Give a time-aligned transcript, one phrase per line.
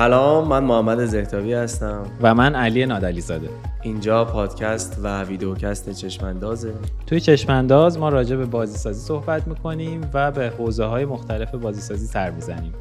[0.00, 2.06] سلام من محمد زهتاوی هستم.
[2.20, 3.48] و من علی نادلی زاده
[3.82, 6.74] اینجا پادکست و ویدیوکست چشماندازه
[7.06, 12.30] توی چشمانداز ما راجع به بازیسازی صحبت می‌کنیم و به حوزه های مختلف بازیسازی سر
[12.30, 12.74] می‌زنیم.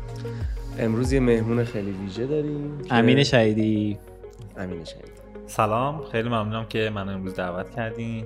[0.80, 3.98] امروز یه مهمون خیلی ویژه داریم امین شهیدی.
[4.58, 5.12] امین شهیدی.
[5.48, 8.26] سلام خیلی ممنونم که من امروز دعوت کردین.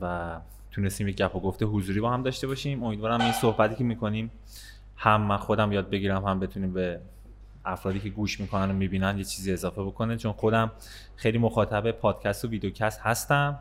[0.00, 0.36] و
[0.74, 2.82] تونستیم یک گپ و گفته حضوری با هم داشته باشیم.
[2.82, 4.30] امیدوارم این صحبتی که می‌کنیم
[4.96, 7.00] هم من خودم یاد بگیرم هم بتونیم به
[7.64, 10.16] افرادی که گوش می‌کنن و می‌بینن یه چیزی اضافه بکنه.
[10.16, 10.72] چون خودم
[11.16, 13.58] خیلی مخاطب پادکست و ویدیوکست هستم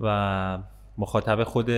[0.00, 0.58] و
[0.98, 1.70] مخاطب خود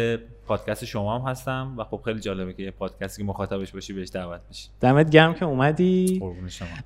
[0.46, 4.08] پادکست شما هم هستم و خب خیلی جالبه که یه پادکستی که مخاطبش باشی بهش
[4.08, 4.68] دعوت بشی.
[4.80, 6.22] دمت گرم که اومدی.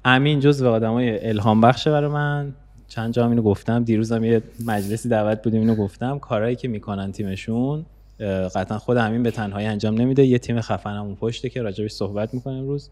[0.04, 2.54] امین جز آدمای الهام بخشه برای من.
[2.90, 3.84] چند جا اینو گفتم.
[3.84, 6.18] دیروزم یه مجلسی دعوت بودیم اینو گفتم.
[6.18, 7.86] کارهایی که می‌کنن تیمشون
[8.54, 10.24] قطعا خود همین به تنهایی انجام نمیده.
[10.24, 12.90] یه تیم خفن اون پشته که راجبش صحبت می‌کنه امروز.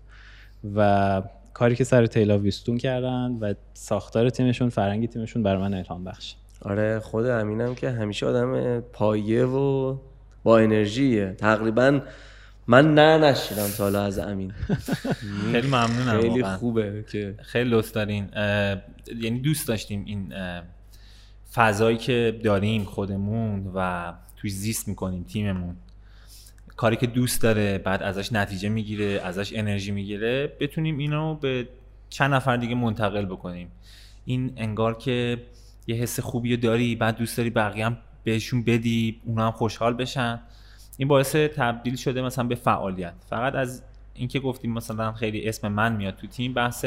[0.77, 1.23] و
[1.55, 6.35] کاری که سر تیلا ویستون کردن و ساختار تیمشون فرنگی تیمشون برای من الهام بخش
[6.63, 9.97] آره خود امینم که همیشه آدم پایه و
[10.43, 11.35] با انرژیه.
[11.39, 12.01] تقریبا
[12.71, 14.53] من نه نشیدم تا حالا از امین.
[15.53, 18.29] خیلی ممنونم خیلی خوبه که خیلی لطف دارین.
[19.21, 20.35] یعنی دوست داشتیم این
[21.55, 25.77] فضایی که داریم خودمون و توی زیست می‌کنیم تیممون.
[26.77, 31.69] کاری که دوست داره بعد ازش نتیجه می‌گیره ازش انرژی می‌گیره بتونیم اینو به
[32.11, 33.71] چند نفر دیگه منتقل بکنیم.
[34.25, 35.39] این انگار که
[35.87, 40.41] یه حس خوبی داری بعد دوست داری بقیه هم بهشون بدی اونا هم خوشحال بشن.
[40.99, 43.15] این باعث تبدیل شده مثلا به فعالیت.
[43.31, 43.83] فقط از
[44.15, 46.85] اینکه گفتیم مثلا خیلی اسم من میاد تو تیم بحث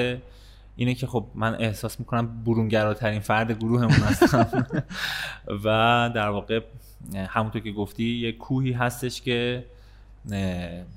[0.76, 4.68] اینه که خب من احساس می‌کنم برونگراترین فرد گروهمون هستم.
[5.66, 6.60] و در واقع
[7.28, 9.66] همونطور که گفتی یه کوهی هستش که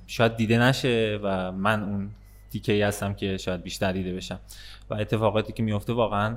[0.06, 2.10] شاید دیده نشه و من اون
[2.50, 4.38] دیکه ای هستم که شاید بیشتر دیده بشم.
[4.90, 6.36] و اتفاقاتی که میفته واقعا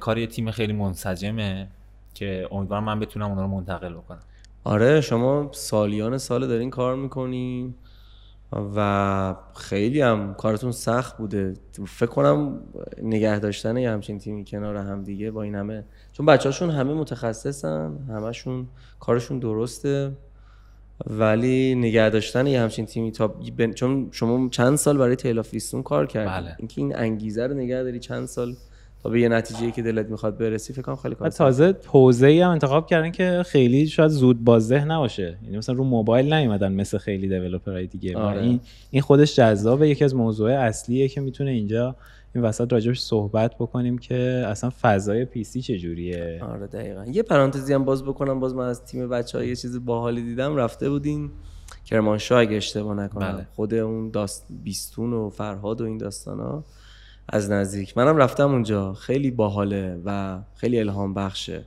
[0.00, 1.68] کار یه تیم خیلی منسجمه
[2.14, 4.22] که امیدوارم من بتونم اونا رو منتقل بکنم.
[4.64, 7.74] آره شما سالیان سال دارین کار می‌کنین
[8.76, 11.54] و خیلی هم کارتون سخت بوده
[11.86, 12.60] فکر کنم
[13.02, 16.94] نگه داشتن یه همچین تیمی کنار هم دیگه با این همه چون بچه هاشون همه
[16.94, 18.68] متخصصن همشون
[19.00, 20.12] کارشون درسته
[21.06, 23.34] ولی نگه داشتن یه همچین تیمی تا
[23.74, 26.56] چون شما چند سال برای تیلافیستون کار کردید بله.
[26.58, 28.56] اینکه این انگیزه رو نگه داری چند سال
[29.04, 32.40] تا به یه نتیجه که دلت می‌خواد برسی فکر کنم خیلی کار تازه حوزه ای
[32.40, 35.38] هم انتخاب کردن که خیلی شاید زود بازده نباشه.
[35.42, 38.16] یعنی مثلا رو موبایل نیومدن مثل خیلی دیولپرای دیگه.
[38.16, 38.42] آره.
[38.42, 38.60] این
[38.90, 39.88] این خودش جذابه.
[39.88, 41.96] یکی از موضوع اصلیه که می‌تونه اینجا
[42.34, 46.40] این وسط راجبش صحبت بکنیم که اصلا فضای پی سی چجوریه.
[46.44, 47.04] آره دقیقا.
[47.04, 48.40] یه پرانتزی هم باز بکنم.
[48.40, 50.56] باز من از تیم بچه یه چیز باحالی دیدم.
[50.56, 51.30] رفته بودین
[51.84, 53.32] کرمانشاه اگه اشتباه نکنم.
[53.32, 53.46] بله.
[53.56, 56.64] خود اون داست بیستون و فرهاد و این داستانا.
[57.28, 57.98] از نزدیک.
[57.98, 58.92] منم رفتم اونجا.
[58.92, 61.64] خیلی باحاله و خیلی الهام بخشه.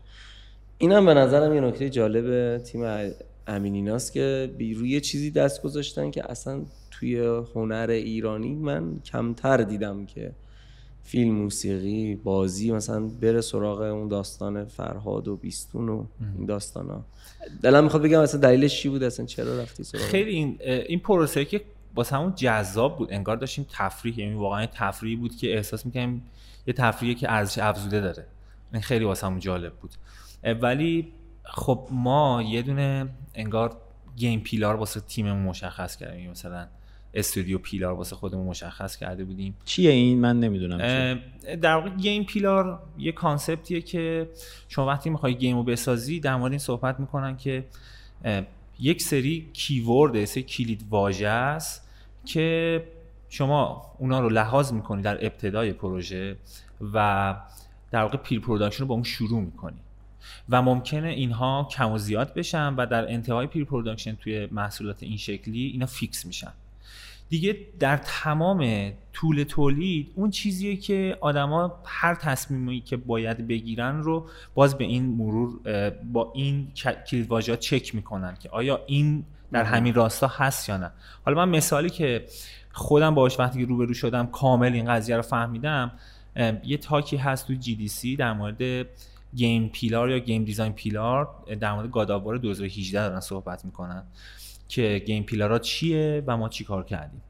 [0.77, 3.11] اینم به نظرم یه نکته جالب تیم
[3.47, 10.31] امینیناست که روی چیزی دست گذاشتن که اصلا توی هنر ایرانی من کمتر دیدم که
[11.03, 16.05] فیلم موسیقی بازی مثلا بره سراغ اون داستان فرهاد و بیستون و
[16.37, 17.05] این داستان ها
[17.61, 21.45] دلم می‌خواد بگم اصلا دلیلش چی بود؟ اصلا چرا رفتی سراغ؟ خیلی این این پروسه
[21.45, 21.61] که
[21.97, 23.13] واسه همون جذاب بود.
[23.13, 26.23] انگار داشتیم تفریح یعنی واقعا تفریحی بود که احساس می‌کنیم
[26.67, 28.25] یه تفریحی که ارزش افزوده داره.
[28.73, 29.91] این خیلی واسه همون جالب بود.
[30.61, 31.07] ولی
[31.43, 33.77] خب ما یه دونه انگار
[34.15, 36.19] game pillar واسه تیممون مشخص کردیم.
[36.19, 36.67] یعنی مثلا
[37.13, 39.55] studio pillar واسه خودمون مشخص کرده بودیم.
[39.65, 40.77] چیه این؟ من نمی‌دونم
[41.61, 44.29] در واقع game pillar یه concept یه که
[44.67, 47.65] شما وقتی می‌خوای game رو بسازی در مورد این صحبت می‌کنن که
[48.79, 51.86] یک سری keyword سری کلید واژه است
[52.27, 52.83] که
[53.29, 56.35] شما اونا رو لحاظ می‌کنی در ابتدای پروژه
[56.93, 57.35] و
[57.91, 59.77] در واقع pre-production رو با اون شروع می‌کنی.
[60.49, 65.65] و ممکنه اینها کم و زیاد بشن و در انتهای pre-production توی محصولات این شکلی
[65.65, 66.51] اینا fix میشن.
[67.29, 74.25] دیگه در تمام طول تولید اون چیزیه که آدما هر تصمیمی که باید بگیرن رو
[74.55, 75.59] باز به این مرور
[76.13, 76.71] با این
[77.09, 80.91] کلیدواژه‌ها چک می‌کنن که آیا این در همین راستا هست یا نه.
[81.25, 82.25] حالا من مثالی که
[82.71, 85.91] خودم باهاش وقتی روبرو شدم کامل این قضیه رو فهمیدم
[86.63, 88.87] یه talk ی هست تو GDC در مورد
[89.35, 91.29] game pillar یا game design pillar
[91.59, 94.03] در مورد God of War 2018 دارن صحبت می‌کنن
[94.67, 97.21] که game pillar ا چیه و ما چی کار کردیم.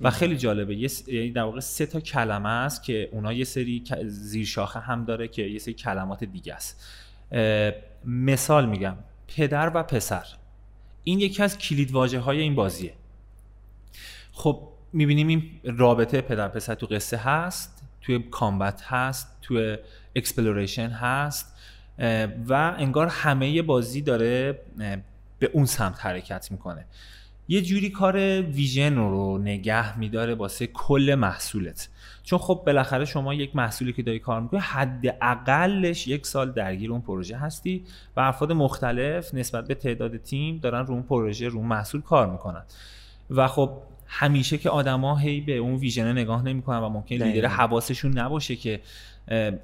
[0.00, 3.84] و خیلی جالبه یه یعنی در واقع سه تا کلمه است که اونا یه سری
[4.06, 6.86] زیر شاخه هم داره که یه سری کلمات دیگه است.
[8.04, 8.96] مثال میگم
[9.28, 10.24] پدر و پسر.
[11.04, 12.94] این یکی از کلید های این بازیه.
[14.32, 19.76] خب می‌بینیم این رابطه پدر پسر تو قصه هست توی combat هست توی
[20.16, 21.56] exploration هست
[22.48, 24.60] و انگار همه بازی داره
[25.38, 26.86] به اون سمت حرکت می‌کنه.
[27.48, 31.88] یه جوری کار vision رو نگه میداره واسه کل محصولت.
[32.22, 37.00] چون خب بالاخره شما یک محصولی که داری کار می‌کنی حداقلش یک سال درگیر اون
[37.00, 37.84] پروژه هستی
[38.16, 42.30] و افراد مختلف نسبت به تعداد تیم دارن رو اون پروژه رو اون محصول کار
[42.30, 42.62] می‌کنن.
[43.30, 43.70] و خب
[44.06, 48.80] همیشه که آدما هی به اون vision نگاه نمی‌کنن و ممکن لیدر حواسشون نباشه که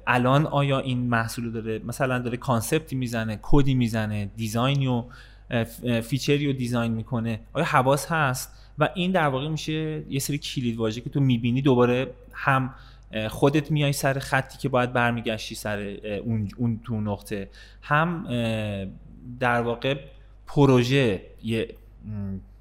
[0.07, 5.03] الان آیا این محصول داره مثلا داره concept ی می‌زنه کدی می‌زنه design ی و
[6.03, 7.39] feature ی رو design می‌کنه.
[7.53, 11.61] آیا حواس هست؟ و این در واقع میشه یه سری کلید واژه که تو می‌بینی
[11.61, 12.73] دوباره هم
[13.29, 17.49] خودت میای سر خطی که باید برمیگشتی سر اون, اون تو نقطه.
[17.81, 18.27] هم
[19.39, 19.95] در واقع
[20.47, 21.75] پروژه یه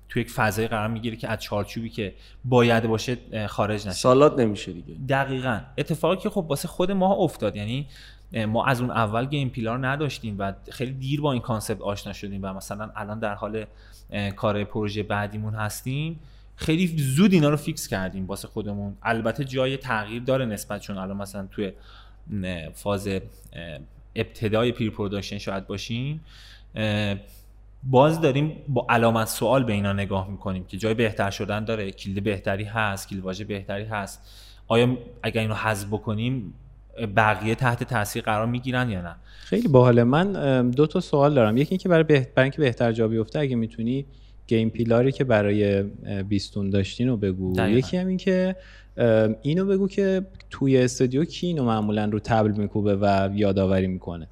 [0.09, 2.15] تو یک فضای قرار می‌گیره که از چارچوبی که
[2.45, 3.17] باید باشه
[3.47, 3.97] خارج نشه.
[3.97, 4.95] سالاد نمیشه دیگه.
[5.09, 5.61] دقیقا.
[5.79, 7.87] اتفاقی که خب واسه خود ما افتاد یعنی
[8.33, 12.41] ما از اون اول game pillar نداشتیم و خیلی دیر با این concept آشنا شدیم
[12.43, 13.65] و مثلا الان در حال
[14.37, 16.21] کار پروژه بعدیمون هستیم.
[16.57, 18.97] خیلی زود اینا رو fix کردیم واسه خودمون.
[19.03, 21.73] البته جای تغییر داره نسبت چون الان مثلا توی
[22.75, 23.09] فاز
[24.15, 26.21] ابتدای pre-production شاید باشیم.
[27.83, 32.25] باز داریم با علامت سوال به اینا نگاه می‌کنیم که جای بهتر شدن داره کلید
[32.25, 34.47] بهتری هست کلید واژه بهتری هست.
[34.69, 36.55] آیا اگر اینو حذف بکنیم
[37.07, 39.17] بقیه تحت تاثیر قرار می‌گیرن یا نه.
[39.41, 41.57] خیلی باحال من دو تا سوال دارم.
[41.57, 44.07] یکی اینکه برای, برای اینکه بهتر جا بیفته اگه می‌تونی
[44.47, 45.83] game pillar ی که برای
[46.23, 47.69] بیستون داشتین رو بگو.
[47.69, 48.57] یکی هم این که
[49.43, 54.29] اینو بگو که توی استودیو کی اینو معمولا رو تبل میکوبه و یادآوری می‌کنه.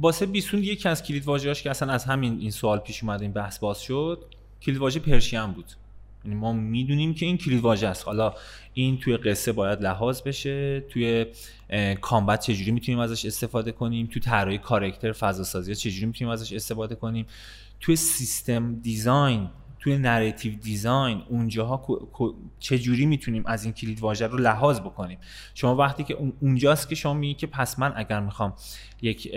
[0.00, 3.32] باسه بیستون یکی از کلید واژه‌اش که اصلا از همین این سوال پیش اومد این
[3.32, 4.24] بحث باز شد
[4.62, 5.66] کلید واژه پرشین بود.
[6.26, 8.06] یعنی ما می‌دونیم که این کلید واژه است.
[8.06, 8.34] حالا
[8.74, 11.26] این توی قصه باید لحاظ بشه توی
[12.00, 16.94] کامبت چجوری می‌تونیم ازش استفاده کنیم توی طراحی کارکتر فضا سازی چجوری می‌تونیم ازش استفاده
[16.94, 17.26] کنیم.
[17.80, 21.86] توی سیستم دیزاین توی narrative design اونجاها
[22.60, 25.18] چجوری می‌تونیم از این کلید واژه رو لحاظ بکنیم.
[25.54, 28.54] شما وقتی که اونجاست که شما میگی که پس من اگر می‌خوام
[29.02, 29.32] یک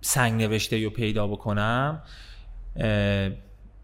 [0.00, 2.02] سنگ نوشته رو پیدا بکنم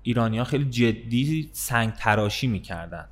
[0.04, 3.06] ایرانی ها خیلی جدی سنگ تراشی می‌کردن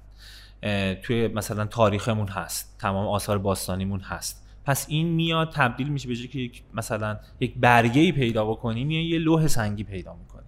[1.02, 4.46] توی مثلا تاریخمون هست تمام آثار باستانیمون هست.
[4.64, 9.18] پس این میاد تبدیل میشه به که مثلا یک برگه ای پیدا بکنی میاد یه
[9.18, 10.46] لوح سنگی پیدا می‌کنی.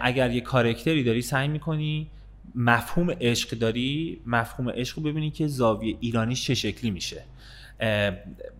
[0.00, 2.10] اگر یه character ی داری سعی می‌کنی
[2.54, 7.24] مفهوم عشق داری مفهوم عشق رو ببینی که زاویه ایرانی چه شکلی میشه.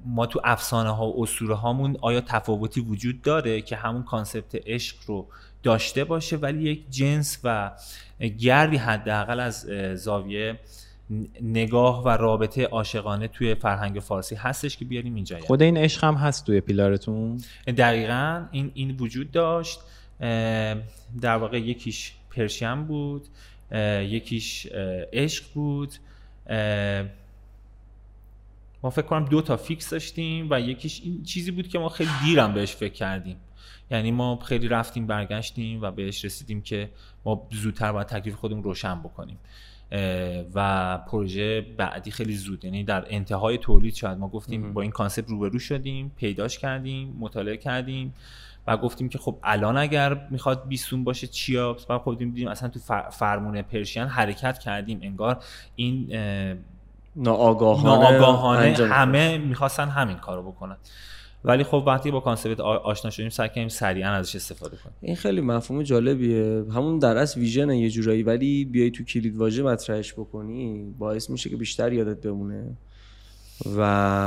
[0.06, 4.96] ما تو افسانه ها و اسطوره هامون آیا تفاوتی وجود داره که همون concept عشق
[5.06, 5.26] رو
[5.62, 7.70] داشته باشه ولی یک جنس و
[8.38, 9.60] گردی حداقل از
[9.94, 10.58] زاویه
[11.42, 15.38] نگاه و رابطه عاشقانه توی فرهنگ فارسی هستش که بیاریم اینجا.
[15.38, 18.46] خود این عشق هم هست توی pillar تون؟ دقیقا.
[18.50, 19.80] این این وجود داشت.
[21.20, 23.26] در واقع یکیش Persian بود
[24.00, 24.66] یکیش
[25.12, 25.94] عشق بود.
[28.84, 32.10] ما فکر کنم دو تا fix داشتیم و یکیش این چیزی بود که ما خیلی
[32.24, 33.36] دیرم بهش فکر کردیم.
[33.90, 36.90] یعنی ما خیلی رفتیم برگشتیم و بهش رسیدیم که
[37.24, 39.38] ما زودتر باید تکلیف خودمون روشن بکنیم.
[40.54, 45.28] و پروژه بعدی خیلی زود یعنی در انتهای تولید شاید ما گفتیم با این concept
[45.28, 48.14] روبرو شدیم پیداش کردیم مطالعه کردیم
[48.66, 52.80] و گفتیم که خب الان اگر می‌خواد بیستون باشه چیا؟ و خب دیدیم اصلا تو
[53.10, 54.98] فرمون Persian حرکت کردیم.
[55.02, 55.42] انگار
[55.76, 56.08] این
[57.16, 60.76] ناآگاهانه, ناآگاهانه همه می‌خواستن همین کارو بکنن.
[61.44, 64.94] ولی خب وقتی با concept آشنا شدیم سعی کردیم سریعا ازش استفاده کنیم.
[65.00, 66.64] این خیلی مفهوم جالبیه.
[66.74, 71.50] همون در اصل vision یه جورایی ولی بیای تو کلید واژه مطرحش بکنی باعث میشه
[71.50, 72.76] که بیشتر یادت بمونه
[73.76, 73.80] و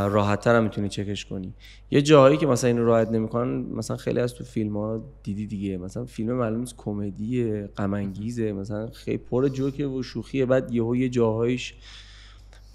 [0.07, 1.53] راحت هم می‌تونی چکش کنی.
[1.91, 5.77] یه جاهایی که مثلا اینو راحت نمی‌کنن مثلا خیلی از تو فیلم ها دیدی دیگه.
[5.77, 8.13] مثلا فیلم معلوم کمدی غم
[8.53, 10.45] مثلا خیلی پر جوکه و شوخیه.
[10.45, 11.73] بعد یهو یه جاهایش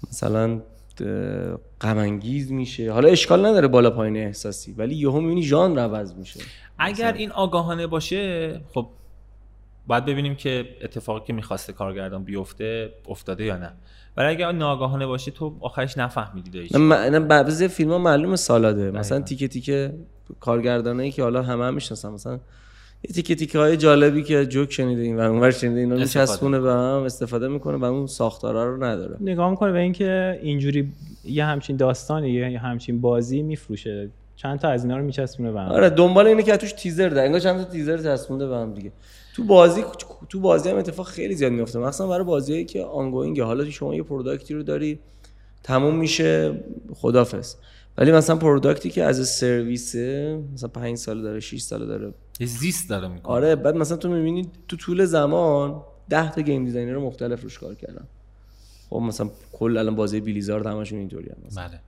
[0.09, 0.61] مثلا
[1.81, 2.19] غم
[2.49, 2.91] میشه.
[2.91, 6.39] حالا اشکال نداره بالا پایین احساسی ولی یهو می‌بینی ژانر عوض میشه.
[6.77, 8.87] اگر این آگاهانه باشه خب
[9.87, 13.73] باید ببینیم که اتفاقی که می‌خواسته کارگردان بیفته افتاده یا نه.
[14.17, 18.91] ولی اگر ناگاهانه باشه تو آخرش نفهمیدی نه نه بعضی فیلم ها معلوم سالاده.
[18.91, 19.93] مثلا تیکه تیکه
[20.39, 22.39] کارگردانایی که حالا همه هم می‌شناسن مثلا
[23.09, 26.71] یه تیکه تیکه های جالبی که جوک شنیده این و اونور شنیده اینا میچسبونه به
[26.71, 29.17] هم استفاده می‌کنه و اون ساختارا رو نداره.
[29.19, 30.91] نگاه می‌کنه به اینکه اینجوری
[31.25, 34.09] یه همچین داستانی یه همچین بازی میفروشه.
[34.35, 35.71] چند تا از اینا رو میچسبونه به هم.
[35.71, 38.91] آره دنبال اینه که توش تیزر ده انگار چند تا تیزر چسبونده به هم دیگه.
[39.35, 39.83] تو بازی
[40.29, 44.03] تو بازی هم اتفاق خیلی زیاد میفته مثلا برای بازیایی که ongoing حالا شما یه
[44.03, 44.99] product ی رو داری
[45.63, 46.59] تموم میشه
[46.93, 47.55] خدافظ.
[47.97, 49.95] ولی مثلا product ی که as a service
[50.53, 52.13] مثلا 5 سال داره 6 سال داره.
[52.39, 53.33] زیست داره می‌کنه.
[53.33, 57.75] آره بعد مثلا تو می‌بینی تو طول زمان 10 تا game designer مختلف روش کار
[57.75, 58.07] کردن.
[58.89, 61.79] خب مثلا کل الان بازی بیلیزارد همشون اینطوری هم بله.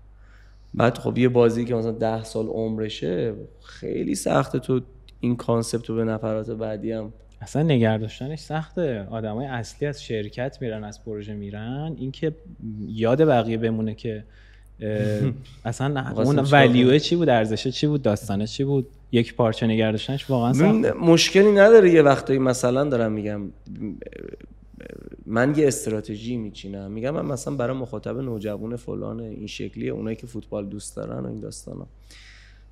[0.74, 3.34] بعد خب یه بازی که مثلا 10 سال عمرشه
[3.64, 4.82] خیلی سخته تو
[5.20, 7.14] این کانسپت رو به نفرات بعدی هم.
[7.42, 9.08] اصلا نگه داشتنش سخته.
[9.12, 11.96] آدمای اصلی از شرکت میرن از پروژه میرن.
[11.98, 12.36] اینکه
[12.88, 14.24] یاد بقیه بمونه که
[15.66, 20.30] اصلا اون ولیو چی بود؟ ارزش چی بود؟ داستانه چی بود؟ یک پارچه نگه داشتنش
[20.30, 23.42] واقعا سخته مشکلی نداره یه وقتایی مثلا دارم میگم
[25.26, 26.92] من یه استراتژی میچینم.
[26.92, 31.28] میگم من مثلا برای مخاطب نوجوان فلان این شکلیه اونایی که فوتبال دوست دارن و
[31.28, 31.88] این داستانا.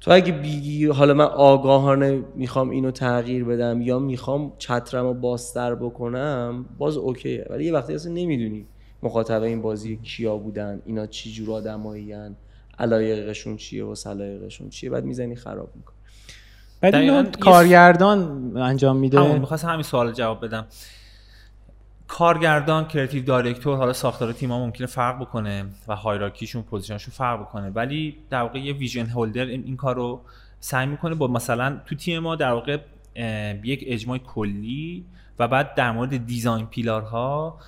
[0.01, 5.45] تو اگه بیگی حالا من آگاهانه می‌خوام اینو تغییر بدم یا می‌خوام چترم رو باز
[5.45, 7.46] تر بکنم باز okay ه.
[7.50, 8.65] ولی یه وقتی اصلا نمی‌دونی.
[9.03, 12.15] مخاطب این بازی کیا بودن؟ اینا چی جور آدمایی
[12.79, 15.93] علایقشون چیه و سلایقشون چیه؟ بعد می‌زنی خراب میکن
[16.81, 19.39] بعد اینو کارگردان انجام میده.
[19.39, 20.67] می‌خواستم همین سوال جواب بدم.
[22.07, 27.13] کارگردان creative director حالا ساختار تیم ها ممکنه فرق بکنه و hierarchy شون position شون
[27.13, 27.69] فرق بکنه.
[27.69, 30.22] ولی در واقع یه vision holder این, این کار رو
[30.60, 32.77] سعی می‌کنه با مثلا تو تیم ما در واقع
[33.63, 35.05] یک اجماع کلی
[35.39, 37.60] و بعد در مورد design pillar ها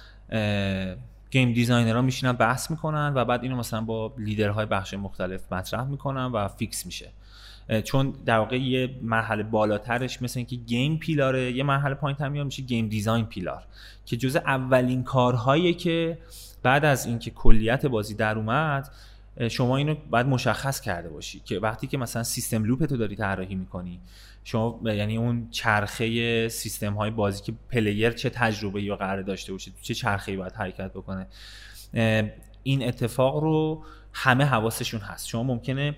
[1.36, 5.84] game designer ها میشینن بحث می‌کنن و بعد اینو مثلا با لیدرهای بخش مختلف مطرح
[5.84, 7.12] می‌کنن و fix میشه.
[7.84, 12.46] چون در واقع یه مرحله بالاترش مثل اینکه game pillar ه یه مرحله پایین هم
[12.46, 13.64] میشه game design pillar
[14.06, 16.18] که جزء اولین کارهایی که
[16.64, 18.92] بعد از اینکه کلیت بازی در اومد
[19.50, 23.56] شما اینو باید مشخص کرده باشی که وقتی که مثلا system loop تو داری طراحی
[23.56, 24.00] می‌کنی
[24.48, 29.72] شما یعنی اون چرخه سیستم های بازی که player چه تجربه یا قرار داشته باشه
[29.82, 31.28] چه چرخه ای باید حرکت بکنه
[32.64, 33.84] این اتفاق رو
[34.14, 35.28] همه حواسشون هست.
[35.28, 35.96] شما ممکنه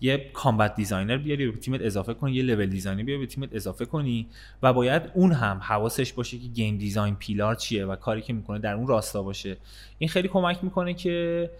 [0.00, 3.84] یه combat designer بیاری به تیمت اضافه کنی یه level designer بیاری به تیمت اضافه
[3.84, 4.28] کنی
[4.62, 8.58] و باید اون هم حواسش باشه که game design pillar چیه و کاری که می‌کنه
[8.58, 9.56] در اون راستا باشه.
[9.98, 11.50] این خیلی کمک می‌کنه که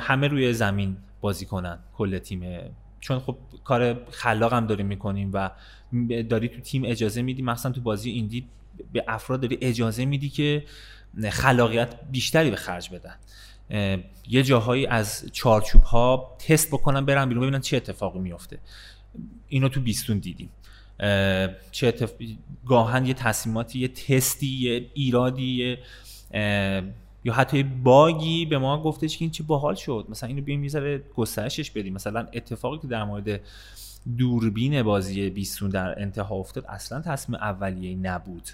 [0.00, 2.42] همه روی زمین بازی کنن کل تیم
[3.04, 5.50] چون خب کار خلاق هم داریم می‌کنیم و
[6.28, 8.48] داری تو تیم اجازه میدی مثلا تو بازی ایندی
[8.92, 10.64] به افراد داری اجازه میدی که
[11.30, 13.16] خلاقیت بیشتری به خرج بدن.
[14.28, 18.58] یه جاهایی از چارچوب ها تست بکنن برن بیرون ببینن چه اتفاقی میفته
[19.48, 20.50] اینو تو بیستون دیدیم.
[21.70, 22.12] چه اتف...
[22.66, 25.76] گاهن یه تصمیماتی یه تستی یه ایرادی
[27.24, 30.06] یا حتی bug ی به ما گفتش که این چه باحال شد.
[30.08, 31.94] مثلا اینو بیایم یه گسترشش بدیم.
[31.94, 33.40] مثلا اتفاقی که در مورد
[34.18, 38.48] دوربین بازی بیستون در انتها افتاد اصلا تصمیم اولیه نبود.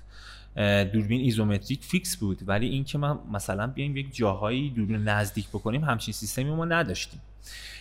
[0.92, 2.38] دوربین isometric fix بود.
[2.46, 7.20] ولی اینکه ما مثلا بیایم یک جاهایی دوربین نزدیک بکنیم همچین سیستمی ما نداشتیم.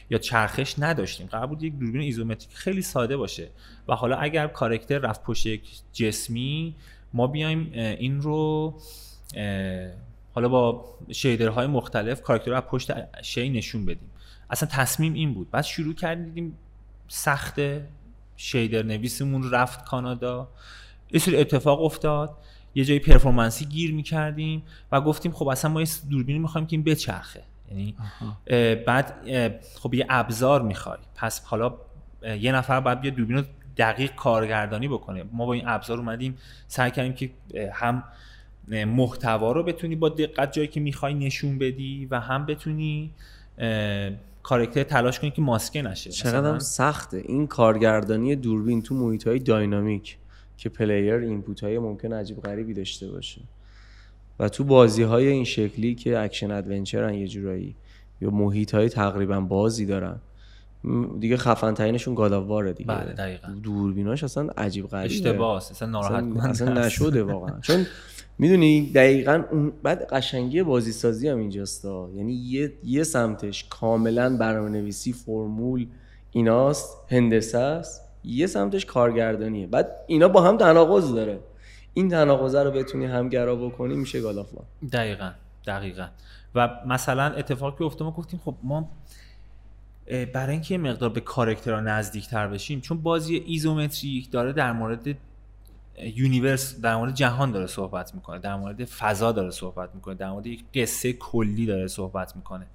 [0.10, 1.28] یا چرخش نداشتیم.
[1.28, 3.48] قرار بود یک دوربین isometric خیلی ساده باشه.
[3.88, 5.62] و حالا اگر character رفت پشت یک
[5.94, 6.76] جسمی
[7.14, 8.74] ما بیایم این رو
[10.40, 12.92] حالا با شیدرهای مختلف کارکتر رو پشت
[13.22, 14.10] شی نشون بدیم.
[14.50, 15.52] اصلا تصمیم این بود.
[15.52, 16.58] بعد شروع کردیم
[17.08, 17.56] سخت
[18.36, 20.50] شیدر نویسمون رفت کانادا.
[21.12, 22.38] یه سری اتفاق افتاد.
[22.76, 26.84] یه جایی پرفورمنسی گیر می‌کردیم و گفتیم خب اصلا ما یه دوربینی می‌خوایم که این
[26.84, 27.44] بچرخه.
[27.70, 27.96] یعنی
[28.86, 29.14] بعد
[29.80, 30.98] خب یه ابزار می‌خوای.
[31.16, 31.74] پس حالا
[32.40, 33.44] یه نفر باید بیا دوربین رو
[33.78, 35.24] دقیق کارگردانی بکنه.
[35.32, 37.32] ما با این ابزار اومدیم سعی کردیم که
[37.74, 38.04] هم
[38.70, 43.12] محتوا رو بتونی با دقت جایی که می‌خوای نشون بدی و هم بتونی
[44.44, 46.10] کارکتر تلاش کنی که ماسکه نشه.
[46.12, 47.24] چقدر سخته.
[47.26, 50.18] این کارگردانی دوربین تو محیط های داینامیک
[50.58, 53.42] که player input های ممکن عجیب غریبی داشته باشه.
[54.40, 57.76] و تو بازی های این شکلی که action adventure ن یه جورایی
[58.22, 60.16] یا محیط های تقریبا بازی دارن
[61.20, 62.94] دیگه خفن ترینشون گاداواره دیگه.
[62.94, 63.48] بله دقیقاً.
[63.64, 65.14] دوربیناش اصلا عجیب غریبه.
[65.14, 67.60] اشتباه اصلا ناراحت اصلا, اصلا نشده واقعا.
[67.62, 67.86] چون
[68.40, 74.70] می‌دونی؟ دقیقا اون بعد قشنگی بازی سازی هم اینجاست یعنی یه, یه سمتش کاملا برنامه
[74.70, 75.88] نویسی فرمول
[76.32, 78.02] ایناست هندسه است.
[78.24, 79.68] یه سمتش کارگردانیه.
[79.68, 81.40] بعد اینا با هم تناقض داره.
[81.94, 85.32] این تناقض رو بتونی همگرا بکنی میشه گالافوان دقیقا
[85.68, 86.08] دقیقا.
[86.56, 88.90] و مثلا اتفاقی افتاد ما گفتیم خب ما
[90.34, 95.18] برای اینکه مقدار به کارکترها نزدیک تر بشیم چون بازی isometric داره در مورد
[96.04, 100.48] universe در مورد جهان داره صحبت می‌کنه در مورد فضا داره صحبت می‌کنه در مورد
[100.48, 102.68] یک قصه کلی داره صحبت می‌کنه.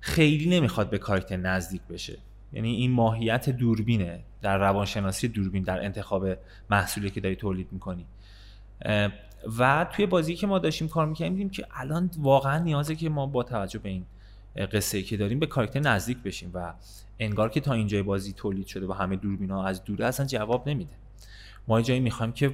[0.00, 2.18] خیلی نمی‌خواد به کارکتر نزدیک بشه.
[2.52, 6.26] یعنی این ماهیت دوربینه در روانشناسی دوربین در انتخاب
[6.70, 8.06] محصولی که داری تولید می‌کنی.
[9.58, 13.26] و توی بازی که ما داشتیم کار می‌کنیم دیدیم که الان واقعا نیازه که ما
[13.26, 14.06] با توجه به این
[14.72, 16.74] قصه که داریم به کاراکتر نزدیک بشیم و
[17.18, 20.92] انگار که تا اینجای بازی تولید شده و همه دوربینا از دوره اصلا جواب نمیده.
[21.68, 22.52] ما جایی می‌خوایم که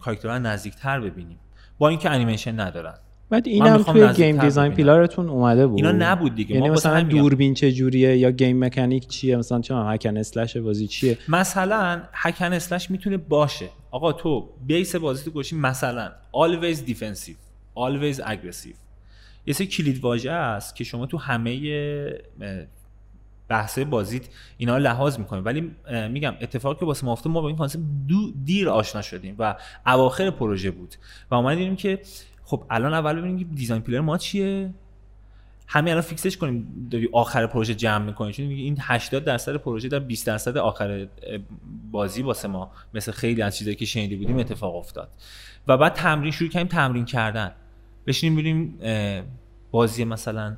[0.00, 1.38] کاراکترها نزدیکتر ببینیم.
[1.78, 2.94] با اینکه انیمیشن ندارن.
[3.30, 5.76] بعد این هم توی game design pillar تون اومده بود.
[5.76, 6.54] اینا نبود دیگه.
[6.54, 10.86] یعنی مثلا دوربین چه جوریه یا game mechanic چیه؟ مثلا چه hack and slash بازی
[10.86, 13.68] چیه؟ مثلا hack and slash می‌تونه باشه.
[13.90, 17.36] آقا تو base بازی تو گوشی مثلا always defensive
[17.76, 18.76] always aggressive.
[19.46, 21.60] یه سری کلید واژه است که شما تو همه
[23.50, 24.22] بحث بازیت
[24.58, 25.44] اینا لحاظ می‌کنیم.
[25.44, 25.70] ولی
[26.08, 27.82] میگم اتفاقی که واسه ما ما با این concept
[28.44, 30.94] دیر آشنا شدیم و اواخر پروژه بود
[31.30, 32.00] و اومدیم که
[32.44, 34.70] خب الان اول ببینیم که design pillar ما چیه.
[35.66, 39.88] همین الان fix ش کنیم داری آخر پروژه جمع می‌کنیم چون این 80 درصد پروژه
[39.88, 41.06] در 20 درصد آخر
[41.90, 45.08] بازی واسه ما مثل خیلی از چیزایی که شنیده بودیم اتفاق افتاد.
[45.68, 47.52] و بعد تمرین شروع کردیم تمرین کردن.
[48.06, 48.78] بشینیم ببینیم
[49.70, 50.56] بازی مثلا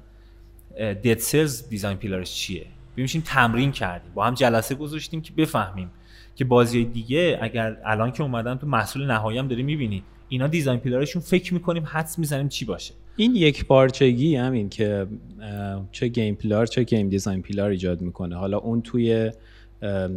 [0.79, 2.67] Dead Cells design pillar ش چیه.
[2.97, 4.13] ببینیم تمرین کردیم.
[4.15, 5.91] با هم جلسه گذاشتیم که بفهمیم
[6.35, 10.81] که بازی دیگه اگر الان که اومدن تو محصول نهایی هم داری می‌بینی اینا design
[10.81, 12.95] pillar شون فکر می‌کنیم حدس می‌زنیم چی باشه.
[13.17, 15.07] این یک پارچگی همین که
[15.93, 18.37] چه game pillar چه game design pillar ایجاد می‌کنه.
[18.37, 19.31] حالا اون توی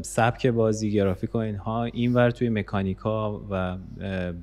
[0.01, 3.77] سبک بازی گرافیک و اینها اینور توی مکانیکا و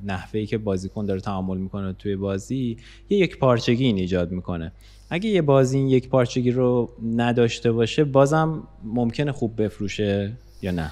[0.05, 2.77] نحوهی که بازیکن داره تعامل می‌کنه توی بازی
[3.09, 4.73] یه یک پارچگی این ایجاد می‌کنه.
[5.13, 10.91] اگه یه بازی این یک پارچگی رو نداشته باشه بازم ممکنه خوب بفروشه یا نه؟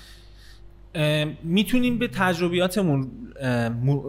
[1.42, 3.10] می‌تونیم به تجربیاتمون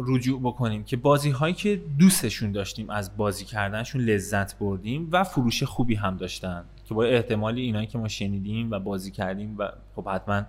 [0.07, 5.63] رجوع بکنیم که بازی هایی که دوستشون داشتیم از بازی کردنشون لذت بردیم و فروش
[5.63, 10.09] خوبی هم داشتن که با احتمالی اینایی که ما شنیدیم و بازی کردیم و خب
[10.09, 10.43] حتما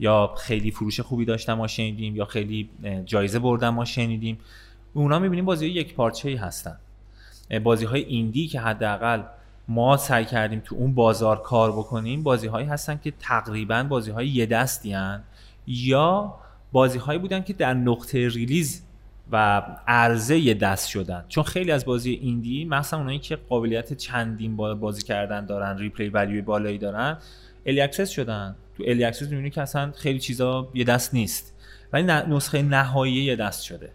[0.00, 2.68] یا خیلی فروش خوبی داشتن ما شنیدیم یا خیلی
[3.04, 4.38] جایزه بردن ما شنیدیم
[4.94, 6.76] اونا می‌بینیم بازی یک پارچه ای هستن.
[7.64, 9.22] بازی های indie که حداقل
[9.68, 14.28] ما سعی کردیم تو اون بازار کار بکنیم بازی هایی هستن که تقریبا بازی های
[14.28, 14.96] یه دستی
[15.66, 16.34] یا
[16.72, 18.82] بازی هایی بودن که در نقطه release
[19.32, 21.24] و عرضه یه دست شدن.
[21.28, 26.36] چون خیلی از بازی indie مثلا اونایی که قابلیت چندین بازی کردن دارن replay value
[26.36, 27.18] ی بالایی دارن
[27.66, 28.56] early access شدن.
[28.76, 31.54] تو early access می‌بینی که اصلا خیلی چیزا یه دست نیست.
[31.92, 33.90] ولی نسخه نهایی یه دست شده.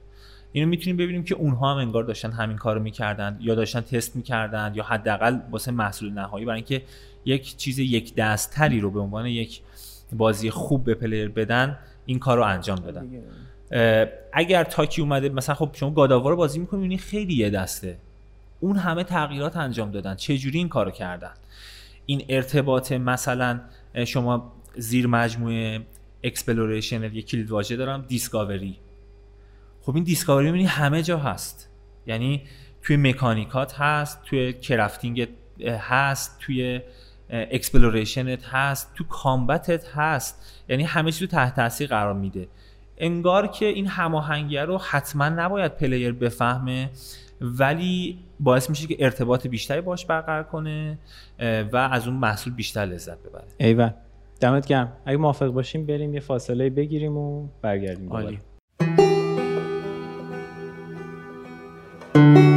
[0.51, 4.71] اینو می‌تونیم ببینیم که اونها هم انگار داشتن همین کارو می‌کردن یا داشتن تست می‌کردن
[4.75, 6.81] یا حداقل واسه محصول نهایی برای اینکه
[7.25, 9.61] یک چیز یک دست تری رو به عنوان یک
[10.13, 13.07] بازی خوب به player بدن این کار رو انجام دادن.
[14.33, 17.97] اگر تاکی اومده مثلا خب شما God of War بازی می‌کنی خیلی یه دسته.
[18.59, 20.15] اون همه تغییرات انجام دادن.
[20.15, 21.33] چه جوری این کارو کردن؟
[22.05, 23.59] این ارتباط مثلا
[24.05, 25.81] شما زیر مجموعه
[26.23, 28.77] exploration یه کلید واژه دارم discovery
[29.89, 31.69] خب این discovery می‌بینی همه جا هست.
[32.07, 32.41] یعنی
[32.81, 35.27] توی mechanic ات هست توی crafting
[35.67, 36.81] هست توی
[37.29, 40.63] exploration ت هست تو combat ت هست.
[40.69, 42.47] یعنی همه چیز رو تحت تاثیر قرار میده.
[42.97, 46.89] انگار که این هماهنگی رو حتما نباید player بفهمه
[47.41, 50.99] ولی باعث میشه که ارتباط بیشتری باش برقرار کنه
[51.71, 53.47] و از اون محصول بیشتر لذت ببره.
[53.57, 53.89] ایول.
[54.41, 54.93] دمت گرم.
[55.05, 58.39] اگه موافق باشیم بریم یه فاصله بگیریم و برگردیم عالی.
[62.13, 62.48] Thank you.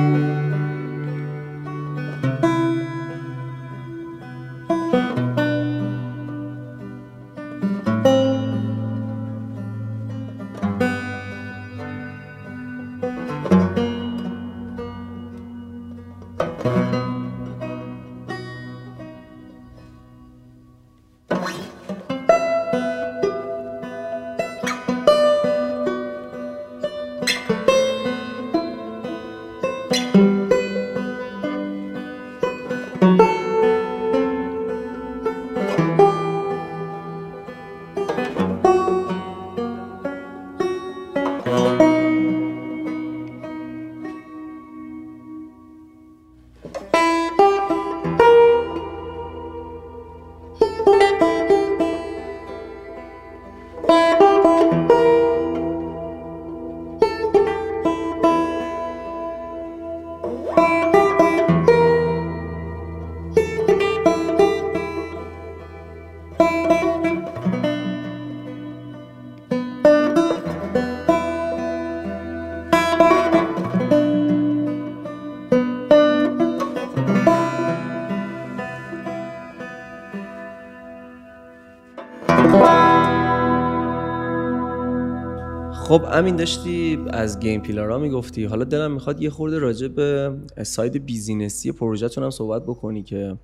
[85.93, 88.45] خب امین داشتی از game pillar ا می‌گفتی.
[88.45, 93.37] حالا دلم می‌خواد یه خورده راجع به side business ی پروژهتون هم صحبت بکنی که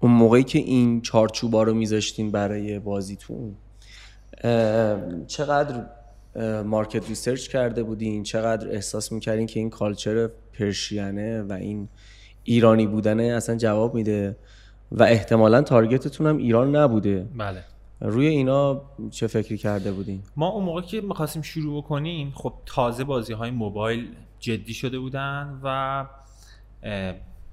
[0.00, 3.54] اون موقعی که این چارچوبا رو میذاشتین برای بازیتون
[5.26, 5.86] چقدر
[6.62, 11.88] market research کرده بودین؟ چقدر احساس می‌کردین که این culture Persian ه و این
[12.44, 14.36] ایرانی بودنه اصلا جواب میده؟
[14.92, 17.26] و احتمالا target تون هم ایران نبوده.
[17.38, 17.64] بله.
[18.00, 23.04] روی اینا چه فکری کرده بودین؟ ما اون موقع که می‌خواستیم شروع بکنیم خب تازه
[23.04, 26.06] بازی های موبایل جدی شده بودن و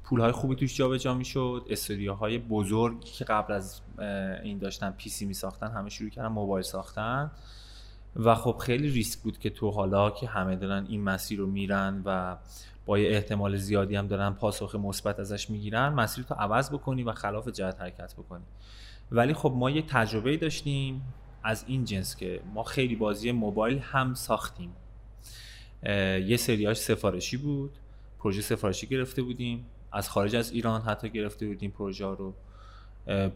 [0.03, 1.65] پول های خوبی توش جابجا می‌شد.
[1.69, 3.81] استودیوهای بزرگ که قبل از
[4.43, 7.31] این داشتن پی سی می ساختن همه شروع کردن موبایل ساختن.
[8.15, 12.01] و خب خیلی ریسک بود که تو حالا که همه دارن این مسیر رو میرن
[12.05, 12.38] و
[12.86, 17.12] با یه احتمال زیادی هم دارن پاسخ مثبت ازش می‌گیرن مسیر تو عوض بکنی و
[17.12, 18.43] خلاف جهت حرکت بکنی.
[19.11, 21.01] ولی خب ما یه تجربه داشتیم
[21.43, 24.71] از این جنس که ما خیلی بازی موبایل هم ساختیم.
[26.25, 27.71] یه سریاش سفارشی بود.
[28.19, 29.65] پروژه سفارشی گرفته بودیم.
[29.91, 32.33] از خارج از ایران حتی گرفته بودیم پروژه رو.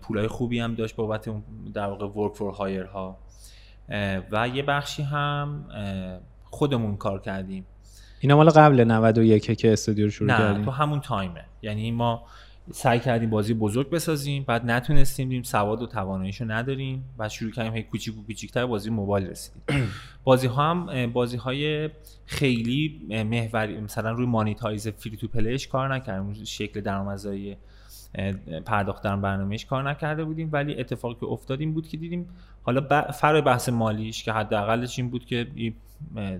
[0.01, 1.29] پولای خوبی هم داشت بابت
[1.73, 3.17] در واقع ورک فور هایر ها.
[4.31, 5.65] و یه بخشی هم
[6.43, 7.65] خودمون کار کردیم.
[8.19, 10.65] اینا مال قبل 91 که استودیو رو شروع نه کردیم.
[10.65, 11.45] تو همون تایمه.
[11.61, 12.23] یعنی ما
[12.71, 17.73] سعی کردیم بازی بزرگ بسازیم بعد نتونستیم دیم سواد و تواناییشو نداریم بعد شروع کردیم
[17.73, 19.61] هی کوچیک و کوچیک‌تر بازی موبایل رسیدیم.
[20.23, 21.89] بازی ها هم بازی های
[22.25, 27.57] خیلی محوری مثلا روی مانیتایز فری تو پلیش کار نکردیم شکل درآمدزایی
[28.65, 32.29] پرداخت در برنامهش کار نکرده بودیم ولی اتفاقی که افتادیم بود که دیدیم
[32.63, 35.47] حالا فرای بحث مالیش که حداقلش این بود که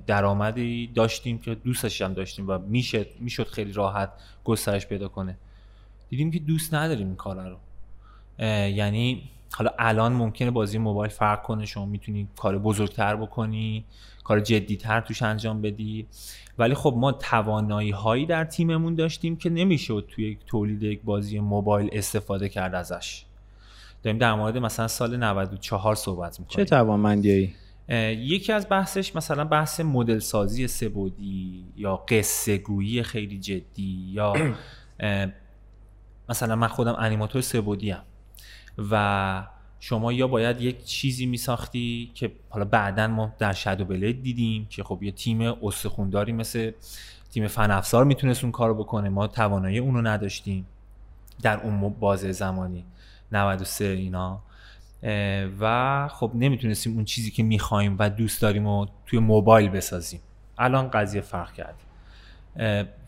[0.07, 4.09] درآمدی داشتیم که دوستش هم داشتیم و می‌شد می‌شد خیلی راحت
[4.43, 5.37] گسترش پیدا کنه.
[6.09, 7.57] دیدیم که دوست نداریم این کارا رو.
[8.69, 13.85] یعنی حالا الان ممکنه بازی موبایل فرق کنه شما می‌تونی کار بزرگتر بکنی
[14.23, 16.07] کار جدیتر توش انجام بدی.
[16.57, 21.39] ولی خب ما توانایی هایی در تیممون داشتیم که نمی‌شد توی یک تولید یک بازی
[21.39, 23.25] موبایل استفاده کرد ازش.
[24.03, 26.65] داریم در مورد مثلا سال 94 صحبت می‌کنیم.
[26.65, 27.53] چه توانمندی
[28.17, 34.33] یکی از بحثش مثلا بحث مدل سازی سبودی یا قصه گویی خیلی جدی یا
[36.29, 38.03] مثلا من خودم انیماتور سبودی هم
[38.91, 39.43] و
[39.79, 44.67] شما یا باید یک چیزی می ساختی که حالا بعدا ما در شادو بلید دیدیم
[44.69, 46.71] که خب یه تیم استخونداری مثل
[47.31, 49.09] تیم فن افزار می‌تونست اون کارو بکنه.
[49.09, 50.65] ما توانایی اونو نداشتیم
[51.41, 52.85] در اون بازه زمانی.
[53.31, 54.41] 93 اینا.
[55.59, 60.19] و خب نمی‌تونستیم اون چیزی که می‌خوایم و دوست داریم و توی موبایل بسازیم.
[60.57, 61.75] الان قضیه فرق کرد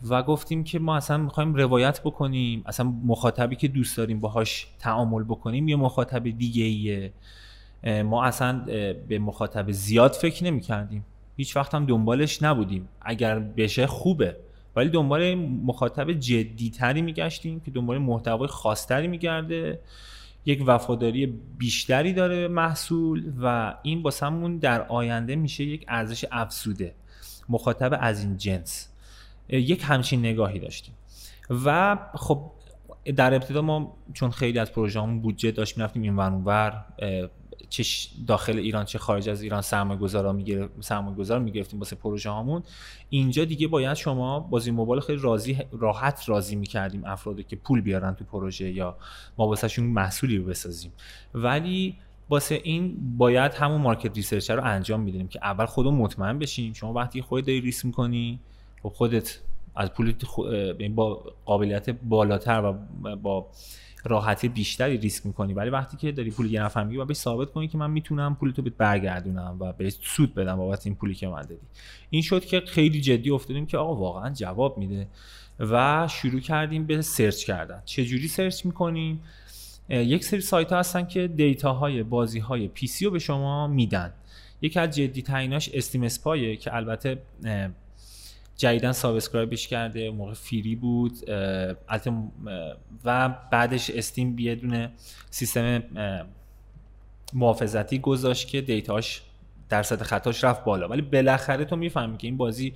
[0.08, 5.22] و گفتیم که ما اصلا می‌خوایم روایت بکنیم اصلا مخاطبی که دوست داریم باهاش تعامل
[5.22, 7.12] بکنیم یه مخاطب دیگه ایه.
[8.02, 8.64] ما اصلا
[9.08, 11.04] به مخاطب زیاد فکر نمی کردیم
[11.36, 12.88] هیچ وقت هم دنبالش نبودیم.
[13.00, 14.36] اگر بشه خوبه.
[14.76, 19.80] ولی دنبال مخاطب جدیتری میگشتیم که دنبال محتوای خاصتری میگرده.
[20.46, 21.26] یک وفاداری
[21.58, 26.94] بیشتری داره محصول و این باسمون در آینده میشه یک ارزش افزوده.
[27.48, 28.91] مخاطب از این جنس.
[29.58, 30.94] یک همچین نگاهی داشتیم.
[31.64, 32.50] و خب
[33.16, 36.84] در ابتدا ما چون خیلی از پروژه همون بودجه داشت می‌رفتیم این ور
[37.68, 37.84] چه
[38.26, 42.62] داخل ایران چه خارج از ایران سرمایه گذارا می‌گرفت سرمایه گذار می‌گرفتیم واسه پروژه هامون.
[43.10, 48.14] اینجا دیگه باید شما بازی موبایل خیلی راضی راحت راضی می‌کردیم افرادی که پول بیارن
[48.14, 48.96] تو پروژه یا
[49.38, 50.92] ما واسهشون محصولی بسازیم.
[51.34, 51.96] ولی
[52.30, 56.72] واسه این باید همون market research رو انجام میدیم که اول خودمون مطمئن بشیم.
[56.72, 58.40] شما وقتی خودت داری ریسک می‌کنی
[58.82, 59.38] خب خودت
[59.76, 60.14] از پول
[60.94, 62.72] با قابلیت بالاتر و
[63.16, 63.46] با
[64.04, 65.54] راحتی بیشتری ریسک می‌کنی.
[65.54, 68.34] ولی وقتی که داری پول یه نفر می‌گیری و بهش ثابت کنی که من می‌تونم
[68.34, 71.60] پول تو برگردونم و بهش سود بدم بابت این پولی که من دادی
[72.10, 75.08] این شد که خیلی جدی افتادیم که آقا واقعا جواب میده
[75.60, 77.82] و شروع کردیم به search کردن.
[77.84, 79.22] چه جوری search می‌کنیم؟
[79.88, 84.12] یک سری سایت ها هستن که data های بازی های PC رو به شما میدن.
[84.62, 87.18] یکی از جدی تریناش SteamSpy ه که البته
[88.56, 91.12] جدیدا subscribe ش کرده موقع free بود
[93.04, 94.90] و بعدش Steam یه
[95.30, 95.82] سیستم
[97.34, 99.22] محافظتی گذاشت که data ش
[99.68, 100.88] درصد خطاش رفت بالا.
[100.88, 102.72] ولی بالاخره تو می‌فهمی که این بازی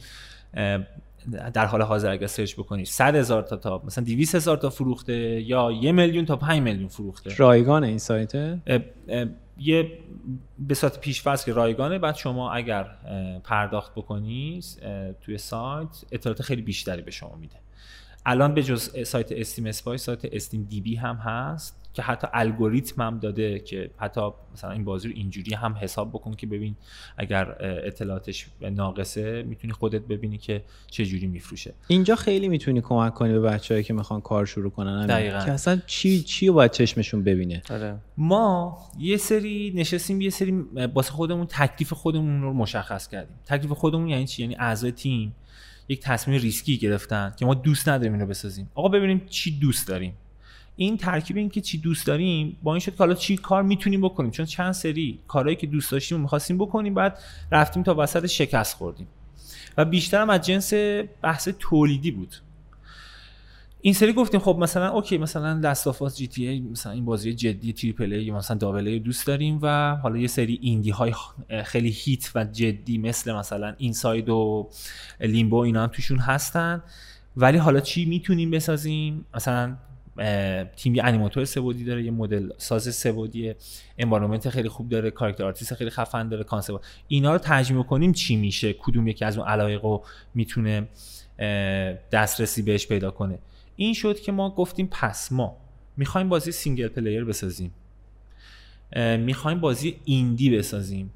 [1.54, 5.14] در حال حاضر اگر search بکنی 100 هزار تا تا مثلا 200 هزار تا فروخته
[5.40, 7.34] یا یه میلیون تا 5 میلیون فروخته.
[7.36, 8.58] رایگان این سایته
[9.58, 9.98] یه
[10.58, 12.90] به صورت پیش که رایگانه بعد شما اگر
[13.44, 14.60] پرداخت بکنی
[15.20, 17.56] توی سایت اطلاعات خیلی بیشتری به شما میده.
[18.26, 21.85] الان به جز سایت استیم اسپای سایت استیم دی بی هم هست.
[21.96, 24.20] که حتی الگوریتم هم داده که حتی
[24.52, 26.76] مثلا این بازی رو اینجوری هم حساب بکن که ببین
[27.16, 31.74] اگر اطلاعاتش ناقصه می‌تونی خودت ببینی که چه جوری میفروشه.
[31.88, 35.44] اینجا خیلی می‌تونی کمک کنی به بچههایی که می‌خوان کار شروع کنن دقیقا.
[35.44, 37.96] که اصلا چی چی رو باید چشمشون ببینه؟ آره.
[38.16, 40.52] ما یه سری نشستیم یه سری
[40.94, 43.36] واسه خودمون تکلیف خودمون رو مشخص کردیم.
[43.46, 45.34] تکلیف خودمون یعنی چی؟ یعنی اعضای تیم
[45.88, 48.70] یک تصمیم ریسکی گرفتن که ما دوست نداریم اینو بسازیم.
[48.74, 50.14] آقا ببینیم چی دوست داریم.
[50.76, 54.00] این ترکیب این که چی دوست داریم با این شد که حالا چی کار می‌تونیم
[54.00, 54.30] بکنیم.
[54.30, 57.18] چون چند سری کارهایی که دوست داشتیم و می‌خواستیم بکنیم بعد
[57.52, 59.06] رفتیم تا وسط شکست خوردیم.
[59.76, 60.72] و بیشتر هم از جنس
[61.22, 62.36] بحث تولیدی بود.
[63.80, 68.12] این سری گفتیم خب مثلا اوکی مثلا دست GTA مثلا این بازی جدی triple A
[68.12, 71.14] یا مثلا double A دوست داریم و حالا یه سری indie های
[71.64, 74.68] خیلی hit و جدی مثل مثلا Inside و
[75.20, 76.82] Limbo اینا هم توشون هستن.
[77.36, 79.76] ولی حالا چی می‌تونیم بسازیم؟ مثلا
[80.76, 83.54] تیم یه انیماتور سبودی داره یه مدل ساز سبودی
[83.98, 86.80] environment خیلی خوب داره character artist خیلی خفن داره concept.
[87.08, 90.88] اینا رو ترجمه کنیم چی میشه؟ کدوم یکی از اون علایق رو می‌تونه
[92.12, 93.38] دسترسی بهش پیدا کنه؟
[93.76, 95.56] این شد که ما گفتیم پس ما
[95.96, 97.74] می‌خوایم بازی single player بسازیم.
[99.18, 101.12] می‌خوایم بازی indie بسازیم.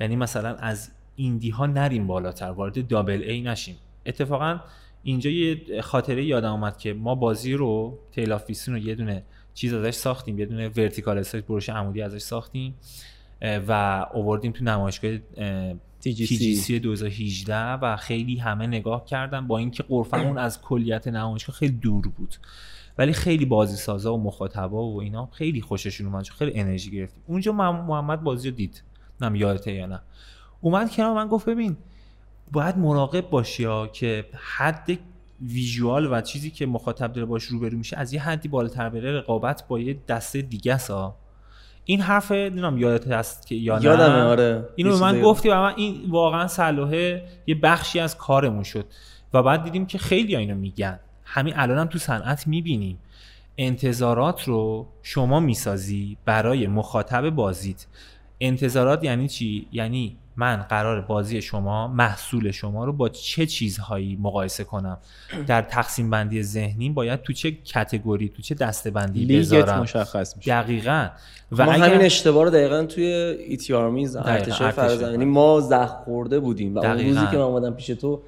[0.00, 3.76] یعنی مثلا از indie ها نریم بالاتر وارد double A نشیم.
[4.06, 4.60] اتفاقا
[5.04, 9.22] اینجا یه خاطره یادم اومد که ما بازی رو Tale of رو یه دونه
[9.54, 12.74] چیز ازش ساختیم یه دونه vertical slice برش عمودی ازش ساختیم
[13.68, 15.16] و اووردیم تو نمایشگاه
[16.04, 22.08] TGC 2018 و خیلی همه نگاه کردن با اینکه قرفمون از کلیت نمایشگاه خیلی دور
[22.08, 22.36] بود.
[22.98, 27.22] ولی خیلی بازی سازا و مخاطبا و اینا خیلی خوششون اومد خیلی انرژی گرفتیم.
[27.26, 28.82] اونجا محمد بازی رو دید.
[29.20, 30.00] نم یادته یا نه.
[30.60, 31.76] اومد کنار من گفت ببین
[32.52, 34.24] باید مراقب باشی ها که
[34.56, 34.98] حد
[35.42, 39.64] ویژوال و چیزی که مخاطب داره باش روبرو میشه از یه حدی بالاتر بره رقابت
[39.68, 41.16] با یه دسته دیگه سا
[41.84, 44.68] این حرف نمی‌دونم یادت هست که یا نه؟ یادمه آره.
[44.76, 48.84] اینو به من گفتی و من این واقعا صلاحه یه بخشی از کارمون شد
[49.32, 51.00] و بعد دیدیم که خیلی اینو میگن.
[51.24, 52.98] همین الانم هم تو صنعت می‌بینیم.
[53.58, 57.86] انتظارات رو شما می‌سازی برای مخاطب بازیت.
[58.40, 64.64] انتظارات یعنی چی؟ یعنی من قرار بازی شما محصول شما رو با چه چیزهایی مقایسه
[64.64, 64.98] کنم؟
[65.46, 70.50] در تقسیم بندی ذهنی باید تو چه کتگوری تو چه دسته بندی بذارم؟ مشخص میشه.
[70.50, 71.08] دقیقا.
[71.52, 71.84] و ما اگر...
[71.84, 76.98] همین اشتباه رو دقیقا توی ایتی آرمیز ارتش فرزانه ما زخم خورده بودیم و اون
[76.98, 78.22] روزی که من اومدم پیش تو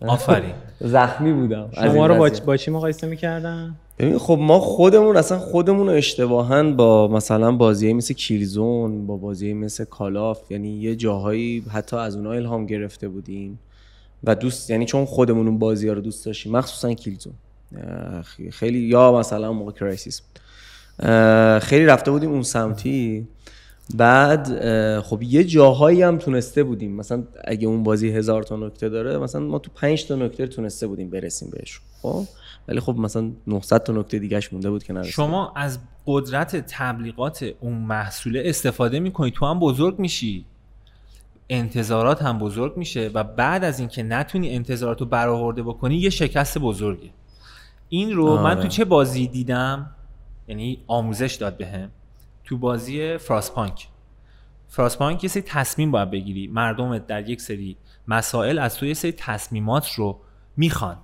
[0.00, 0.54] آفرین.
[0.80, 5.86] زخمی بودم شما رو با, با چی مقایسه می‌کردن؟ ببین خب ما خودمون اصلا خودمون
[5.86, 11.96] رو اشتباها با مثلا بازی مثل کیلزون با بازی مثل کالاف یعنی یه جاهایی حتی
[11.96, 13.58] از اونها الهام گرفته بودیم
[14.24, 17.32] و دوست یعنی چون خودمون اون بازی ها رو دوست داشتیم مخصوصا کیلزون
[18.50, 20.22] خیلی یا مثلا موقع Crysis
[21.62, 23.26] خیلی رفته بودیم اون سمتی.
[23.94, 24.48] بعد
[25.00, 26.92] خب یه جاهایی هم تونسته بودیم.
[26.96, 30.86] مثلا اگه اون بازی هزار تا نکته داره مثلا ما تو پنج تا نکته تونسته
[30.86, 32.24] بودیم برسیم بهش خب؟
[32.68, 35.12] ولی خب مثلا 900 تا نکته دیگهش مونده بود که نرسید.
[35.12, 40.44] شما از قدرت تبلیغات اون محصوله استفاده می‌کنی تو هم بزرگ میشی.
[41.48, 46.58] انتظارات هم بزرگ میشه و بعد از اینکه نتونی انتظارات رو برآورده بکنی یه شکست
[46.58, 47.10] بزرگه.
[47.88, 48.42] این رو آره.
[48.42, 49.90] من تو چه بازی دیدم؟
[50.48, 51.90] یعنی آموزش داد بهم.
[52.44, 53.88] تو بازی فراسپانک
[54.68, 56.46] فراسپانک یه سری تصمیم باید بگیری.
[56.46, 57.76] مردم در یک سری
[58.08, 60.20] مسائل از تو یه سری تصمیمات رو
[60.56, 60.96] می‌خوان.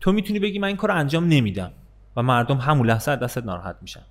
[0.00, 1.72] تو می‌تونی بگی من این کار انجام نمیدم
[2.16, 4.02] و مردم همون لحظه دستت ناراحت میشن.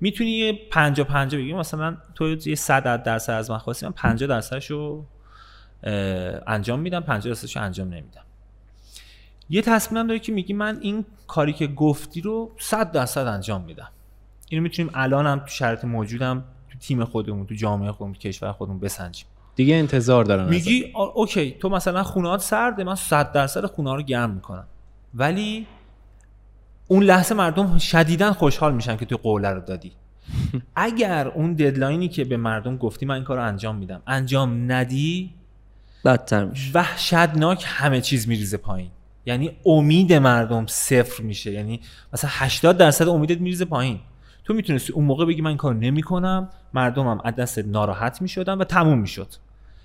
[0.00, 4.28] می‌تونی یه 50 50 بگی مثلا تو یه 100 درصد از من خواستی من 50
[4.28, 5.04] درصدش رو
[6.46, 8.22] انجام میدم 50 درصدش رو انجام نمیدم.
[9.50, 13.88] یه تصمیمم داری که میگی من این کاری که گفتی رو 100 درصد انجام میدم.
[14.48, 18.52] اینو می‌تونیم الان هم تو شرط موجودم تو تیم خودمون تو جامعه خودمون تو کشور
[18.52, 19.26] خودمون بسنجیم.
[19.56, 24.30] دیگه انتظار دارن میگی اوکی تو مثلا خونهات سرده من 100 درصد خونه رو گرم
[24.30, 24.66] می‌کنم.
[25.14, 25.66] ولی
[26.88, 29.92] اون لحظه مردم شدیدا خوشحال میشن که تو قوله رو دادی.
[30.76, 34.02] اگر اون ددلاینی که به مردم گفتی من این کار رو انجام میدم.
[34.06, 35.30] انجام ندی
[36.04, 36.70] بدتر میشه.
[36.74, 38.90] وحشتناک همه چیز میریزه پایین.
[39.26, 41.52] یعنی امید مردم صفر میشه.
[41.52, 41.80] یعنی
[42.12, 44.00] مثلا 80 درصد امیدت میریزه پایین.
[44.44, 46.48] تو می‌تونستی اون موقع بگی من این کار نمی‌کنم.
[46.74, 49.28] مردمم از دست ناراحت می‌شدن و تموم می‌شد.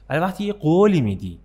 [0.10, 1.40] ولی وقتی یه قولی میدی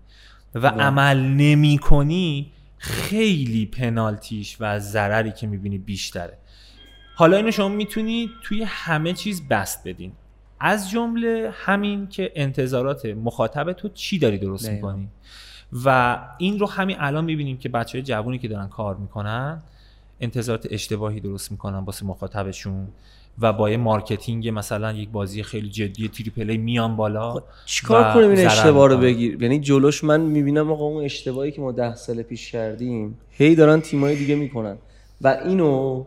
[0.55, 6.39] و عمل نمی‌کنی خیلی پنالتیش و ضرری که می‌بینی بیشتره.
[7.15, 10.13] حالا اینو شما می‌تونی توی همه چیز بست بدین.
[10.61, 15.09] از جمله همین که انتظارات مخاطب تو چی داری درست می‌کنی؟
[15.85, 19.63] و این رو همین الان می‌بینیم که بچه های جوانی که دارن کار می‌کنن
[20.21, 22.89] انتظارات اشتباهی درست می‌کنن واسه مخاطبشون.
[23.41, 28.15] و با یه marketing مثلا یک بازی خیلی جدی triple A میان بالا خب، چیکار
[28.15, 31.95] کنیم این اشتباه رو بگیر؟ یعنی جلوش من می‌بینم آقا اون اشتباهی که ما ده
[31.95, 34.77] سال پیش کردیم هی دارن تیمای دیگه می‌کنن.
[35.21, 36.05] و اینو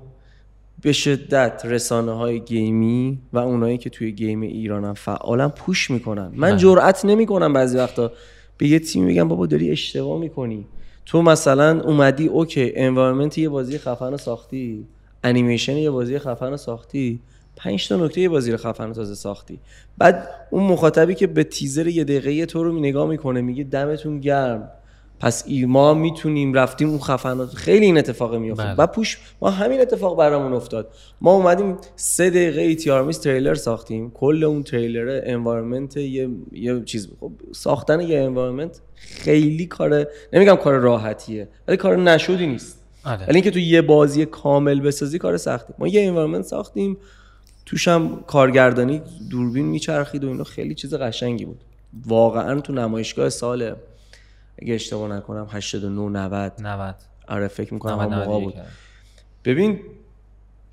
[0.82, 6.32] به شدت رسانه های game ی و اونایی که توی game ایرانم فعالن push می‌کنن.
[6.36, 6.58] من بله.
[6.58, 8.12] جرئت نمی‌کنم بعضی وقتا
[8.58, 10.66] به یه تیم بگم بابا داری اشتباه می‌کنی.
[11.06, 14.88] تو مثلا اومدی اوکی environment یه بازی خفن ساختی.
[15.24, 17.20] انیمیشن یه بازی خفن ساختی؟
[17.56, 19.60] پنج تا نکته یه بازی رو خفن تازه ساختی.
[19.98, 24.72] بعد اون مخاطبی که به تیزر یه دقیقه تو رو نگاه می‌کنه میگه دمتون گرم.
[25.20, 28.76] پس ای ما می‌تونیم رفتیم اون خفنات خیلی این اتفاق میفته بله.
[28.76, 30.94] و push ما همین اتفاق برامون افتاد.
[31.22, 34.12] ما اومدیم سه دقیقه ای تیارمیس تریلر ساختیم.
[34.12, 40.74] کل اون trailer environment یه یه چیز خب ساختن یه environment خیلی کار نمیگم کار
[40.74, 42.83] راحتیه ولی کار نشدنی نیست.
[43.06, 43.26] آره.
[43.26, 46.98] ولی اینکه تو یه بازی کامل بسازی کار سختی ما یه environment ساختیم.
[47.66, 50.44] توش هم کارگردانی دوربین میچرخید و اینا.
[50.44, 51.64] خیلی چیز قشنگی بود.
[52.08, 53.76] واقعا تو نمایشگاه سال
[54.62, 56.96] اگه اشتباه نکنم 89 90 90
[57.28, 58.54] آره فکر می‌کنم موقع بود.
[59.46, 59.80] ببین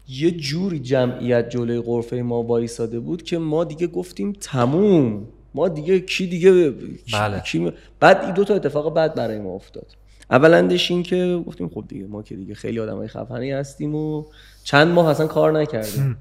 [0.08, 5.26] یه جوری جمعیت جلوی قرفه ما وایساده بود که ما دیگه گفتیم تموم.
[5.54, 6.70] ما دیگه کی دیگه
[7.12, 7.40] بله.
[7.40, 9.86] کی بعد این دو تا اتفاق بعد برای ما افتاد.
[10.30, 14.24] اولندش این که گفتیم خب دیگه ما که دیگه خیلی آدمای خفنی هستیم و
[14.64, 16.16] چند ماه اصلا کار نکردیم.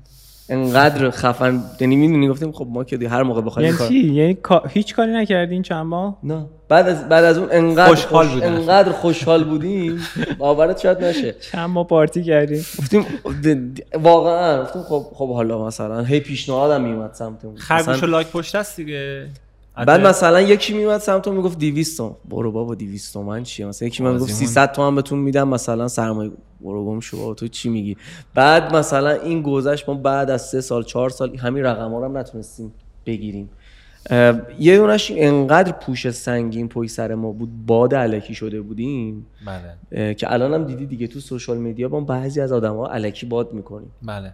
[0.51, 4.37] انقدر خفن یعنی می‌دونی گفتیم خب ما که هر موقع بخوایم یعنی چی؟ یعنی
[4.69, 6.45] هیچ کاری نکردین چند ماه؟ نه.
[6.69, 8.33] بعد از بعد از اون انقدر خوشحال خوش...
[8.33, 9.99] بودیم انقدر خوشحال بودیم
[10.37, 11.35] باورت شاید نشه.
[11.51, 12.65] چند ماه پارتی کردیم.
[12.77, 13.05] گفتیم
[13.93, 14.63] واقعا.
[14.63, 17.57] گفتیم خب خب حالا مثلا هی پیشنهادم میومد سمتمون.
[17.57, 19.27] خرگوش لاک پشت است دیگه.
[19.85, 22.15] بعد مثلا یکی میومد سمت می‌گفت 200 تومن.
[22.29, 26.31] برو بابا 200 تومن چیه؟ مثلا یکی من می‌گفت 300 تومن بهتون میدم مثلا سرمایه
[26.61, 27.97] برو گم شو تو چی میگی؟
[28.35, 32.05] بعد مثلا این گذشت ما بعد از سه سال چهار سال همین رقم ها رو
[32.05, 32.73] هم نتونستیم
[33.05, 33.49] بگیریم.
[34.59, 39.25] یه دونش انقدر push سنگین پای سر ما بود باد الکی شده بودیم.
[39.91, 40.13] بله.
[40.13, 43.53] که الان هم دیدی دیگه تو social media با بعضی از آدم ها الکی باد
[43.53, 43.91] می‌کنیم.
[44.01, 44.33] بله.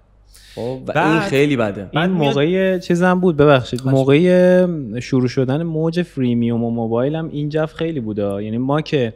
[0.57, 1.89] و این خیلی بده.
[1.93, 3.81] این موقع چیزم بود ببخشید.
[3.85, 8.43] موقع شروع شدن موج freemium و موبایل هم این جف خیلی بوده.
[8.43, 9.13] یعنی ما که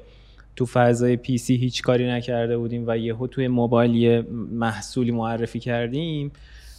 [0.55, 6.31] تو فضای PC هیچ کاری نکرده بودیم و یهو توی موبایل یه محصولی معرفی کردیم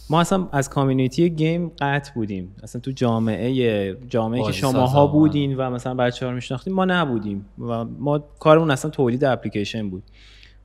[0.09, 2.55] ما اصلا از کامیونیتی گیم قطع بودیم.
[2.63, 7.45] اصلا تو جامعه جامعه که شماها بودین و مثلا بچه ها رو میشناختیم ما نبودیم.
[7.59, 10.03] و ما کارمون اصلا تولید اپلیکیشن بود.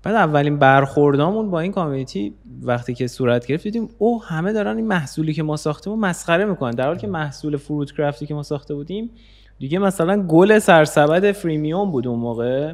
[0.06, 4.86] بعد اولین برخوردامون با این کامیونیتی وقتی که صورت گرفت دیدیم او همه دارن این
[4.86, 6.70] محصولی که ما ساختیم و مسخره می‌کنن.
[6.70, 9.10] در حالی که محصول فروت کرافتی که ما ساخته بودیم
[9.58, 12.72] دیگه مثلا گل سرسبد فریمیوم بود اون موقع.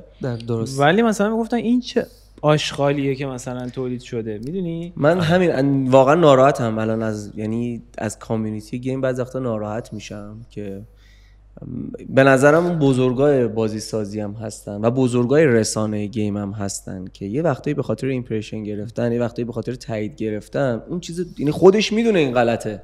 [0.48, 0.80] درست.
[0.80, 2.06] ولی مثلا می‌گفتن این چه
[2.42, 4.40] آشغالیه که مثلا تولید شده.
[4.44, 10.36] می‌دونی؟ من همین واقعا ناراحتم الان از یعنی از community game بعضی وقتا ناراحت میشم
[10.50, 10.82] که
[12.08, 17.26] به نظرم اون بزرگای بازی سازی هم هستن و بزرگای رسانه game هم هستن که
[17.26, 21.50] یه وقتایی به خاطر impression گرفتن یه وقتایی به خاطر تایید گرفتن اون چیز یعنی
[21.50, 22.82] خودش می‌دونه این غلطه.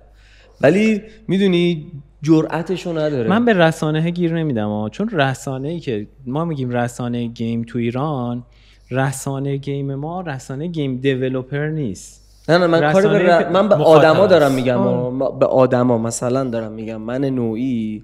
[0.60, 3.28] ولی می‌دونی جرأتشو نداره.
[3.28, 8.44] من به رسانه گیر نمیدم چون رسانه ای که ما میگیم رسانه game تو ایران
[8.90, 12.24] رسانه گیم ما رسانه گیم دیولپر نیست.
[12.48, 16.96] نه نه من کاری به من به آدما دارم میگم به آدما مثلا دارم میگم.
[16.96, 18.02] من نوعی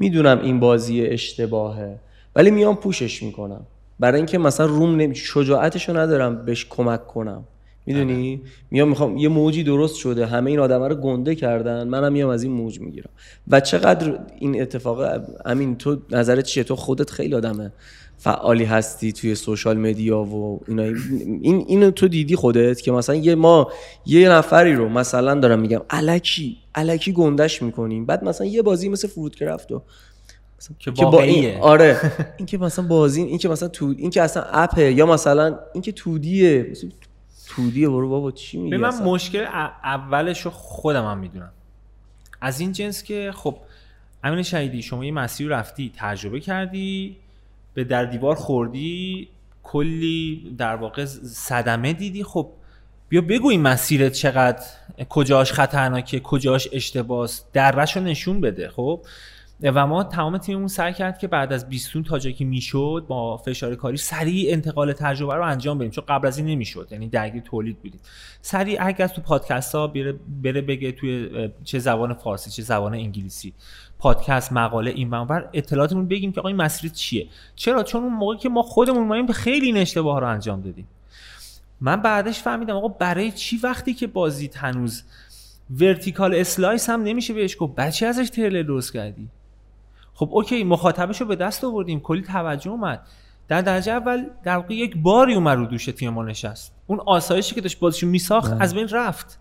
[0.00, 1.98] می‌دونم این بازی اشتباهه
[2.36, 3.66] ولی میام پوشش می‌کنم.
[4.00, 5.14] برای اینکه مثلا روم نمی...
[5.14, 7.44] شجاعتشو ندارم بهش کمک کنم.
[7.86, 12.30] می‌دونی؟ میام می‌خوام یه موجی درست شده همه این آدم رو گنده کردن منم میام
[12.30, 13.10] از این موج می‌گیرم.
[13.48, 17.72] و چقدر این اتفاق امین تو نظرت چیه؟ تو خودت خیلی آدمه.
[18.18, 20.82] فعالی هستی توی سوشال مدیا و اینا.
[21.42, 23.72] این اینو تو دیدی خودت که مثلا یه ما
[24.06, 28.06] یه نفری رو مثلا دارم میگم الکی الکی گندش می‌کنیم.
[28.06, 29.82] بعد مثلا یه بازی مثل فروت کرفت و
[30.78, 32.12] که, با این آره.
[32.36, 35.82] این که مثلا بازی این که مثلا تو این که اصلا اپه یا مثلا این
[35.82, 36.72] که تودیه.
[37.48, 39.46] تودیه برو بابا چی میگی من مشکل
[39.84, 41.52] اولش رو خودم هم می‌دونم.
[42.40, 43.56] از این جنس که خب
[44.24, 47.16] امین شهیدی شما یه مسیر رفتی تجربه کردی
[47.76, 49.28] به در دیوار خوردی
[49.62, 52.24] کلی در واقع صدمه دیدی.
[52.24, 52.50] خب
[53.08, 54.62] بیا بگو این مسیرت چقدر
[55.08, 58.68] کجاش خطرناکه کجاش اشتباس درش رو نشون بده.
[58.68, 59.00] خب
[59.62, 63.36] و ما تمام تیممون سعی کرد که بعد از 20 تا جایی که می‌شد با
[63.36, 67.42] فشار کاری سریع انتقال تجربه رو انجام بدیم چون قبل از این نمی‌شد یعنی درگیر
[67.42, 68.00] تولید بودیم.
[68.42, 71.30] سریع اگه تو پادکست ها بره, بره بگه توی
[71.64, 73.52] چه زبان فارسی چه زبان انگلیسی.
[73.98, 77.28] پادکست مقاله این منور اطلاعاتمون بگیم که آقا این مسیر چیه.
[77.54, 80.88] چرا؟ چون اون موقعی که ما خودمون ماییم خیلی این اشتباه رو انجام دادیم.
[81.80, 85.02] من بعدش فهمیدم آقا برای چی وقتی که بازی هنوز
[85.80, 89.28] vertical slice هم نمیشه بهش گفت؟ بچه ازش ترلر درست کردی؟
[90.14, 92.00] خب okay مخاطبش رو به دست آوردیم.
[92.00, 93.06] کلی توجه اومد.
[93.48, 96.74] در درجه اول در واقع یک باری اومد رو دوش تیم ما نشست.
[96.86, 98.62] اون آسایشی که داشت بازیشو میساخت بله.
[98.62, 99.38] از بین رفت.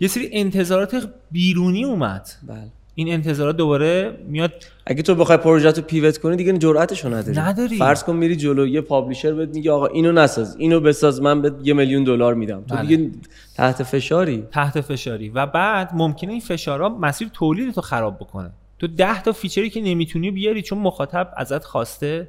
[0.00, 2.28] یه سری انتظارات بیرونی اومد.
[2.42, 2.72] بله.
[2.98, 4.52] این انتظارات دوباره میاد.
[4.86, 7.38] اگه تو بخوای پروژه رو پیوت کنی دیگه جرأتشو نداری.
[7.38, 7.76] نداری.
[7.76, 11.52] فرض کن میری جلو یه پابلیشر بهت میگه آقا اینو نساز اینو بساز من بهت
[11.62, 12.64] یه میلیون دلار میدم.
[12.68, 12.86] تو بله.
[12.86, 13.10] دیگه
[13.56, 14.44] تحت فشاری.
[14.50, 15.28] تحت فشاری.
[15.28, 18.50] و بعد ممکنه این فشارها مسیر تولید تو خراب بکنه.
[18.78, 22.28] تو ده تا فیچری که نمی‌تونی بیاری چون مخاطب ازت خواسته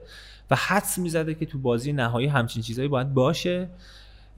[0.51, 3.69] و حدس می‌زده که تو بازی نهایی همچین چیزایی باید باشه.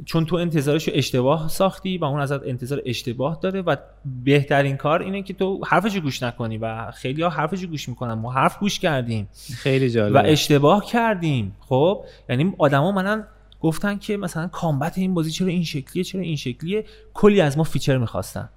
[0.06, 3.76] چون تو انتظارش اشتباه ساختی و اون ازت انتظار اشتباه داره و
[4.24, 8.14] بهترین کار اینه که تو حرفش گوش نکنی و خیلی ها حرفش گوش می‌کنن.
[8.14, 9.30] ما حرف گوش کردیم.
[9.56, 11.56] خیلی جالب و اشتباه کردیم.
[11.60, 13.28] خب؟ یعنی آدما منن
[13.62, 17.64] گفتن که مثلا combat این بازی چرا این شکلیه چرا این شکلیه؟ کلی از ما
[17.64, 18.49] feature می‌خواستن.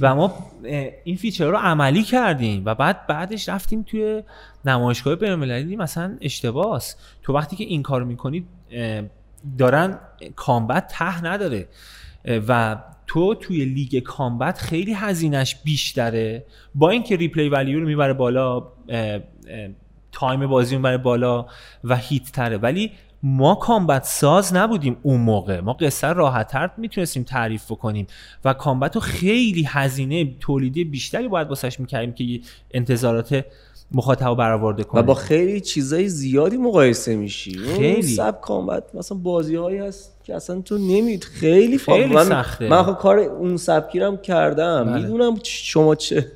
[0.00, 0.34] و ما
[1.04, 4.22] این feature رو عملی کردیم و بعد بعدش رفتیم توی
[4.64, 8.46] نمایشگاه بین‌المللی مثلا اشتباس تو وقتی که این کارو می‌کنی
[9.58, 9.98] دارن
[10.36, 11.68] combat ته نداره.
[12.48, 12.76] و
[13.06, 16.44] تو توی لیگ combat خیلی هزینش بیشتره.
[16.74, 18.66] با اینکه replay value رو می‌بره بالا
[20.12, 21.46] time بازی می‌بره بالا
[21.84, 25.60] و hit تره ولی ما combat ساز نبودیم اون موقع.
[25.60, 28.06] ما قصه راحتتر می‌تونستیم تعریف بکنیم.
[28.44, 33.44] و combat رو خیلی هزینه تولیدی بیشتری باید واسش می‌کردیم که انتظارات
[33.92, 37.54] مخاطب برآورده کنه و با خیلی چیزای زیادی مقایسه میشی.
[37.54, 38.02] خیلی.
[38.02, 42.68] سب کامبت مثلا بازی هایی هست که اصلا تو نمید خیلی, خیلی من سخته.
[42.68, 44.84] من خب کار اون سبکیرم کردم.
[44.84, 45.02] بله.
[45.02, 46.26] می‌دونم شما چه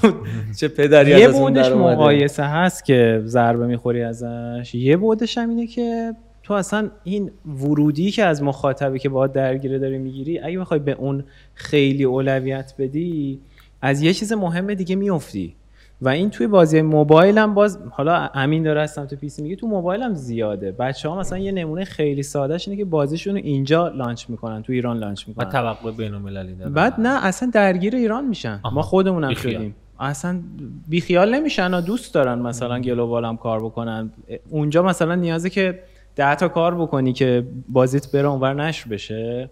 [0.58, 4.74] چه پدری یه بودش مقایسه هست که ضربه می‌خوری ازش.
[4.74, 9.78] یه بودش هم اینه که تو اصلا این ورودی که از مخاطبی که باید درگیره
[9.78, 13.40] داری می‌گیری اگه بخوای به اون خیلی اولویت بدی
[13.82, 15.54] از یه چیز مهم دیگه میافتی.
[16.00, 19.66] و این توی بازی موبایل هم باز حالا امین داره هستم تو PC میگه تو
[19.66, 20.72] موبایل هم زیاده.
[20.72, 24.72] بچه ها مثلا یه نمونه خیلی ساده اینه که بازیشون رو اینجا launch می‌کنن تو
[24.72, 25.46] ایران launch می‌کنن.
[25.46, 28.60] و توقع بین المللی بعد نه اصلا درگیر ایران میشن.
[28.72, 29.74] ما خودمون هم شدیم.
[30.00, 30.40] اصلا
[30.88, 34.10] بیخیال نمیشن و دوست دارن مثلا global هم کار بکنن.
[34.50, 35.80] اونجا مثلا نیازه که
[36.16, 39.50] ده تا کار بکنی که بازیت بره اونور نشر بشه.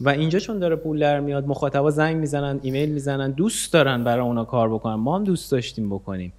[0.00, 4.24] و اینجا چون داره پول در میاد مخاطبا زنگ می‌زنن ایمیل می‌زنن دوست دارن برای
[4.24, 4.94] اونا کار بکنن.
[4.94, 6.32] ما هم دوست داشتیم بکنیم.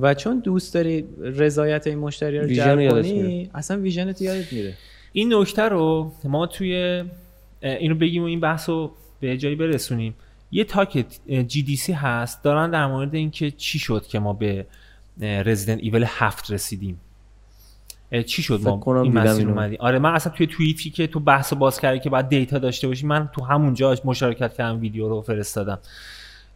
[0.00, 4.74] و چون دوست داری رضایت این مشتری رو جلب کنی اصلا vision ت یادت میره.
[5.12, 7.04] این نکته رو ما توی
[7.62, 8.90] اینو بگیم و این بحث رو
[9.20, 10.14] به جایی برسونیم.
[10.52, 11.04] یه talk
[11.46, 14.66] GDC هست دارن در مورد اینکه چی شد که ما به
[15.20, 17.00] رزیدنت ایول هفت رسیدیم.
[18.26, 19.76] چی شد؟ ما این مسیر اومدی.
[19.76, 23.06] آره من اصلا توی توییتی که تو بحث باز کردی که بعد data داشته باشی
[23.06, 25.78] من تو همونجا مشارکت کردم ویدیو رو فرستادم.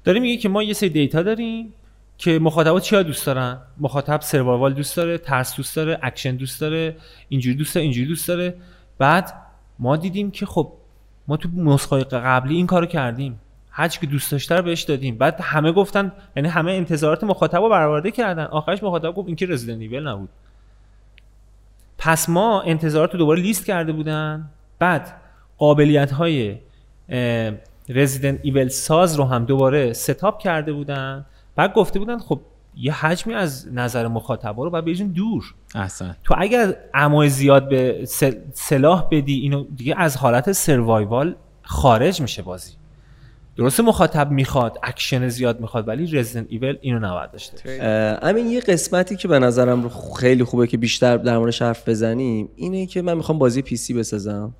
[0.04, 1.72] داره میگه که ما یه سری data داریم
[2.18, 6.96] که مخاطبا چیا دوست دارن؟ مخاطب survival دوست داره ترس دوست داره اکشن دوست داره
[7.28, 8.54] اینجوری دوست داره اینجوری دوست داره.
[8.98, 9.34] بعد
[9.78, 10.72] ما دیدیم که خب
[11.28, 13.40] ما تو نسخه قبلی این کارو کردیم.
[13.70, 15.18] هرچی که دوست داشته رو بهش دادیم.
[15.18, 18.44] بعد همه گفتن یعنی همه انتظارات مخاطب رو برآورده کردن.
[18.44, 20.28] آخرش مخاطب گفت این که رزیدنت نبود.
[22.00, 24.50] پس ما انتظارات رو دوباره لیست کرده بودن.
[24.78, 25.12] بعد
[25.58, 26.58] قابلیت های
[27.88, 31.26] رزیدنت ایول ساز رو هم دوباره setup کرده بودن.
[31.56, 32.40] بعد گفته بودن خب
[32.76, 35.54] یه حجمی از نظر مخاطبا رو باید بهشون داد.
[35.74, 36.16] احسنت.
[36.24, 38.04] تو اگر ammo ی زیاد به
[38.52, 42.72] سلاح بدی اینو دیگه از حالت survival خارج میشه بازی.
[43.60, 49.16] درسته مخاطب می‌خواد اکشن زیاد می‌خواد ولی رزیدنت ایول اینو نباید داشته همین یه قسمتی
[49.16, 53.38] که به نظرم خیلی خوبه که بیشتر در موردش حرف بزنیم اینه که من می‌خوام
[53.38, 54.54] بازی PC بسازم.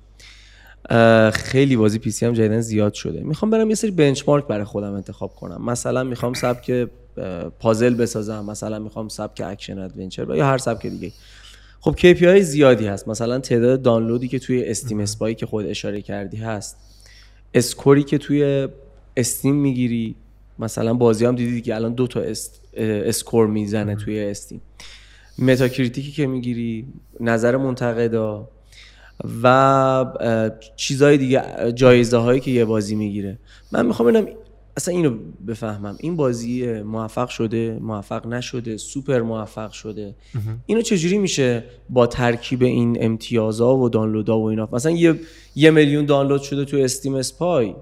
[1.33, 3.23] خیلی بازی PC هم جدیدا زیاد شده.
[3.23, 5.65] می‌خوام برم یه سری benchmark برای خودم انتخاب کنم.
[5.65, 6.87] مثلا می‌خوام سبک
[7.59, 11.11] puzzle بسازم مثلا می‌خوام سبک action adventure یا هر سبک دیگه.
[11.79, 13.07] خب KPI زیادی هست.
[13.07, 16.77] مثلا تعداد دانلودی که توی استیم اسپایی که خود اشاره کردی هست.
[17.53, 18.67] score ی که توی
[19.17, 20.15] استیم می‌گیری.
[20.59, 24.61] مثلا بازی هم دیدی که الان دو تا است، score می‌زنه توی استیم.
[25.37, 26.85] متاکریتیکی که می‌گیری
[27.19, 28.49] نظر منتقدا
[29.43, 30.05] و
[30.75, 31.43] چیزهای دیگه
[31.75, 33.37] جایزه هایی که یه بازی می‌گیره.
[33.71, 34.27] من می‌خوام ببینم
[34.77, 35.97] اصلا اینو بفهمم.
[35.99, 40.15] این بازی موفق شده موفق نشده سوپر موفق شده.
[40.65, 45.19] اینو چجوری میشه با ترکیب این امتیازها و دانلودها و اینا؟ مثلا یه,
[45.55, 47.75] یه میلیون دانلود شده تو استیم اسپای.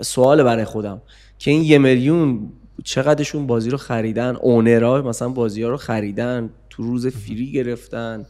[0.00, 1.02] سوال برای خودم.
[1.38, 2.50] که این یه میلیون
[2.84, 8.26] چقدرشون بازی رو خریدن؟ owner ها مثلا بازی ها رو خریدن تو روز free گرفتن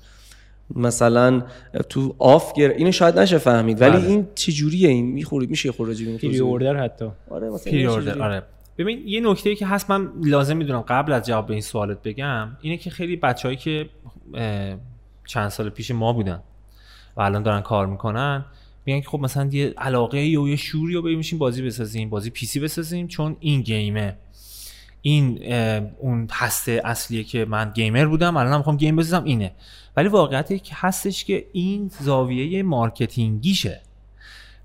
[0.76, 1.42] مثلا
[1.88, 4.08] تو off گر اینو شاید نشه فهمید ولی بله.
[4.08, 7.08] این چجوریه؟ این می‌خورید میشه یه بگیم pre-order حتی.
[7.30, 8.42] آره مثلا pre-order آره.
[8.78, 12.02] ببین یه نکته ای که هست من لازم می‌دونم قبل از جواب به این سوالت
[12.02, 13.88] بگم اینه که خیلی بچه‌هایی که
[15.26, 16.42] چند سال پیش ما بودن
[17.16, 18.44] و الان دارن کار می‌کنن
[18.86, 22.60] میگن که خب مثلا یه علاقه یا یه شوری رو بریم بازی بسازیم بازی PC
[22.60, 24.16] بسازیم چون این game ه.
[25.02, 25.52] این
[25.98, 29.52] اون هسته اصلیه که من gamer بودم الان می‌خوام game بسازم اینه.
[29.96, 33.80] ولی واقعیتی که هستش که این زاویه marketing یشه.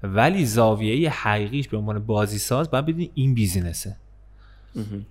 [0.03, 3.97] ولی زاویه حقیقیش به عنوان بازی ساز باید بدین این business ه.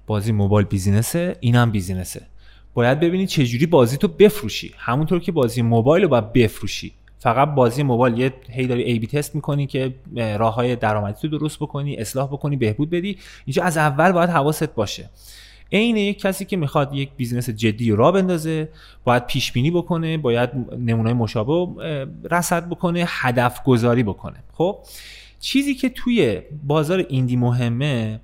[0.07, 2.27] بازی موبایل business ه اینم business ه.
[2.75, 4.73] باید ببینید چجوری بازی تو بفروشی.
[4.77, 6.93] همونطور که بازی موبایل رو باید بفروشی.
[7.19, 9.95] فقط بازی موبایل یه هی داری A/B test می‌کنی که
[10.39, 13.19] راه های درآمدی تو درست بکنی اصلاح بکنی بهبود بدی.
[13.45, 15.11] اینجا از اول باید حواست باشه.
[15.73, 18.69] عین یک کسی که می‌خواد یک business جدی راه بندازه
[19.05, 21.67] باید پیش بینی بکنه باید نمونه مشابه
[22.31, 24.37] رصد بکنه هدف گذاری بکنه.
[24.53, 24.79] خب؟
[25.41, 28.21] چیزی که توی بازار indie مهمه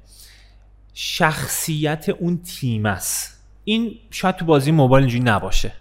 [0.94, 3.42] شخصیت اون تیم است.
[3.64, 5.72] این شاید تو بازی موبایل اینجوری نباشه.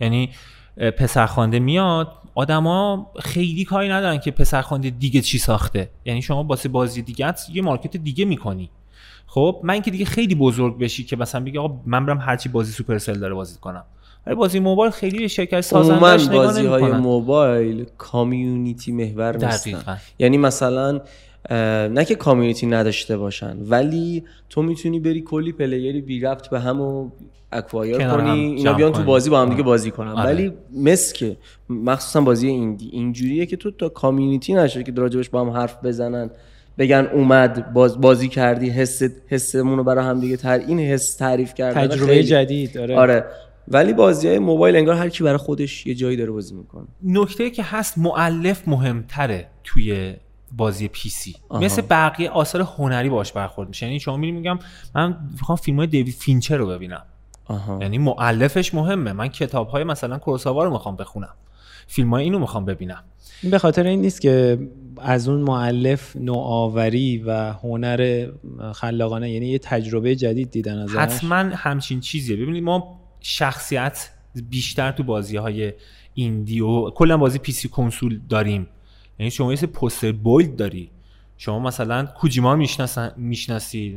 [0.00, 0.30] یعنی
[0.76, 5.90] پسرخوانده میاد آدما خیلی کاری ندارن که پسرخوانده دیگه چی ساخته.
[6.04, 8.70] یعنی شما واسه بازی دیگه یه market دیگه می‌کنی.
[9.26, 12.72] خب من که دیگه خیلی بزرگ بشی که مثلا بگی آقا من برم هرچی بازی
[12.72, 13.84] سوپر سل داره بازی کنم.
[14.26, 19.98] ولی بازی موبایل خیلی به شرکت سازندش نگاه بازی های موبایل community محور نیستن.
[20.18, 21.00] یعنی مثلا
[21.90, 26.60] نه که community نداشته باشن ولی تو می‌تونی بری کلی player ی بی ربط به
[26.60, 27.10] هم و
[27.52, 30.10] اکوایر کنی اینا بیان تو بازی با هم دیگه بازی کنن.
[30.10, 30.30] آره.
[30.30, 31.36] ولی مسک
[31.68, 36.30] مخصوصا بازی ایندی اینجوریه که تو تا کامیونیتی نشه که راجبش با هم حرف بزنن
[36.78, 41.54] بگن اومد باز بازی کردی حس حسمون رو برای هم دیگه تر این حس تعریف
[41.54, 42.96] کردن تجربه جدید آره.
[42.96, 43.24] آره.
[43.68, 46.86] ولی بازی های موبایل انگار هر کی برای خودش یه جایی داره بازی می‌کنه.
[47.04, 50.14] نکته که هست معلف مهمتره توی
[50.56, 53.86] بازی پی سی مثل بقیه آثار هنری باش برخورد میشه.
[53.86, 54.58] یعنی شما میری میگم
[54.94, 57.02] من می‌خوام فیلم های دیوید فینچر رو ببینم.
[57.44, 57.78] آها.
[57.80, 59.12] یعنی مؤلفش مهمه.
[59.12, 61.34] من کتاب های مثلا کوروساوا رو می‌خوام بخونم.
[61.86, 63.04] فیلم های اینو می‌خوام ببینم.
[63.50, 64.58] به خاطر این نیست که
[64.98, 68.30] از اون مؤلف نوآوری و هنر
[68.74, 70.96] خلاقانه یعنی یه تجربه جدید دیدن ازش.
[70.96, 72.36] حتما همچین چیزیه.
[72.36, 74.10] ببینید ما شخصیت
[74.50, 75.72] بیشتر تو بازی های
[76.14, 78.66] indie و کلا بازی PC کنسول داریم.
[79.20, 80.90] یعنی شما یه پوستر bold داری.
[81.36, 82.56] شما مثلا کوجیما
[83.16, 83.96] می‌شناسی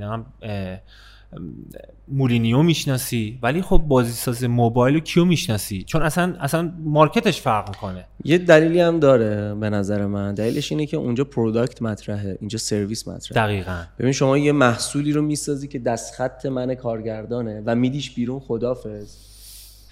[2.08, 7.70] مورینیو می‌شناسی ولی خب بازی ساز موبایل کیو می‌شناسی؟ چون اصلا اصلا market ش فرق
[7.70, 8.06] می‌کنه.
[8.24, 10.34] یه دلیلی هم داره به نظر من.
[10.34, 13.46] دلیلش اینه که اونجا product مطرحه اینجا سرویس مطرحه.
[13.46, 13.84] دقیقا.
[14.00, 19.33] ببین شما یه محصولی رو می‌سازی که دست خط من کارگردانه و میدیش بیرون خدافظ.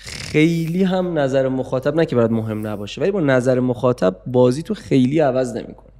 [0.03, 4.73] خیلی هم نظر مخاطب نه که برات مهم نباشه ولی با نظر مخاطب بازی تو
[4.73, 5.91] خیلی عوض نمی‌کنه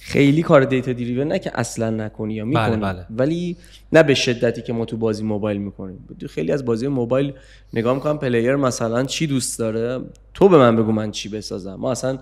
[0.00, 2.92] خیلی کار data-driven نه که اصلا نکنی یا می‌کنی بله.
[2.92, 3.06] بله.
[3.10, 3.56] ولی
[3.92, 6.08] نه به شدتی که ما تو بازی موبایل می‌کنیم.
[6.28, 7.32] خیلی از بازی موبایل
[7.72, 11.74] نگاه می‌کنم player مثلا چی دوست داره؟ تو به من بگو من چی بسازم.
[11.74, 12.18] ما اصلا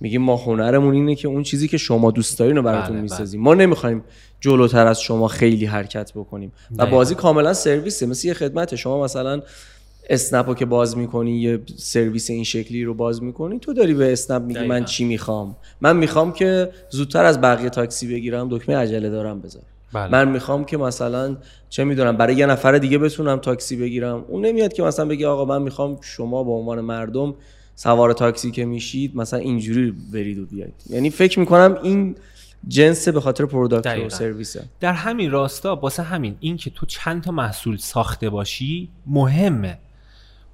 [0.00, 3.40] میگیم ما هنرمون اینه که اون چیزی که شما دوست دارین رو براتون بله می‌سازیم.
[3.40, 3.44] بله.
[3.44, 4.04] ما نمی‌خوایم
[4.40, 6.52] جلوتر از شما خیلی حرکت بکنیم.
[6.78, 8.06] و بازی کاملا سرویسه.
[8.06, 8.74] مثل یه خدمت.
[8.74, 9.42] شما مثلا
[10.10, 14.12] اسنپ رو که باز می‌کنی یه سرویس این شکلی رو باز می‌کنی تو داری به
[14.12, 19.10] اسنپ میگی من چی می‌خوام؟ من می‌خوام که زودتر از بقیه تاکسی بگیرم دکمه عجله
[19.10, 20.12] دارم بذار بله.
[20.12, 21.36] من می‌خوام که مثلا
[21.68, 24.24] چه می‌دونم برای یه نفر دیگه بتونم تاکسی بگیرم.
[24.28, 27.34] اون نمیاد که مثلا بگی آقا من می‌خوام شما به عنوان مردم
[27.74, 30.74] سوار تاکسی که میشید مثلا اینجوری برید و بیاید.
[30.90, 32.16] یعنی فکر می‌کنم این
[32.68, 34.64] جنس به خاطر product و سرویسه.
[34.80, 39.78] در همین راستا واسه همین این که تو چند تا محصول ساخته باشی مهمه.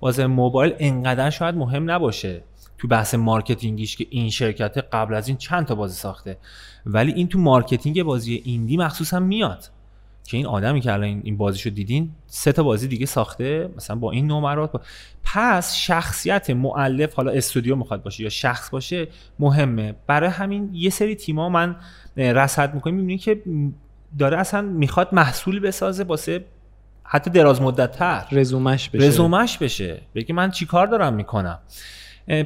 [0.01, 2.43] بازی موبایل انقدر شاید مهم نباشه
[2.79, 6.39] تو بحث marketing یش که این شرکت قبل از این چند تا بازی ساخته.
[6.87, 9.71] ولی این تو marketing بازی indie مخصوصا میاد
[10.25, 14.13] که این آدمی که الان این بازیشو دیدین سه تا بازی دیگه ساخته مثلا با
[14.13, 14.81] این نمرات با...
[15.25, 19.95] پس شخصیت مؤلف حالا استودیو می‌خواد باشه یا شخص باشه مهمه.
[20.07, 21.77] برای همین یه سری تیما من
[22.17, 23.43] رصد می‌کنیم می‌بینیم که
[24.19, 26.45] داره اصلا می‌خواد محصول بسازه واسه
[27.11, 29.07] حتی دراز مدت تر رزومش بشه.
[29.07, 30.01] رزومش بشه.
[30.15, 31.59] بگی من چیکار دارم می‌کنم؟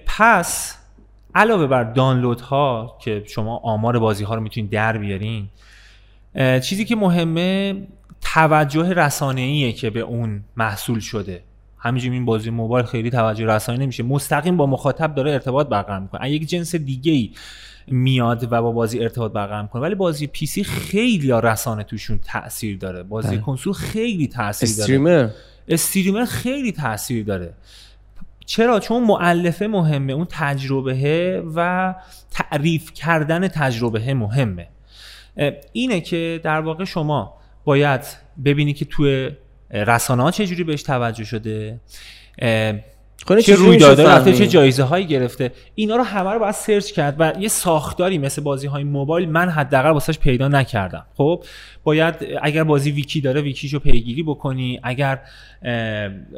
[0.06, 0.78] پس
[1.34, 5.48] علاوه بر دانلود ها که شما آمار بازی ها رو می‌تونید در بیارین
[6.60, 7.74] چیزی که مهمه
[8.20, 11.42] توجه رسانه‌ایه که به اون محصول شده.
[11.78, 14.02] همینجوری این بازی موبایل خیلی توجه رسانه نمیشه.
[14.02, 16.30] مستقیم با مخاطب داره ارتباط برقرار می‌کنه.
[16.30, 17.30] یک جنس دیگه ای
[17.86, 19.82] میاد و با بازی ارتباط برقرار می‌کنه.
[19.82, 23.02] ولی بازی پی سی خیلی رسانه توشون تاثیر داره.
[23.02, 23.38] بازی بله.
[23.38, 24.80] کنسول خیلی تاثیر داره.
[24.80, 25.28] استریمر.
[25.68, 27.54] استریمر خیلی تاثیر داره.
[28.46, 30.12] چرا؟ چون معلفه مهمه.
[30.12, 31.94] اون تجربه و
[32.30, 34.68] تعریف کردن تجربه مهمه.
[35.72, 38.00] اینه که در واقع شما باید
[38.44, 39.30] ببینی که توی
[39.70, 41.80] رسانه ها چجوری بهش توجه شده.
[43.42, 45.52] چه رویداده رفته چه جایزه هایی گرفته.
[45.74, 49.48] اینا رو همه رو باید سرچ کرد و یه ساختاری مثل بازی های موبایل من
[49.48, 51.06] حداقل واسش پیدا نکردم.
[51.16, 51.44] خب؟
[51.84, 54.80] باید اگر بازی wiki داره wiki شو پیگیری بکنی.
[54.82, 55.20] اگر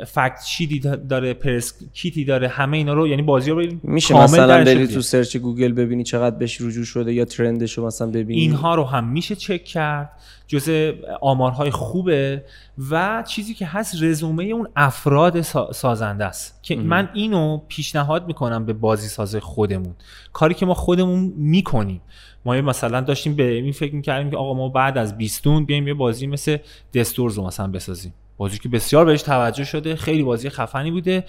[0.07, 0.79] fact sheet ی
[1.09, 5.01] داره press kit ی داره همه اینا رو یعنی بازی رو میشه مثلا بری تو
[5.01, 8.41] search گوگل ببینی چقدر بهش رجوع شده یا trend شو مثلا ببینی.
[8.41, 10.11] اینها رو هم میشه چک کرد.
[10.47, 12.45] جزء آمارهای خوبه
[12.91, 15.41] و چیزی که هست رزومه اون افراد
[15.73, 16.59] سازنده است.
[16.63, 19.95] که من اینو پیشنهاد می‌کنم به بازی ساز خودمون.
[20.33, 22.01] کاری که ما خودمون می‌کنیم.
[22.45, 25.95] ما مثلا داشتیم به این فکر می‌کردیم که آقا ما بعد از بیستون بیایم یه
[25.95, 26.57] بازی مثل
[26.95, 28.15] دستورز رو مثلا بسازیم.
[28.37, 31.25] بازی که بسیار بهش توجه شده خیلی بازی خفنی بوده.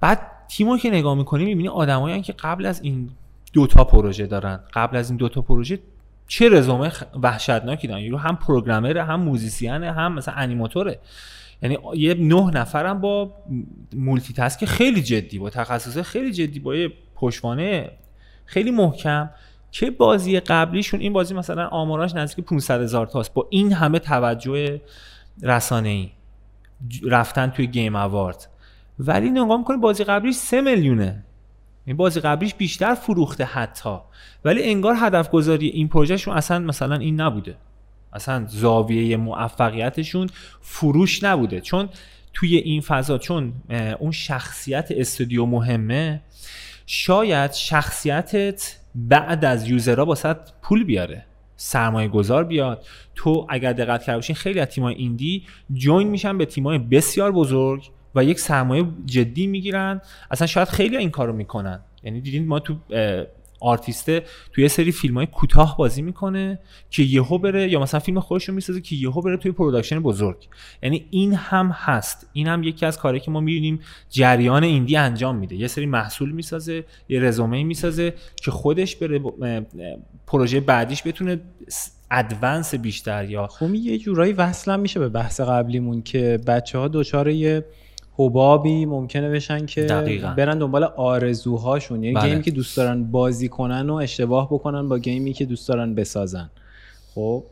[0.00, 3.10] بعد تیمو که نگاه می‌کنیم می‌بینی آدمایی که قبل از این
[3.52, 4.60] دوتا پروژه دارن.
[4.74, 5.78] قبل از این دوتا پروژه
[6.28, 10.98] چه رزومه وحشتناکی دارن؟ یعنی هم پروگرامر هم موزیسیانه هم مثلا انیماتوره.
[11.62, 13.32] یعنی یه نه نفرم با
[13.94, 17.90] مولتی تاسک خیلی جدی با تخصص خیلی جدی با یه پشوانه
[18.44, 19.30] خیلی محکم.
[19.72, 23.34] که بازی قبلیشون این بازی مثلا آماراش نزدیک 500 هزار تاست.
[23.34, 24.80] با این همه توجه
[25.42, 26.10] رسانه ای
[27.02, 28.46] رفتن توی گیم اوارد
[28.98, 31.24] ولی نگاه می‌کنی بازی قبلیش 3 میلیونه.
[31.84, 33.96] این بازی قبلیش بیشتر فروخته حتی.
[34.44, 37.56] ولی انگار هدف گذاری این پروژهشون اصلا مثلا این نبوده.
[38.12, 40.28] اصلا زاویه موفقیتشون
[40.60, 41.60] فروش نبوده.
[41.60, 41.88] چون
[42.34, 43.52] توی این فضا چون
[43.98, 46.22] اون شخصیت استودیو مهمه
[46.86, 51.24] شاید شخصیتت بعد از user ها واسه پول بیاره
[51.56, 52.86] سرمایه گذار بیاد.
[53.14, 57.90] تو اگر دقت کرده باشین خیلی از تیمای indie join میشن به تیمای بسیار بزرگ
[58.14, 60.00] و یک سرمایه جدی می‌گیرن.
[60.30, 61.80] اصلا شاید خیلی این کارو می‌کنن.
[62.02, 62.76] یعنی دیدین ما تو
[63.60, 66.58] آرتیسته توی یه سری فیلم های کوتاه بازی می‌کنه
[66.90, 70.48] که یهو بره یا مثلا فیلم خودش رو می‌سازه که یهو بره توی production بزرگ.
[70.82, 72.30] یعنی این هم هست.
[72.32, 73.80] این هم یکی از کاری که ما می‌بینیم
[74.10, 75.56] جریان ایندی انجام میده.
[75.56, 79.20] یه سری محصول می‌سازه یه رزومه می‌سازه که خودش بره
[80.26, 81.40] پروژه بعدیش بتونه
[82.10, 87.28] ادوانس بیشتر یا خب یه جورایی وصل میشه به بحث قبلیمون که بچه ها دوچار
[87.28, 87.64] یه
[88.20, 90.34] حبابی ممکنه بشن که دقیقا.
[90.36, 92.28] برن دنبال آرزوهاشون یعنی بله.
[92.28, 96.50] گیمی که دوست دارن بازی کنن و اشتباه بکنن با گیمی که دوست دارن بسازن
[97.14, 97.44] خب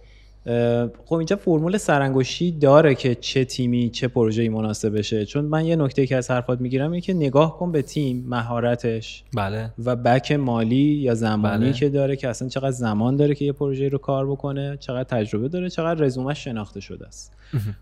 [1.07, 5.77] خب اینجا فرمول سرانگشتی داره که چه تیمی چه پروژه‌ای مناسب بشه چون من یه
[5.77, 10.33] نکته که از حرفات می‌گیرم اینه که نگاه کن به تیم مهارتش بله و بک
[10.33, 11.73] مالی یا زمانی بله.
[11.73, 15.49] که داره که اصلا چقدر زمان داره که یه پروژه رو کار بکنه چقدر تجربه
[15.49, 17.33] داره چقدر رزومش شناخته شده است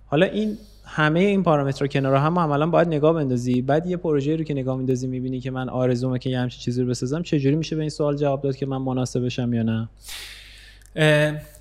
[0.07, 3.63] حالا این همه این پارامترها کنار هم عملا باید نگاه بندازی.
[3.63, 6.83] بعد یه پروژه رو که نگاه میندازی می‌بینی که من آرزومه که یه همچین چیزی
[6.83, 9.89] رو بسازم چجوری میشه به این سوال جواب داد که من مناسبشم یا نه؟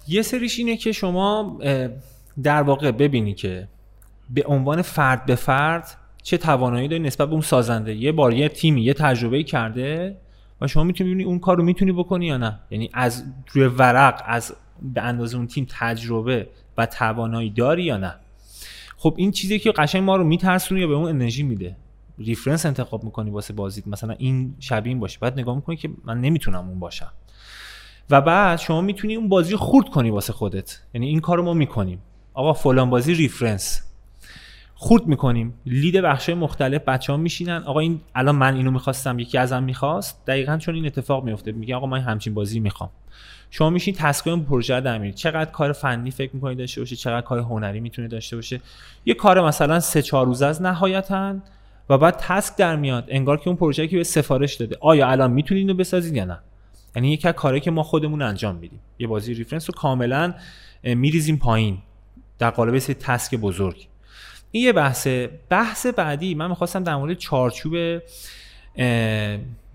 [0.07, 1.59] یه سریش اینه که شما
[2.43, 3.67] در واقع ببینی که
[4.29, 7.95] به عنوان فرد به فرد چه توانایی داری نسبت به اون سازنده.
[7.95, 10.17] یه بار یه تیمی یه تجربه کرده
[10.61, 12.59] و شما می‌تونی ببینی اون کار رو می‌تونی بکنی یا نه.
[12.71, 14.53] یعنی از روی ورق از
[14.93, 16.47] به اندازه اون تیم تجربه
[16.77, 18.13] و توانایی داری یا نه.
[19.05, 21.77] خب این چیزی که قشنگ ما رو میترسونه یا به اون انرژی میده.
[22.17, 23.87] ریفرنس انتخاب می‌کنی واسه بازیت.
[23.87, 25.19] مثلا این شبیه این باشه.
[25.21, 27.11] بعد نگاه می‌کنی که من نمی‌تونم اون باشم.
[28.09, 30.81] و بعد شما می‌تونی اون بازی رو خورد کنی واسه خودت.
[30.93, 32.01] یعنی این کارو ما می‌کنیم.
[32.33, 33.81] آقا فلان بازی reference.
[34.77, 35.53] خورد می‌کنیم.
[35.65, 37.63] lead بخش مختلف بچه ها میشینن.
[37.65, 40.25] آقا این الان من اینو می‌خواستم یکی ازم می‌خواست.
[40.27, 42.89] دقیقا چون این اتفاق میفته میگه آقا من همچین بازی می‌خوام.
[43.51, 47.39] شما میشین task ای پروژه در چقدر کار فنی فکر می‌کنید داشته باشه چقدر کار
[47.39, 48.61] هنری می‌تونه داشته باشه.
[49.05, 51.35] یه کار مثلا سه چهار روز از نهایتا
[51.89, 53.05] و بعد task در میاد.
[53.07, 54.77] انگار که اون پروژه که به سفارش داده.
[54.81, 56.39] آیا الان می‌تونید اینو بسازید یا نه؟
[56.95, 58.79] یعنی از کارهایی که ما خودمون انجام میدیم.
[58.99, 60.33] یه بازی reference رو کاملا
[60.83, 61.77] میریزیم پایین.
[62.39, 63.87] در قالب سه task بزرگ.
[64.55, 65.29] این یه بحثه.
[65.49, 68.01] بحث بعدی من می‌خواستم در مورد چارچوب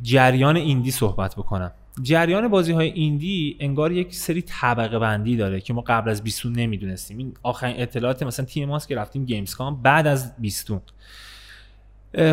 [0.02, 1.72] جریان indie صحبت بکنم.
[2.02, 6.52] جریان بازی های indie انگار یک سری طبقه بندی داره که ما قبل از بیستون
[6.52, 7.18] نمی‌دونستیم.
[7.18, 10.80] این آخرین اطلاعات مثلا تیم ماست که رفتیم گیمز کام بعد از بیستون.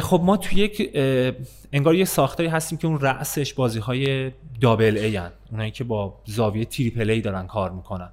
[0.01, 0.91] خب ما توی یک
[1.73, 4.31] انگار یه ساختاری هستیم که اون رأسش بازی های
[4.61, 5.31] دابل ای هن.
[5.51, 8.09] اونایی که با زاویه تریپل ای دارن کار می‌کنن.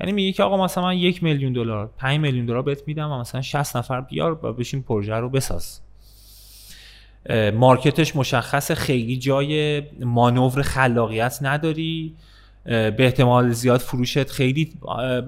[0.00, 3.18] یعنی میگه که آقا مثلا من یک میلیون دلار 5 میلیون دلار بهت میدم و
[3.18, 5.80] مثلا 60 نفر بیار و بشین پروژه رو بساز.
[7.54, 12.14] مارکتش مشخص خیلی جای مانور خلاقیت نداری.
[12.64, 14.72] به احتمال زیاد فروشت خیلی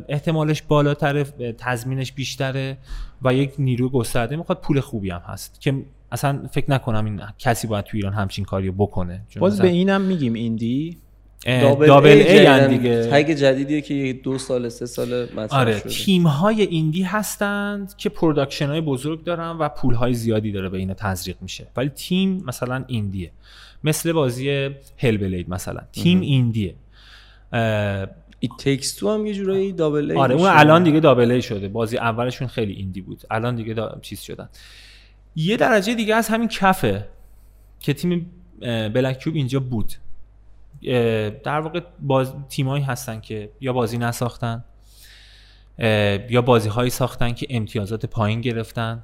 [0.08, 1.24] احتمالش بالاتره
[1.58, 2.78] تضمینش بیشتره
[3.22, 5.74] و یک نیروی گسترده می‌خواد پول خوبی هم هست که
[6.12, 9.22] اصلا فکر نکنم این کسی باید تو ایران همچین کاریو بکنه.
[9.38, 10.98] باز به اینم میگیم indie.
[11.46, 13.06] double, A, A دیگه.
[13.10, 18.80] tag جدیدیه که دو سال سه سال آره تیم های indie هستند که production های
[18.80, 21.66] بزرگ دارن و پول های زیادی داره به اینا تزریق میشه.
[21.76, 23.30] ولی تیم مثلا indie ه.
[23.84, 25.80] مثل بازی Hellblade مثلا.
[25.92, 26.74] تیم indie ه.
[28.40, 31.68] ایت تیکس تو هم یه جورایی دابل ای آره اون الان دیگه دابل ای شده.
[31.68, 33.22] بازی اولشون خیلی ایندی بود.
[33.30, 33.98] الان دیگه دا...
[34.02, 34.48] چیز شدن.
[35.36, 37.08] یه درجه دیگه از همین کفه
[37.80, 38.30] که تیم
[38.94, 39.92] بلک کیوب اینجا بود.
[41.44, 44.64] در واقع باز تیمایی هستن که یا بازی نساختن
[46.30, 49.02] یا بازی هایی ساختن که امتیازات پایین گرفتن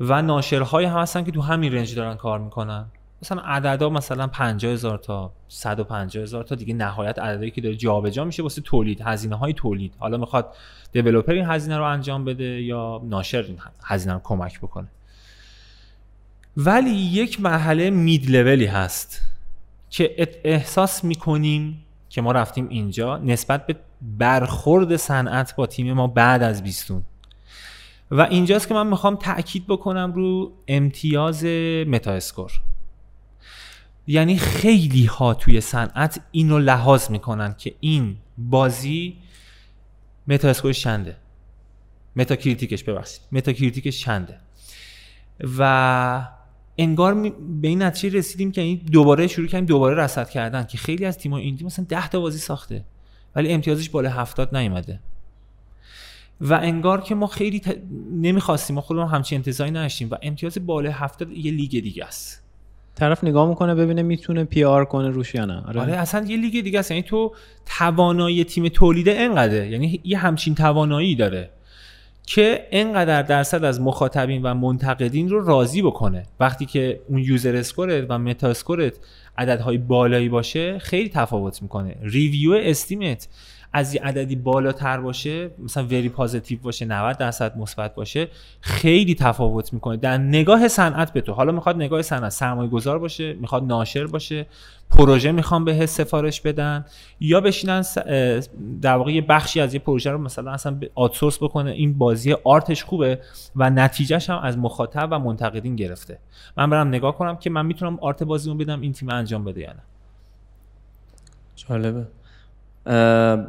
[0.00, 2.86] و ناشرهایی هم هستن که تو همین رنج دارن کار می‌کنن.
[3.22, 8.24] مثلا عددا مثلا 50 هزار تا 150 هزار تا دیگه نهایت عددی که داره جابجا
[8.24, 9.94] میشه واسه تولید هزینه های تولید.
[9.98, 10.54] حالا می‌خواد
[10.92, 14.88] دیولپر این هزینه رو انجام بده یا ناشر این هزینه رو کمک بکنه.
[16.56, 19.22] ولی یک مرحله مید لولی هست.
[19.90, 26.42] که احساس می‌کنیم که ما رفتیم اینجا نسبت به برخورد صنعت با تیم ما بعد
[26.42, 27.02] از بیستون.
[28.10, 31.44] و اینجاست که من می‌خوام تاکید بکنم رو امتیاز
[31.86, 32.52] متا اسکور
[34.06, 39.16] یعنی خیلی ها توی صنعت اینو لحاظ می‌کنن که این بازی
[40.28, 41.16] metascore ش چنده.
[42.16, 43.20] Metacritic ش ببخشید.
[43.32, 44.40] Metacritic ش چنده.
[45.58, 46.28] و
[46.78, 47.14] انگار
[47.60, 51.18] به این نتیجه رسیدیم که این دوباره شروع کردیم دوباره رصد کردن که خیلی از
[51.18, 52.84] تیم‌ها indie مثلا 10 تا بازی ساخته
[53.36, 55.00] ولی امتیازش بالا 70 نیومده.
[56.40, 57.78] و انگار که ما خیلی ت...
[58.12, 62.42] نمی‌خواستیم ما خودمون همچین انتظاری نداشتیم و امتیاز بالا 70 یه لیگ دیگه است.
[62.94, 65.64] طرف نگاه می‌کنه ببینه می‌تونه PR کنه روش یا نه.
[65.66, 65.80] آره.
[65.80, 66.90] آره اصلا یه لیگ دیگه است.
[66.90, 67.34] یعنی تو
[67.66, 71.50] توانایی تیم تولیده انقدره یعنی یه همچین توانایی داره.
[72.26, 76.22] که انقدر درصد از مخاطبین و منتقدین رو راضی بکنه.
[76.40, 78.92] وقتی که اون user score ت و metascore ت
[79.38, 81.96] عددهای بالایی باشه خیلی تفاوت می‌کنه.
[82.02, 83.28] review Steam ت
[83.76, 88.28] از یه عددی بالاتر باشه مثلا very positive باشه 90 درصد مثبت باشه
[88.60, 89.96] خیلی تفاوت می‌کنه.
[89.96, 94.46] در نگاه صنعت به تو حالا می‌خواد نگاه صنعت سرمایه گذار باشه می‌خواد ناشر باشه
[94.90, 96.84] پروژه می‌خوام به سفارش بدن
[97.20, 97.84] یا بشینن
[98.82, 101.70] در واقع یه بخشی از یه پروژه رو مثلا اصلا آتسورس بکنه.
[101.70, 103.20] این بازی آرتش خوبه
[103.56, 106.18] و نتیجهش هم از مخاطب و منتقدین گرفته.
[106.56, 109.72] من برم نگاه کنم که من می‌تونم آرت بازیمو بدم این تیم انجام بده یا
[109.72, 109.82] نه.
[111.56, 112.06] جالبه.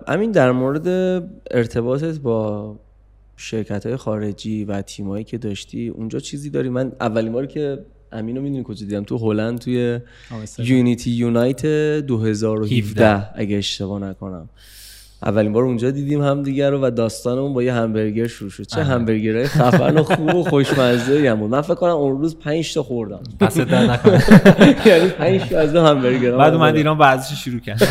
[0.08, 0.88] همین در مورد
[1.52, 2.76] ارتباطت با
[3.38, 7.80] شرکت های خارجی و تیمایی که داشتی اونجا چیزی داری؟ من اولین بار که
[8.12, 9.04] امینو می‌دونی کجا دیدم.
[9.04, 10.00] تو هلند توی
[10.58, 14.50] Unity Unite 2017 اگه اشتباه نکنم.
[15.24, 18.64] اولین بار اونجا دیدیم هم دیگر رو و داستانمون با یه همبرگر شروع شد.
[18.64, 21.52] چه همبرگرهای خفن و خوب و خوشمزه هم بود.
[21.52, 23.20] من فکر کنم اون روز 5 تا خوردم.
[23.40, 24.24] بس در نکنه.
[24.88, 27.82] یعنی 5 تا از همبرگر بعد اومد ایران ورزش شروع کرد.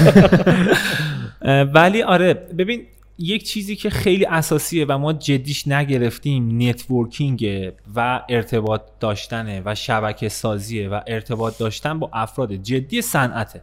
[1.46, 2.86] ولی آره ببین
[3.18, 10.28] یک چیزی که خیلی اساسیه و ما جدیش نگرفتیم networking و ارتباط داشتنه و شبکه
[10.28, 13.62] سازیه و ارتباط داشتن با افراد جدی صنعته.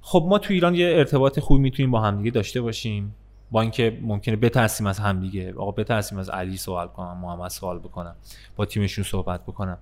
[0.00, 3.14] خب ما تو ایران یه ارتباط خوبی می‌تونیم با همدیگه داشته باشیم.
[3.50, 5.54] با اینکه ممکنه بترسیم از همدیگه.
[5.56, 8.16] آقا بترسیم از علی سوال کنم محمد سوال بکنم
[8.56, 9.78] با تیمشون صحبت بکنم.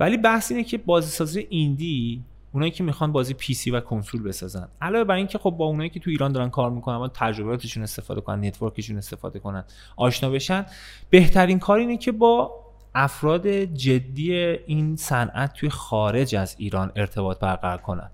[0.00, 2.22] ولی بحث اینه که بازیسازی indie
[2.56, 4.68] اونایی که می‌خوان بازی PC و کنسول بسازن.
[4.82, 8.20] علاوه بر اینکه خب با اونایی که تو ایران دارن کار می‌کنن و تجربیاتشون استفاده
[8.20, 9.64] کنن network شون استفاده کنن
[9.96, 10.66] آشنا بشن
[11.10, 12.52] بهترین کار اینه که با
[12.94, 18.10] افراد جدی این صنعت توی خارج از ایران ارتباط برقرار کنن.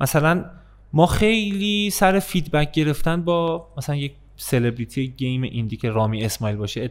[0.00, 0.44] مثلا
[0.92, 6.90] ما خیلی سر feedback گرفتن با مثلا یک celebrity game indie که رامی اسماعیل باشه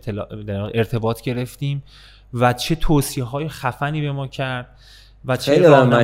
[0.73, 1.83] ارتباط گرفتیم
[2.33, 4.77] و چه توصیه های خفنی به ما کرد.
[5.25, 5.51] و چه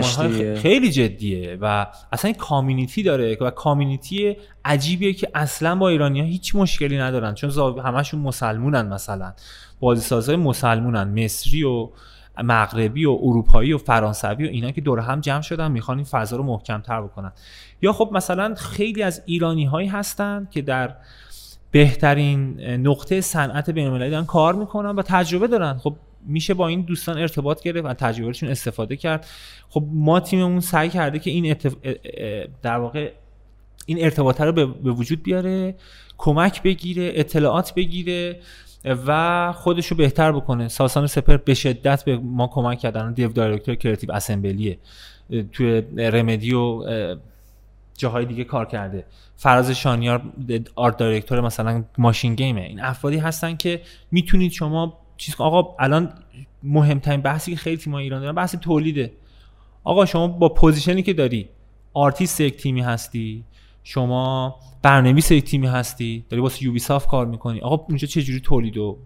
[0.02, 5.90] خیلی, خیلی جدیه و اصلا این community داره و community ی عجیبیه که اصلا با
[5.90, 7.34] ایرانی ها هیچ مشکلی ندارن.
[7.34, 9.34] چون همشون مسلمونن مثلا.
[9.80, 11.24] بازیسازهای مسلمونن.
[11.24, 11.90] مصری و
[12.44, 16.38] مغربی و اروپایی و فرانسوی و اینا که دور هم جمع شدن می‌خوان این فضا
[16.38, 17.32] رو محکم تر بکنن.
[17.82, 20.96] یا خب مثلا خیلی از ایرانی هایی هستن که در
[21.72, 25.78] بهترین نقطه صنعت بین دارن کار می‌کنن و تجربه دارن.
[25.78, 25.96] خب
[26.26, 29.26] میشه با این دوستان ارتباط گرفت و تجربهشون استفاده کرد.
[29.70, 31.56] خب ما تیممون سعی کرده که این
[32.62, 33.12] در واقع
[33.86, 35.76] این ارتباطه رو به وجود بیاره
[36.18, 38.40] کمک بگیره اطلاعات بگیره
[38.86, 40.68] و خودش رو بهتر بکنه.
[40.68, 44.78] ساسان سپهر به شدت به ما کمک کردن dev director Creative Assembly ه.
[45.52, 46.84] توی Remedy و
[47.98, 49.06] جاهای دیگه کار کرده.
[49.38, 50.22] فراز شانیار
[50.76, 52.62] art director مثلا MachineGames ه.
[52.62, 56.14] این افرادی هستن که می‌تونید شما چیز آقا الان
[56.64, 59.12] مهمترین بحثی که خیلی تیم ایران دارن بحث تولیده.
[59.84, 61.50] آقا شما با position ی که داری
[61.94, 63.44] آرتیست یک تیمی هستی
[63.84, 67.62] شما برنامه‌نویس یک تیمی هستی داری واسه یوبی کار می‌کنی.
[67.62, 68.98] آقا اونجا چه جوری تولید و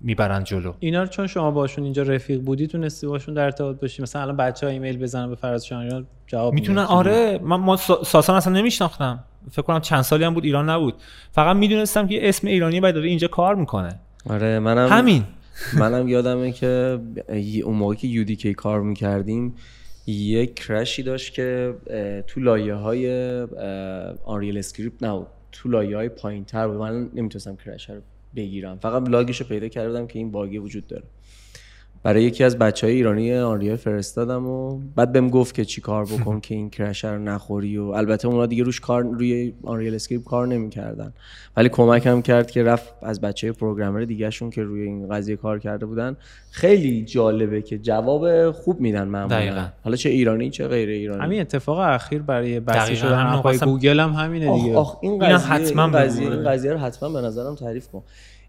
[0.00, 4.02] می‌برن جلو؟ اینا رو چون شما باشون اینجا رفیق بودی تونستی باشون در ارتباط باشی.
[4.02, 6.78] مثلا الان بچه ها ایمیل بزنن به فراز شاهریان جواب می‌تونن.
[6.78, 9.24] آره من ما ساسان اصلا نمیشناختم.
[9.50, 10.94] فکر کنم چند سالی هم بود ایران نبود.
[11.32, 14.00] فقط می‌دونستم که اسم ایرانی باید داره اینجا کار می‌کنه.
[14.30, 15.24] آره منم همین.
[15.78, 17.00] منم یادمه که
[17.64, 19.54] اون موقعی که یودیکی کار می‌کردیم
[20.06, 21.74] یک کرشی داشت که
[22.26, 23.40] تو لایه های
[24.24, 26.76] Unreal Script نبود تو لایه های پایین تر بود.
[26.76, 28.00] من نمی‌تونستم crash رو
[28.36, 28.78] بگیرم.
[28.78, 31.04] فقط log ش رو پیدا کردم که این bug ی وجود داره.
[32.06, 36.04] برای یکی از بچه های ایرانی Unreal فرستادم و بعد بهم گفت که چی کار
[36.04, 40.24] بکن که این crash رو نخوری و البته اونا دیگه روش کار روی Unreal Script
[40.24, 41.12] کار نمی‌کردن.
[41.56, 45.86] ولی کمکم کرد که رفت از بچه programmer دیگهشون که روی این قضیه کار کرده
[45.86, 46.16] بودن.
[46.50, 49.68] خیلی جالبه که جواب خوب میدن معمولا.
[49.84, 51.22] حالا چه ایرانی چه غیر ایرانی.
[51.22, 54.76] همین اتفاق اخیر برای بسته شدن app ای گوگل هم همینه دیگه.
[54.76, 58.02] آخ, این قضیه حتما این قضیه, این قضیه رو حتما به نظرم تعریف کن.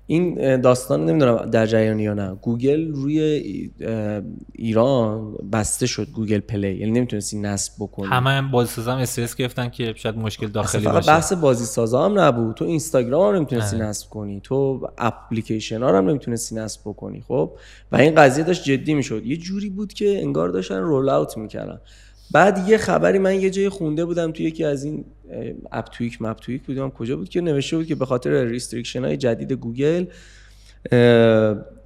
[0.10, 2.36] این داستان نمی‌دونم در جریان یا نه.
[2.42, 3.20] گوگل روی
[4.54, 6.76] ایران بسته شد گوگل پلی.
[6.76, 10.82] یعنی نمی‌تونستی نصب بکنی همه هم بازی سازا هم استرس گرفتن که شاید مشکل داخلی
[10.82, 11.12] فقط باشه.
[11.12, 12.56] بحث بازی سازا هم نبود.
[12.56, 14.42] تو اینستاگرام هم نمی‌تونستی نصب کنی.
[14.44, 17.24] تو اپلیکیشن ها هم نمی‌تونستی نصب بکنی.
[17.28, 17.52] خب؟
[17.92, 19.26] و این قضیه داشت جدی می‌شد.
[19.26, 21.82] یه جوری بود که انگار داشتن roll out می‌کردن.
[22.32, 25.06] بعد یه خبری من یه جای خونده بودم تو یکی از این
[25.72, 26.90] Aptoide مپتوید بودم.
[26.90, 30.06] کجا بود که نوشته بود که به خاطر restriction های جدید گوگل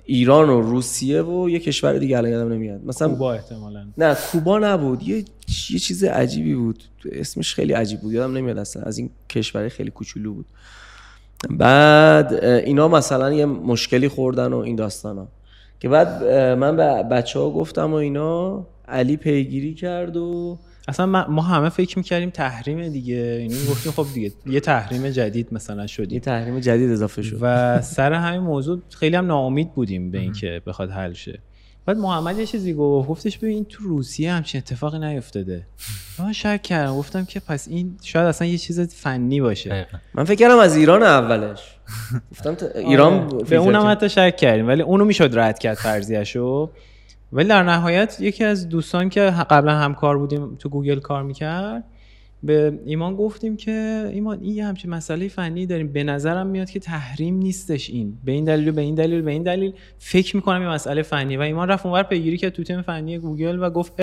[0.06, 2.86] ایران و روسیه و یه کشور دیگه الان یادم نمیاد.
[2.86, 3.86] مثلا کوبا احتمالاً.
[3.98, 5.04] نه کوبا نبود.
[5.04, 5.18] یه
[5.70, 6.84] یه چیز عجیبی بود.
[7.12, 8.14] اسمش خیلی عجیب بود.
[8.14, 8.84] یادم نمیاد اصلا.
[8.84, 10.46] از این کشور خیلی کوچولو بود.
[11.50, 15.28] بعد اینا مثلا یه مشکلی خوردن و این داستانا.
[15.80, 16.24] که بعد
[16.54, 20.58] من به بچه ها گفتم و اینا علی پیگیری کرد و
[20.88, 23.16] اصلا ما همه فکر می‌کردیم تحریم دیگه.
[23.16, 26.14] یعنی گفتیم خب دیگه یه تحریم جدید مثلا شدیم.
[26.14, 27.38] یه تحریم جدید اضافه شد.
[27.42, 31.40] و سر همین موضوع خیلی هم ناامید بودیم به اینکه بخواد حل شه.
[31.86, 35.68] بعد محمد یه چیزی گفت گفتش ببین تو روسیه همچین اتفاقی نیفتاده.
[36.20, 39.88] من شک کردم گفتم که پس این شاید اصلا یه چیز فنی باشه.
[40.14, 41.60] من فکر کردم از ایران اولش.
[42.32, 43.44] گفتم ایران آره.
[43.44, 46.70] به اونم حتی شک کردیم ولی اونو می‌شد رد کرد فرضیه‌شو.
[47.34, 51.84] ولی در نهایت یکی از دوستان که قبلا همکار بودیم تو گوگل کار می‌کرد
[52.44, 55.94] به ایمان گفتیم که ایمان این یه همچین مسئله فنی داریم.
[55.94, 58.18] به نظرم میاد که تحریم نیستش این.
[58.26, 59.74] به این دلیل به این دلیل به این دلیل.
[60.00, 61.38] فکر می‌کنم این مسئله فنی.
[61.38, 63.94] و ایمان رفت اونور پیگیری که تو تیم فنی گوگل و گفت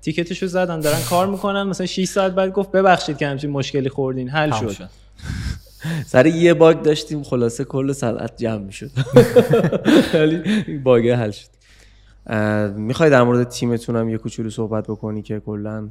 [0.00, 1.62] ticket شو زدن دارن کار می‌کنن.
[1.62, 4.28] مثلا 6 ساعت بعد گفت ببخشید که همچین مشکلی خوردین.
[4.28, 4.88] حل شد.
[6.06, 8.90] سر یه باگ داشتیم خلاصه کل صنعت جمع می‌شد.
[10.14, 11.59] ولی باگ حل شد.
[12.76, 15.88] می‌خوای در مورد تیمتون هم یه کوچولو صحبت بکنی که کلا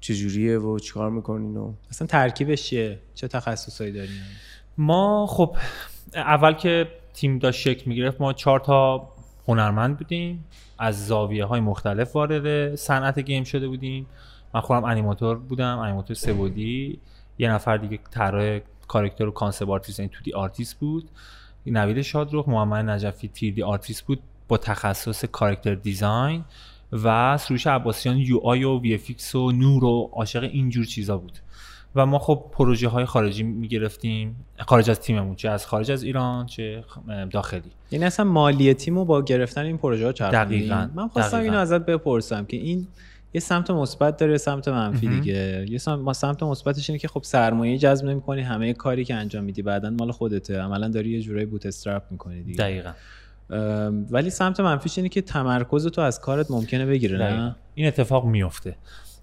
[0.00, 4.20] چجوریه و چیکار می‌کنین و اصلا ترکیبش چیه؟ چه تخصصایی دارین؟
[4.78, 5.56] ما خب
[6.14, 9.08] اول که تیم داشت شکل می‌گرفت ما چهار تا
[9.48, 10.44] هنرمند بودیم.
[10.78, 14.06] از زاویه های مختلف وارد صنعت گیم شده بودیم.
[14.54, 16.98] من خودم انیماتور بودم انیماتور سبودی
[17.38, 18.58] یه نفر دیگه طراح
[18.88, 21.08] کاراکتر و concept artist یعنی تو دی آرتیست بود.
[21.66, 24.20] نوید شادروخ محمد نجفی تیر دی آرتیست بود.
[24.48, 26.44] با تخصص character design
[26.92, 31.38] و سروش عباسیان UI و VFX و نور و عاشق اینجور چیزا بود.
[31.94, 36.46] و ما خب پروژه های خارجی می‌گرفتیم خارج از تیممون چه از خارج از ایران
[36.46, 36.84] چه
[37.30, 37.70] داخلی.
[37.90, 41.86] یعنی اصلا مالی تیم رو با گرفتن این پروژه ها دقیقاً من خواستم اینو ازت
[41.86, 42.86] بپرسم که این
[43.34, 45.66] یه سمت مثبت داره سمت منفی دیگه.
[45.68, 49.62] یه سمت سمت مثبتش اینه که خب سرمایه جذب نمی‌کنی همه کاری که انجام میدی
[49.62, 50.60] بعدا مال خودته.
[50.60, 52.58] عملا داری یه جورایی بوت استرپ می‌کنی دیگه.
[52.58, 52.92] دقیقاً.
[54.10, 58.76] ولی سمت منفیش اینه که تمرکز تو از کارت ممکنه بگیره نه؟ این اتفاق میفته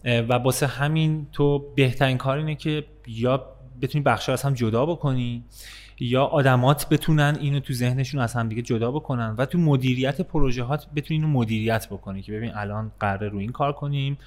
[0.06, 3.46] و باسه همین تو بهترین کار اینه که یا
[3.82, 5.44] بتونی بخشا از هم جدا بکنی
[6.00, 10.88] یا آدمات بتونن اینو تو ذهنشون از هم دیگه جدا بکنن و تو مدیریت پروژهات
[10.96, 14.18] بتونی اینو مدیریت بکنی که ببین الان قراره رو این کار کنیم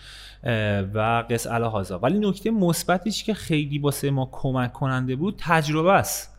[0.94, 6.38] و قص هازا ولی نکته مثبتیش که خیلی باسه ما کمک کننده بود تجربه است.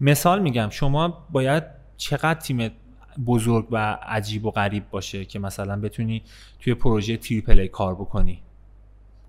[0.00, 1.64] مثال میگم شما باید
[1.96, 2.70] چقدر تیم
[3.26, 6.22] بزرگ و عجیب و غریب باشه که مثلا بتونی
[6.60, 8.42] توی پروژه تریپل ای کار بکنی؟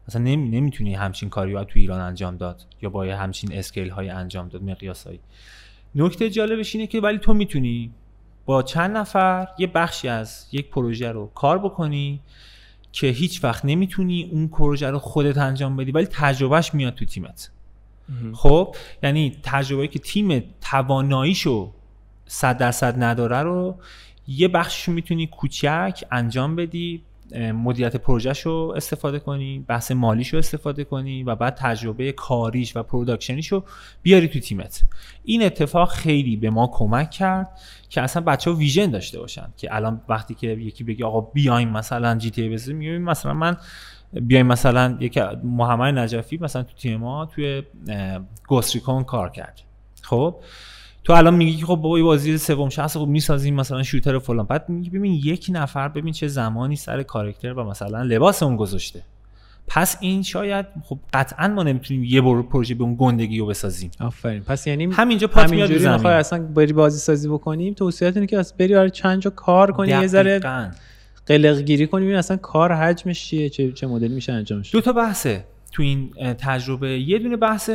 [0.07, 4.09] مثلا نمی نمی‌تونی همچین کاری رو تو ایران انجام داد یا با همچین اسکیل های
[4.09, 5.19] انجام داد مقیاس هایی.
[5.95, 7.91] نکته جالبش اینه که ولی تو می‌تونی
[8.45, 12.21] با چند نفر یه بخشی از یک پروژه رو کار بکنی
[12.91, 17.51] که هیچ وقت نمی‌تونی اون پروژه رو خودت انجام بدی ولی تجربهش میاد تو تیمت.
[18.33, 21.73] خب؟ یعنی تجربه که تیم تواناییشو
[22.27, 23.75] صد درصد نداره رو
[24.27, 27.03] یه بخششو می‌تونی کوچک انجام بدی
[27.33, 32.83] مدیریت پروژهش رو استفاده کنی بحث مالیش رو استفاده کنی و بعد تجربه کاریش و
[32.83, 33.63] production یش رو
[34.01, 34.83] بیاری تو تیمت.
[35.23, 37.59] این اتفاق خیلی به ما کمک کرد
[37.89, 41.69] که اصلا بچه ها vision داشته باشن که الان وقتی که یکی بگی آقا بیایم
[41.69, 43.57] مثلا GT ای مثلا من
[44.13, 47.63] بیایم مثلا یک محمد نجفی مثلا تو تیم ما توی
[48.47, 49.61] گوستریکون کار کرد.
[50.01, 50.35] خب؟
[51.05, 54.45] تو الان میگی که خب بابا بازی سوم شخص خب می‌سازیم مثلا شوتر فلان.
[54.45, 59.03] بعد میگی ببین یک نفر ببین چه زمانی سر کارکتر و مثلا لباس اون گذاشته.
[59.67, 63.91] پس این شاید خب قطعا ما نمی‌تونیم یه برو پروژه به اون گندگی رو بسازیم.
[63.99, 64.43] آفرین.
[64.43, 66.05] پس یعنی همینجا پات میاد زمین.
[66.05, 69.89] اصلا بری بازی سازی بکنیم توصیهات اینه که اصلا بری آره چند جا کار کنی
[69.89, 70.39] یه ذره
[71.25, 74.93] قلق گیری کنیم این اصلا کار حجمش چیه چه, چه مدلی میشه انجامش؟ دو تا
[74.93, 76.99] بحثه تو این تجربه.
[76.99, 77.69] یه دونه بحث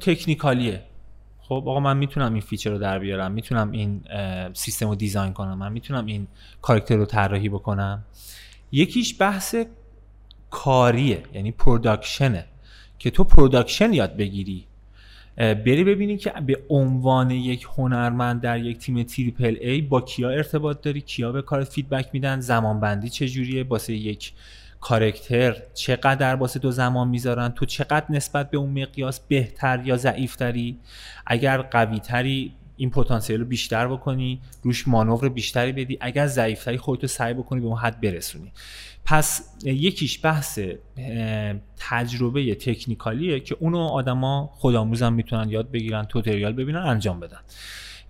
[0.00, 0.82] technical یه.
[1.50, 4.00] خب آقا من می‌تونم این feature رو در بیارم می‌تونم این
[4.54, 6.26] سیستم رو design کنم من می‌تونم این
[6.62, 8.04] character رو طراحی بکنم.
[8.72, 9.54] یکیش بحث
[10.50, 12.44] کاریه یعنی production ه.
[12.98, 14.64] که تو production یاد بگیری
[15.36, 20.80] بری ببینی که به عنوان یک هنرمند در یک تیم triple A با کیا ارتباط
[20.80, 24.32] داری کیا به کارت feedback میدن زمان بندی چجوریه واسه یک
[24.80, 30.78] کارکتر چقدر واسه تو زمان می‌ذارن؟ تو چقدر نسبت به اون مقیاس بهتر یا ضعیفتری؟
[31.26, 35.98] اگر قویتری این پتانسیل رو بیشتر بکنی روش مانور بیشتری بدی.
[36.00, 38.52] اگر ضعیفتری خودتو سعی بکنی به اون حد برسونی.
[39.04, 40.58] پس یکیش بحث
[41.76, 47.40] تجربه تکنیکالیه که اونو آدما خودآموزم می‌تونن یاد بگیرن توتریال ببینن انجام بدن.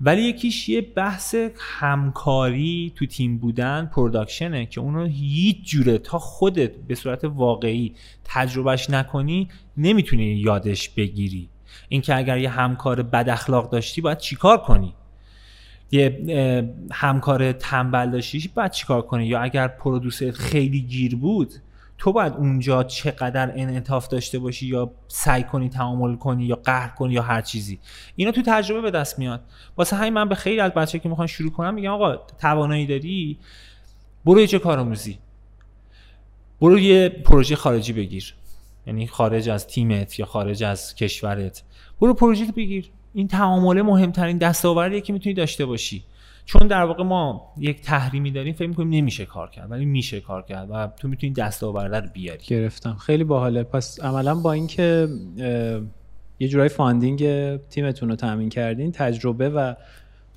[0.01, 6.77] ولی یکیش یه بحث همکاری تو تیم بودن پروداکشنه که اونو هیچ جوره تا خودت
[6.77, 7.95] به صورت واقعی
[8.25, 11.49] تجربهش نکنی نمی‌تونی یادش بگیری.
[11.89, 14.95] اینکه اگر یه همکار بد اخلاق داشتی باید چیکار کنی؟
[15.91, 16.21] یه
[16.93, 21.55] همکار تنبل داشتی باید چیکار کنی؟ یا اگر پرودوسر خیلی گیر بود
[22.01, 27.13] تو باید اونجا چقدر انعطاف داشته باشی یا سعی کنی تعامل کنی یا قهر کنی
[27.13, 27.79] یا هر چیزی.
[28.17, 29.41] اینا تو تجربه به دست میاد.
[29.77, 33.39] واسه همین من به خیلی از بچه که می‌خوان شروع کنم میگم آقا توانایی داری؟
[34.25, 35.19] برو چه کارآموزی.
[36.61, 38.35] برو یه پروژه خارجی بگیر.
[38.87, 41.63] یعنی خارج از تیمت یا خارج از کشورت.
[42.01, 42.91] برو پروژه بگیر.
[43.15, 46.05] این تعامله مهمترین دستاوردیه که می‌تونی داشته باشی.
[46.51, 50.43] چون در واقع ما یک تحریمی داریم فکر می‌کنیم نمیشه کار کرد ولی میشه کار
[50.43, 52.45] کرد و تو می‌تونی دستاورده رو بیاری.
[52.47, 52.95] گرفتم.
[52.95, 53.63] خیلی باحاله.
[53.63, 55.09] پس عملا با اینکه
[56.39, 59.75] یه جورای funding تیمتون رو تامین کردین تجربه و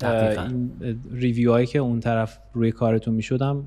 [0.02, 0.70] این
[1.10, 3.64] review هایی که اون طرف روی کارتون می‌شد هم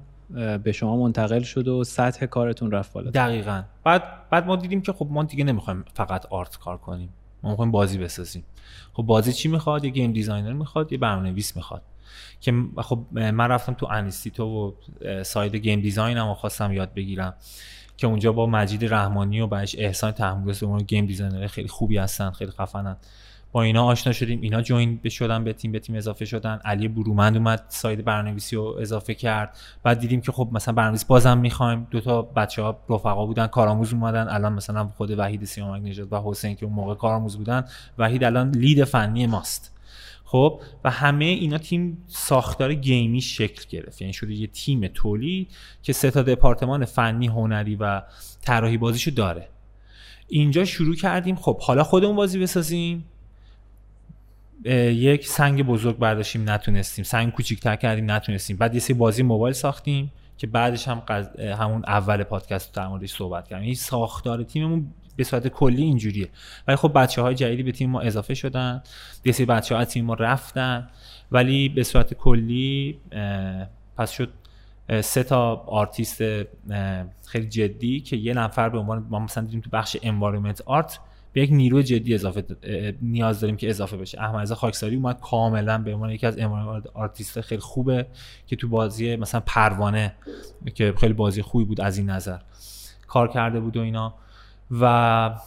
[0.64, 3.12] به شما منتقل شد و سطح کارتون رفت بالا.
[3.12, 3.64] دقیقا.
[3.84, 7.10] بعد بعد ما دیدیم که خب ما دیگه نمی‌خوایم فقط art کار کنیم.
[7.44, 8.44] ما می‌خوایم بازی بسازیم.
[8.94, 11.82] خب بازی چی می‌خواد؟ یه game designer می‌خواد یه برنامه‌نویس می‌خواد.
[12.42, 14.72] که خب من رفتم تو انستیتو و
[15.24, 17.34] side game design هم خواستم یاد بگیرم
[17.98, 22.52] که اونجا با مجید رحمانی و بعدش احسان طهماسبی game designer خیلی خوبی هستن خیلی
[22.52, 22.98] خفنن.
[23.52, 26.60] با اینا آشنا شدیم اینا جوین شدن به تیم به تیم اضافه شدن.
[26.66, 29.58] علی برومند اومد ساید برنامه‌نویسی رو اضافه کرد.
[29.84, 31.88] بعد دیدیم که خب مثلا برنامه‌نویس بازم می‌خوایم.
[31.92, 34.28] دو تا بچه‌ها رفقا بودن کارآموز اومدن.
[34.30, 37.66] الان مثلا خود وحید سیامک نژاد و حسین که اون موقع کارآموز بودن
[37.98, 39.77] وحید الان لید فنی ماست.
[40.30, 44.02] خب؟ و همه اینا تیم ساختار گیمی شکل گرفت.
[44.02, 45.48] یعنی شده یه تیم تولید
[45.84, 48.02] که سه تا دپارتمان فنی هنری و
[48.42, 49.48] طراحی بازیشو داره.
[50.28, 51.36] اینجا شروع کردیم.
[51.36, 53.06] خب حالا خودمون بازی بسازیم.
[54.66, 57.04] یک سنگ بزرگ برداشتیم نتونستیم.
[57.04, 58.58] سنگ کوچیک‌تر کردیم نتونستیم.
[58.58, 61.02] بعد یه سری بازی موبایل ساختیم که بعدش هم
[61.40, 63.66] همون اول پادکست در موردش صحبت کردیم.
[63.66, 64.88] این ساختار تیممون
[65.18, 66.30] به صورت کلی اینجوریه.
[66.68, 68.84] ولی خب بچه های جدیدی به تیم ما اضافه شدن.
[69.26, 70.90] یه سری بچه ها از تیم ما رفتن.
[71.32, 73.00] ولی به صورت کلی
[73.98, 74.34] پس شد
[75.02, 76.22] سه تا آرتیست
[77.26, 81.00] خیلی جدی که یه نفر به عنوان ما مثلا دیدیم تو بخش environment art
[81.34, 82.44] به یک نیروی جدی اضافه
[83.02, 84.22] نیاز داریم که اضافه بشه.
[84.22, 86.40] احمد رضا خاکساری اومد کاملا به عنوان یکی از
[86.94, 88.08] آرتیست خیلی خوبه
[88.48, 90.16] که تو بازی مثلا پروانه
[90.76, 92.38] که خیلی بازی خوبی بود از این نظر.
[93.08, 94.14] کار کرده بود و اینا.
[94.72, 95.40] و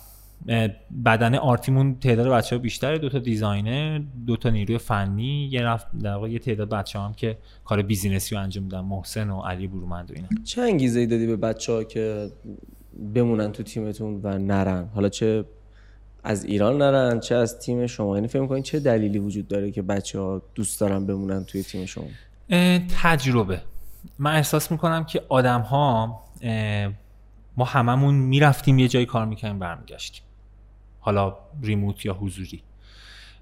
[1.04, 5.62] بدنه art تیمون تعداد بچه ها بیشتره دو تا designer دو تا نیروی فنی یه
[5.62, 9.40] رفت در واقع یه تعداد بچه هم که کار بیزینسی رو انجام میدن محسن و
[9.40, 10.28] علی برومند و اینا.
[10.44, 12.30] چه انگیزه ای دادی به بچه ها که
[13.14, 15.44] بمونن تو تیمتون و نرن؟ حالا چه
[16.24, 19.82] از ایران نرن چه از تیم شما؟ یعنی فکر می‌کنین چه دلیلی وجود داره که
[19.82, 22.04] بچه ها دوست دارن بمونن توی تیم شما؟
[23.02, 23.62] تجربه.
[24.18, 26.20] من احساس می‌کنم که آدم ها
[27.56, 30.22] ما هممون می‌رفتیم یه جایی کار می‌کنیم برمیگشتیم.
[31.00, 32.62] حالا ریموت یا حضوری.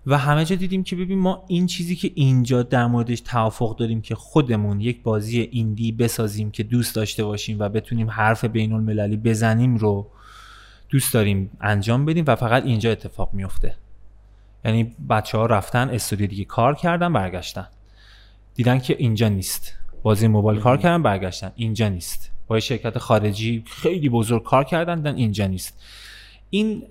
[0.06, 4.00] و همه جا دیدیم که ببین ما این چیزی که اینجا در موردش توافق داریم
[4.00, 9.16] که خودمون یک بازی ایندی بسازیم که دوست داشته باشیم و بتونیم حرف بین المللی
[9.16, 10.10] بزنیم رو
[10.88, 13.76] دوست داریم انجام بدیم و فقط اینجا اتفاق میفته
[14.64, 17.66] یعنی بچه ها رفتن استودیو دیگه کار کردن برگشتن.
[18.54, 19.74] دیدن که اینجا نیست.
[20.02, 21.52] بازی موبایل کار کردن برگشتن.
[21.56, 22.30] اینجا نیست.
[22.48, 25.82] با شرکت خارجی خیلی بزرگ کار کردن دیدن اینجا نیست.
[26.50, 26.82] این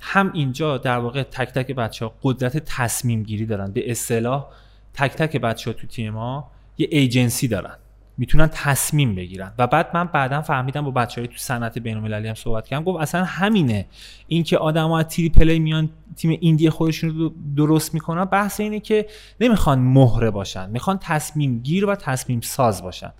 [0.00, 3.72] هم اینجا در واقع تک تک بچه ها قدرت تصمیم گیری دارن.
[3.72, 4.46] به اصطلاح
[4.94, 7.76] تک تک بچه ها تو تیم ما یه ایجنسی دارن.
[8.18, 9.52] می‌تونن تصمیم بگیرن.
[9.58, 12.84] و بعد من بعدا فهمیدم با بچه های تو صنعت بین المللی هم صحبت کردم.
[12.84, 13.86] گفت اصلا همینه.
[14.28, 19.06] اینکه آدم ها تری پلی میان تیم ایندی خودشون رو درست می‌کنن بحث اینه که
[19.40, 20.70] نمی‌خوان مهره باشن.
[20.70, 23.12] می‌خوان تصمیم گیر و تصمیم ساز باشن.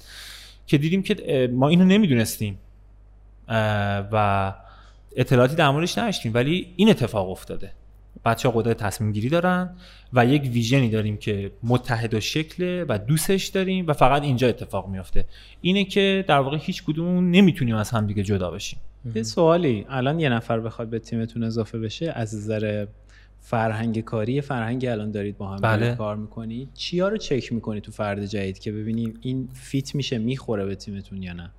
[0.73, 2.59] که دیدیم که ما اینو نمی‌دونستیم
[4.12, 4.53] و
[5.16, 7.73] اطلاعاتی در موردش نداشتیم ولی این اتفاق افتاده.
[8.25, 9.70] بچه ها قدرت تصمیم گیری دارن
[10.12, 14.89] و یک ویژنی داریم که متحد و شکله و دوستش داریم و فقط اینجا اتفاق
[14.89, 15.25] میافته.
[15.61, 18.79] اینه که در واقع هیچ کدوم نمی‌تونیم از هم دیگه جدا بشیم.
[19.14, 19.87] یه سوالی.
[19.89, 22.87] الان یه نفر بخواد به تیمتون اضافه بشه از نظر
[23.45, 25.95] فرهنگ کاری فرهنگی الان دارید با هم بله.
[25.95, 30.66] کار می‌کنید چیا رو چک می‌کنید تو فرد جدید که ببینیم این فیت میشه می‌خوره
[30.66, 31.51] به تیمتون یا نه؟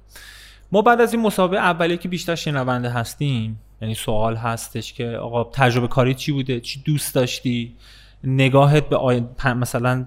[0.72, 3.60] ما بعد از این مسابقه اولیه که بیشتر شنونده هستیم.
[3.82, 7.76] یعنی سوال هستش که آقا تجربه کاری چی بوده؟ چی دوست داشتی؟
[8.24, 9.24] نگاهت به آی...
[9.46, 10.06] مثلا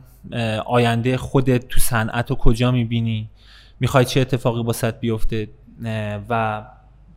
[0.66, 3.31] آینده خودت تو صنعت و کجا می‌بینی؟
[3.81, 5.49] می‌خوای چه اتفاقی باست بیفته؟
[6.29, 6.64] و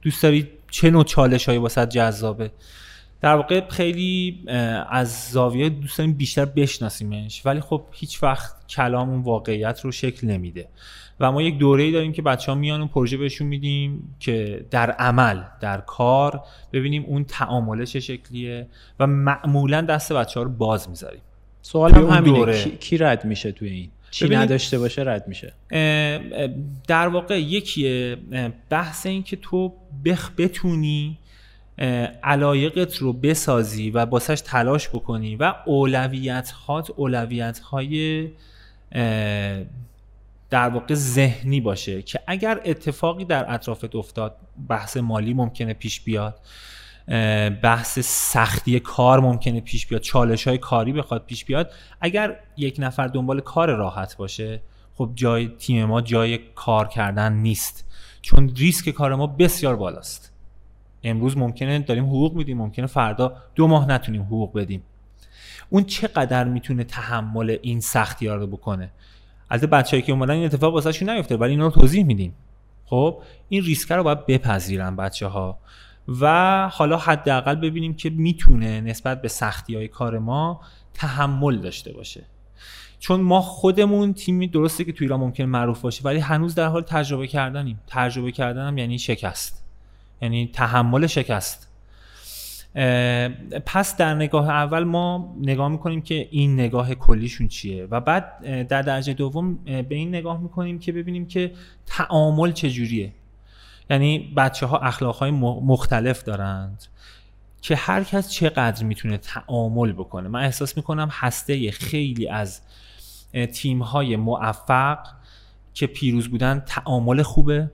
[0.01, 2.51] دوست داری چه نوع چالش هایی باست جذابه؟
[3.21, 4.43] در واقع خیلی
[4.89, 10.27] از زاویه دوست داریم بیشتر بشناسیمش ولی خب هیچ وقت کلام اون واقعیت رو شکل
[10.27, 10.67] نمیده.
[11.19, 14.91] و ما یک دوره داریم که بچه ها میان اون پروژه بهشون میدیم که در
[14.91, 16.43] عمل در کار
[16.73, 18.67] ببینیم اون تعامله چه شکلیه
[18.99, 21.21] و معمولا دست بچه ها رو باز می‌ذاریم.
[21.61, 25.53] سوال هم همینه کی, رد میشه توی این؟ چی نداشته باشه رد میشه؟
[26.87, 28.15] در واقع یکی
[28.69, 29.73] بحث این که تو
[30.05, 31.18] بخ بتونی
[32.23, 38.27] علایقت رو بسازی و باسش تلاش بکنی و اولویت هات اولویت های
[40.49, 44.35] در واقع ذهنی باشه که اگر اتفاقی در اطرافت افتاد
[44.67, 46.39] بحث مالی ممکنه پیش بیاد
[47.61, 51.71] بحث سختی کار ممکنه پیش بیاد چالش های کاری بخواد پیش بیاد
[52.01, 54.61] اگر یک نفر دنبال کار راحت باشه
[54.95, 57.85] خب جای تیم ما جای کار کردن نیست.
[58.21, 60.28] چون ریسک کار ما بسیار بالاست.
[61.03, 64.83] امروز ممکنه داریم حقوق میدیم ممکنه فردا دو ماه نتونیم حقوق بدیم.
[65.69, 68.91] اون چقدر می‌تونه تحمل این سختی ها رو بکنه؟
[69.49, 72.33] البته بچه‌ای که اومدن این اتفاق واسهشون نیفته ولی اینا رو توضیح میدیم.
[72.85, 75.59] خب این ریسک رو باید بپذیرن بچه ها
[76.21, 80.61] و حالا حداقل ببینیم که می‌تونه نسبت به سختی های کار ما
[80.93, 82.25] تحمل داشته باشه.
[82.99, 86.81] چون ما خودمون تیمی درسته که توی ایران ممکن معروف باشه ولی هنوز در حال
[86.81, 87.79] تجربه کردنیم.
[87.87, 89.68] تجربه کردنم یعنی شکست.
[90.21, 91.65] یعنی تحمل شکست.
[93.65, 98.81] پس در نگاه اول ما نگاه می‌کنیم که این نگاه کلیشون چیه و بعد در
[98.81, 101.51] درجه دوم به این نگاه می‌کنیم که ببینیم که
[101.85, 103.13] تعامل چجوریه.
[103.89, 106.83] یعنی بچه ها اخلاق های مختلف دارند
[107.61, 110.29] که هر کس چقدر می‌تونه تعامل بکنه.
[110.29, 112.61] من احساس می‌کنم هسته خیلی از
[113.53, 114.99] تیم های موفق
[115.73, 117.71] که پیروز بودن تعامل خوبه.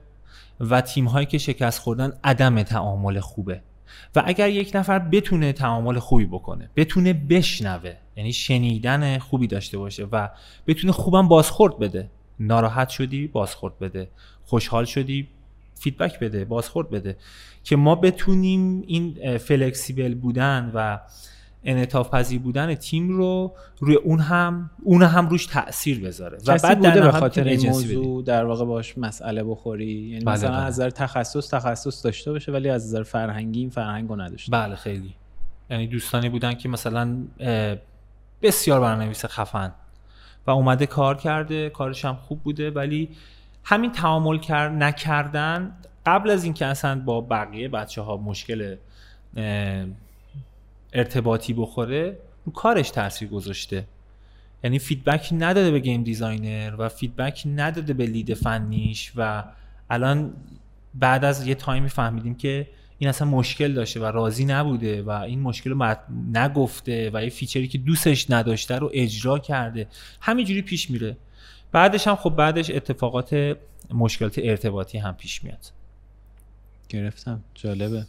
[0.60, 3.60] و تیم هایی که شکست خوردن عدم تعامل خوبه.
[4.16, 10.04] و اگر یک نفر بتونه تعامل خوبی بکنه بتونه بشنوه یعنی شنیدن خوبی داشته باشه
[10.12, 10.28] و
[10.66, 12.10] بتونه خوبم بازخورد بده.
[12.40, 14.08] ناراحت شدی بازخورد بده.
[14.44, 15.28] خوشحال شدی
[15.74, 17.16] feedback بده بازخورد بده.
[17.64, 21.00] که ما بتونیم این flexible بودن و
[21.66, 26.38] انعطاف پذیر بودن تیم رو روی اون هم اون هم روش تاثیر بذاره.
[26.46, 30.50] و بعد در به خاطر این موضوع در واقع باش مسئله بخوری؟ یعنی بله مثلا
[30.50, 30.58] بله.
[30.58, 34.52] از نظر تخصص تخصص داشته باشه ولی از نظر فرهنگی این فرهنگو نداشته.
[34.52, 35.14] بله خیلی.
[35.70, 37.16] یعنی دوستانی بودن که مثلا
[38.42, 39.72] بسیار برنامه‌نویس خفن
[40.46, 43.08] و اومده کار کرده کارش هم خوب بوده ولی
[43.64, 45.72] همین تعامل کرد نکردن
[46.06, 48.76] قبل از اینکه اصلا با بقیه بچه ها مشکل
[50.96, 53.84] ارتباطی بخوره رو کارش تاثیر گذاشته.
[54.64, 59.44] یعنی feedback نداده به game designer و feedback نداده به lead فنیش و
[59.90, 60.34] الان
[60.94, 62.66] بعد از یه تایمی فهمیدیم که
[62.98, 65.96] این اصلا مشکل داشته و راضی نبوده و این مشکل رو
[66.32, 69.86] نگفته و یه feature ی که دوستش نداشته رو اجرا کرده.
[70.20, 71.16] همینجوری پیش میره.
[71.72, 73.56] بعدش هم خب بعدش اتفاقات
[73.90, 75.66] مشکلات ارتباطی هم پیش میاد.
[76.88, 77.40] گرفتم.
[77.54, 78.06] جالبه.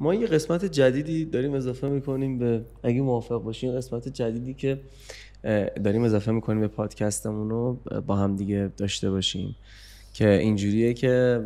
[0.00, 4.80] ما یه قسمت جدیدی داریم اضافه می‌کنیم به اگه موافق باشین قسمت جدیدی که
[5.84, 9.56] داریم اضافه می‌کنیم به پادکستمون رو با هم دیگه داشته باشیم.
[10.14, 11.42] که اینجوریه که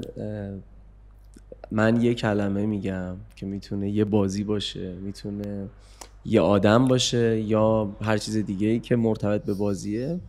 [1.71, 5.69] من یه کلمه میگم که می‌تونه یه بازی باشه می‌تونه
[6.25, 10.21] یه آدم باشه یا هر چیز دیگه ای که مرتبط به بازیه.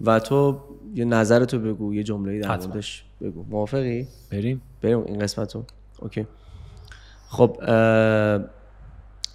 [0.00, 0.58] و تو
[0.94, 3.44] یه نظرتو بگو یه جمله در موردش بگو.
[3.50, 4.62] موافقی؟ بریم.
[4.82, 5.64] بریم این قسمتو.
[5.98, 6.26] اوکی.
[7.32, 7.56] خب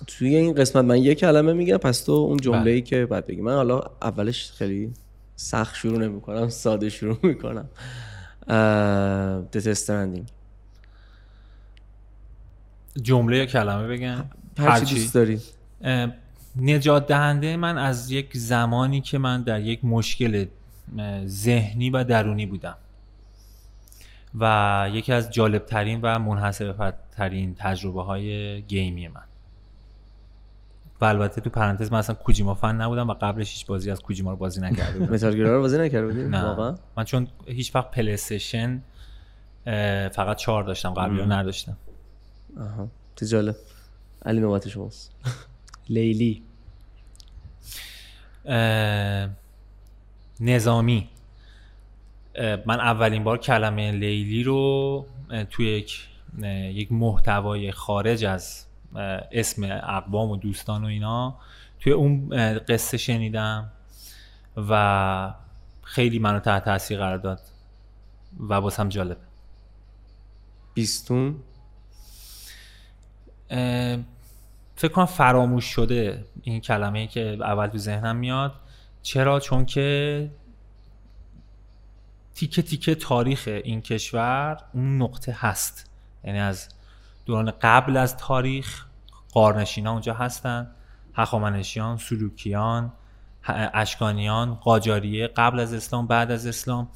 [0.08, 2.82] توی این قسمت من یه کلمه میگم پس تو اون جمله ای بله.
[2.82, 3.42] که بعد بگی.
[3.42, 4.94] من حالا اولش خیلی
[5.36, 7.70] سخت شروع نمی کنم ساده شروع می‌کنم.
[9.52, 10.28] دتسترندینگ
[13.02, 14.26] جمله یا کلمه بگم؟
[14.58, 15.42] هر چی دوست داری.
[16.56, 20.46] نجات دهنده من از یک زمانی که من در یک مشکل
[21.26, 22.76] ذهنی و درونی بودم.
[24.36, 29.24] و یکی از جالبترین و منحصر ترین تجربه های گیمی من.
[31.02, 34.32] و البته تو پرانتز من اصلا کوجیما فن نبودم و قبلش هیچ بازی از کوجیما
[34.32, 35.14] رو بازی نکرده بودم.
[35.14, 38.18] متال رو بازی نکرده بودی؟ واقعا؟ من چون هیچ وقت پلی
[40.10, 41.78] فقط چهار داشتم قبلی رو نداشتم.
[42.60, 42.88] آها.
[43.26, 43.56] جالب.
[44.26, 45.12] علی نوبت شماست.
[45.90, 46.44] لیلی.
[50.40, 51.10] نظامی.
[52.38, 55.06] من اولین بار کلمه لیلی رو
[55.50, 56.08] توی یک
[56.74, 58.66] یک محتوای خارج از
[59.32, 61.38] اسم اقوام و دوستان و اینا
[61.80, 63.72] توی اون قصه شنیدم
[64.58, 65.34] و
[65.82, 67.40] خیلی منو تحت تاثیر قرار داد
[68.50, 69.18] و هم جالب
[70.74, 71.36] بیستون؟
[74.76, 78.54] فکر کنم فراموش شده این کلمه که اول تو ذهنم میاد.
[79.02, 80.30] چرا؟ چون که
[82.38, 85.90] تیکه تیکه تاریخ این کشور اون نقطه هست.
[86.24, 86.70] یعنی از
[87.26, 88.86] دوران قبل از تاریخ
[89.34, 90.72] قارنشینا اونجا هستن
[91.14, 92.94] هخامنشیان سلوکیان
[93.74, 96.90] اشکانیان قاجاریه قبل از اسلام بعد از اسلام.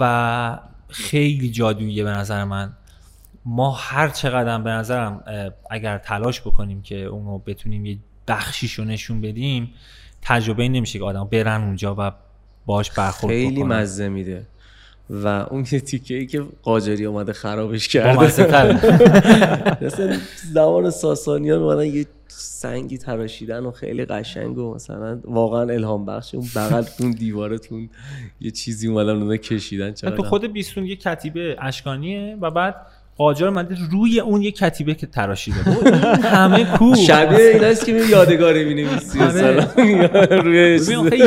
[0.00, 0.58] و
[0.88, 2.72] خیلی جادوییه به نظر من.
[3.44, 5.24] ما هر چقدر به نظرم
[5.70, 9.74] اگر تلاش بکنیم که اونو بتونیم یه بخشیشو نشون بدیم
[10.22, 12.12] تجربه نمیشه که آدم برن اونجا و
[12.66, 14.46] باش برخورد خیلی مزه میده.
[15.10, 18.22] و اون یه تیکه ای که قاجری اومده خرابش کرده.
[19.86, 20.16] مثلا
[20.52, 26.34] زمان ساسانیان اومدن یه سنگی تراشیدن و خیلی قشنگ و مثلا واقعا الهام بخش.
[26.34, 27.90] اون بغل اون دیوارتون
[28.40, 32.74] یه چیزی اومدن اون کشیدن چرا تو خود بیستون یه کتیبه اشکانیه و بعد
[33.16, 35.60] قاجار مده روی اون یه کتیبه که تراشیده
[36.22, 39.18] همه کوه شبیه این است که می یادگاری می نویسی
[40.44, 40.80] روی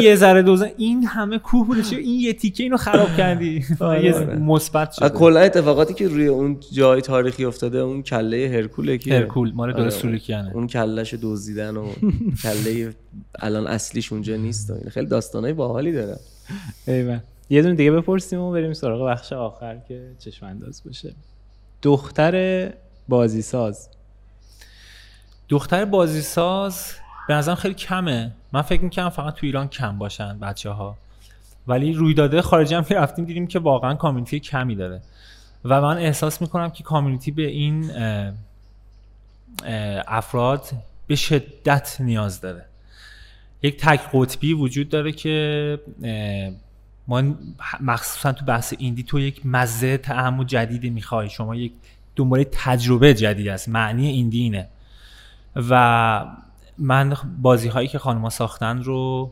[0.03, 1.81] یه ذره دوزه این همه کوه بوده.
[1.91, 4.19] این یه تیکه اینو خراب کردی؟ آره، یه.
[4.25, 5.09] مثبت شده.
[5.09, 9.51] کلا اتفاقاتی که روی اون جای تاریخی افتاده اون کله هرکوله که هرکول.
[9.51, 9.89] مال دور آره.
[9.89, 10.51] سوریکیانه.
[10.53, 11.87] اون کلهش دزدیدن و
[12.43, 12.93] کله
[13.39, 16.19] الان اصلیش اونجا نیست این خیلی داستانای باحالی داره.
[16.87, 17.19] ایول
[17.49, 21.13] یه دونه دیگه بپرسیم و بریم سراغ بخش آخر که چشم انداز باشه.
[21.87, 22.69] دختر
[23.07, 23.89] بازیساز.
[25.49, 26.93] دختر بازیساز
[27.27, 28.31] به نظرم خیلی کمه.
[28.53, 30.97] من فکر می‌کنم فقط تو ایران کم باشن بچه ها
[31.67, 35.01] ولی رویداده خارجی هم که رفتیم دیدیم که واقعا کامیونیتی کمی داره.
[35.65, 37.91] و من احساس می‌کنم که کامیونیتی به این
[40.07, 40.65] افراد
[41.07, 42.65] به شدت نیاز داره.
[43.61, 45.79] یک تک قطبی وجود داره که
[47.07, 47.23] ما
[47.81, 51.29] مخصوصا تو بحث ایندی تو یک مزه تعم و جدیدی می‌خوای.
[51.29, 51.71] شما یک
[52.15, 54.67] دنبال تجربه جدید است معنی ایندی اینه.
[55.55, 56.25] و
[56.77, 59.31] من بازی هایی که خانما ساختن رو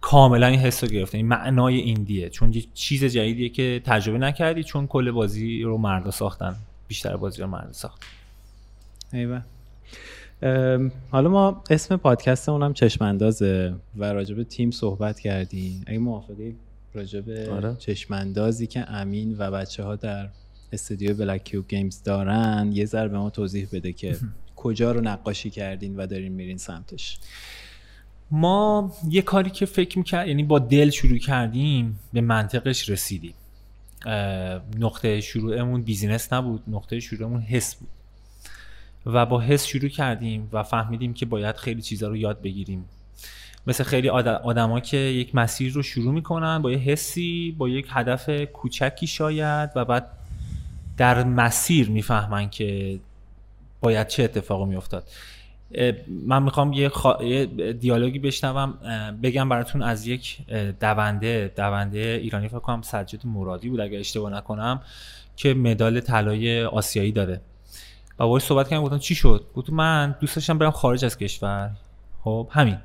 [0.00, 1.16] کاملا این حس رو گرفتم.
[1.18, 2.28] این معنای ایندیه.
[2.28, 6.56] چون یه چیز جدیدیه که تجربه نکردی چون کل بازی رو مردا ساختن.
[6.88, 8.02] بیشتر بازی رو مردا ساخت
[9.12, 9.40] ایوه.
[11.10, 15.84] حالا ما اسم پادکست هم چشماندازه و راجب تیم صحبت کردیم.
[15.86, 16.56] اگه موافقی؟
[16.94, 17.76] راجع به آره.
[17.78, 20.28] چشماندازی که امین و بچه ها در
[20.72, 24.16] استودیو بلک کیوب گیمز دارن یه ذره به ما توضیح بده که
[24.56, 27.18] کجا رو نقاشی کردین و دارین میرین سمتش.
[28.30, 33.34] ما یه کاری که فکر می‌کرد یعنی با دل شروع کردیم به منطقش رسیدیم.
[34.78, 37.88] نقطه شروعمون business نبود نقطه شروعمون حس بود.
[39.06, 42.84] و با حس شروع کردیم و فهمیدیم که باید خیلی چیزا رو یاد بگیریم.
[43.66, 48.30] مثل خیلی آدما که یک مسیر رو شروع می‌کنن با یه حسی با یک هدف
[48.52, 50.06] کوچکی شاید و بعد
[50.96, 52.98] در مسیر می‌فهمن که
[53.80, 55.08] باید چه اتفاقی میافتاد.
[56.26, 56.90] من می‌خوام یه,
[57.20, 58.74] یه دیالوگی بشنوم.
[59.22, 60.38] بگم براتون از یک
[60.80, 64.80] دونده دونده ایرانی فکر کنم سجاد مرادی بود اگر اشتباه نکنم
[65.36, 67.40] که مدال طلای آسیایی داره.
[68.18, 71.70] و باهاش صحبت کردم گفتم چی شد؟ گفت من دوست داشتم برم خارج از کشور.
[72.24, 72.76] خب همین.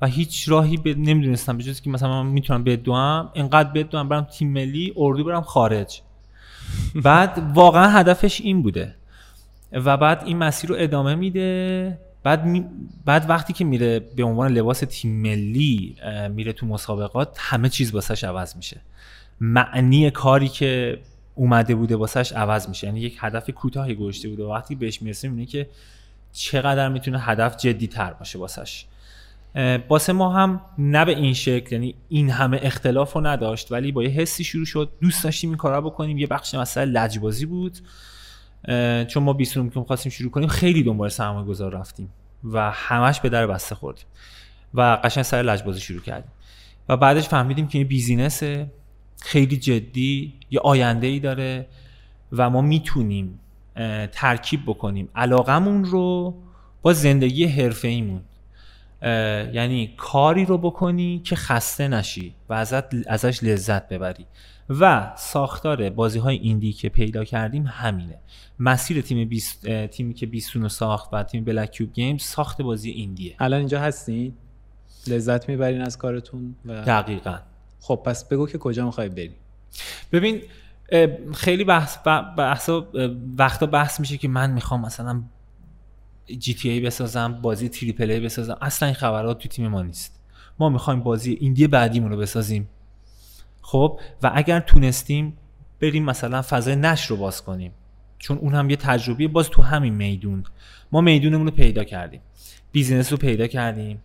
[0.00, 0.88] و هیچ راهی ب...
[0.88, 1.56] نمی‌دونستم.
[1.56, 6.00] به جز که مثلا من می‌تونم بدوم اینقدر بدوم برم تیم ملی اردو برم خارج.
[7.04, 8.94] بعد واقعا هدفش این بوده.
[9.72, 11.98] و بعد این مسیر رو ادامه میده.
[12.22, 12.70] بعد
[13.04, 15.96] بعد وقتی که میره به عنوان لباس تیم ملی
[16.30, 18.80] میره تو مسابقات همه چیز واسش عوض میشه.
[19.40, 20.98] معنی کاری که
[21.34, 22.86] اومده بوده واسش عوض میشه.
[22.86, 24.44] یعنی یک هدف کوتاهی گذاشته بوده.
[24.44, 25.68] و وقتی بهش می‌رسه می‌بینه که
[26.32, 28.84] چقدر می‌تونه هدف جدی تر باشه واسش.
[29.88, 34.02] باسه ما هم نه به این شکل یعنی این همه اختلاف رو نداشت ولی با
[34.02, 34.92] یه حسی شروع شد.
[35.00, 36.18] دوست داشتیم این کارا بکنیم.
[36.18, 37.78] یه بخش مثلا لجبازی بود.
[39.08, 42.12] چون ما 20 که خواستیم شروع کنیم خیلی دنبال سرمایه گذار رفتیم
[42.44, 44.04] و همش به در بسته خوردیم
[44.74, 46.30] و قشنگ سر لجبازی شروع کردیم.
[46.88, 48.42] و بعدش فهمیدیم که این بیزینس
[49.20, 50.34] خیلی جدی.
[50.50, 51.66] یه آینده ای داره
[52.32, 53.40] و ما می‌تونیم
[54.12, 55.08] ترکیب بکنیم.
[55.14, 56.34] علاقمون رو
[56.82, 58.20] با زندگی حرفه ایمون
[59.52, 64.26] یعنی کاری رو بکنی که خسته نشی و ازت ازش لذت ببری.
[64.70, 68.18] و ساختار بازی های ایندی که پیدا کردیم همینه.
[68.58, 73.34] مسیر تیم بیست، تیمی که بیستون ساخت و تیم بلک کیوب گیمز ساخت بازی ایندیه.
[73.38, 74.34] الان اینجا هستین؟
[75.06, 77.38] لذت می‌برین از کارتون و دقیقا.
[77.80, 79.34] خب پس بگو که کجا می‌خوای بریم.
[80.12, 80.42] ببین
[81.34, 81.98] خیلی بحث
[82.36, 82.70] بحث
[83.38, 85.22] وقتا بحث میشه که من می‌خوام مثلا
[86.38, 88.58] GTA بسازم بازی triple A بسازم.
[88.60, 90.20] اصلا این خبرات تو تیم ما نیست.
[90.58, 92.68] ما می‌خوایم بازی indie بعدیمون رو بسازیم.
[93.62, 95.36] خب؟ و اگر تونستیم
[95.80, 97.72] بریم مثلا فضای نشر رو باز کنیم.
[98.18, 100.44] چون اون هم یه تجربه باز تو همین میدون.
[100.92, 102.20] ما میدونمون رو پیدا کردیم.
[102.72, 104.02] business رو پیدا کردیم.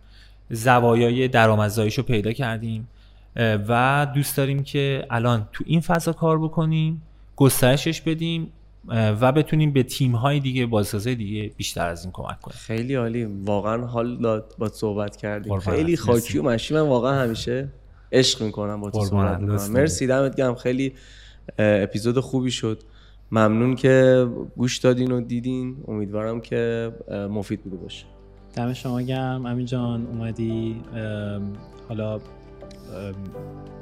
[0.50, 2.88] زوایای درآمدزاییش رو پیدا کردیم.
[3.36, 7.02] و دوست داریم که الان تو این فضا کار بکنیم.
[7.36, 8.52] گسترشش بدیم.
[8.88, 12.56] و بتونیم به تیم های دیگه بازسازه دیگه بیشتر از این کمک کنیم.
[12.58, 13.24] خیلی عالی.
[13.24, 15.58] واقعا حال داد با صحبت کردیم.
[15.58, 17.68] خیلی خاکی و مشی من واقعا همیشه
[18.12, 19.40] عشق می‌کنم با تو صحبت
[19.70, 20.06] مرسی.
[20.06, 20.54] دمت گرم.
[20.54, 20.92] خیلی
[21.58, 22.82] اپیزود خوبی شد.
[23.32, 24.26] ممنون که
[24.56, 25.76] گوش دادین و دیدین.
[25.88, 28.04] امیدوارم که مفید بوده باشه.
[28.56, 29.46] دم شما گرم.
[29.46, 30.82] امین جان اومدی.
[31.88, 32.20] حالا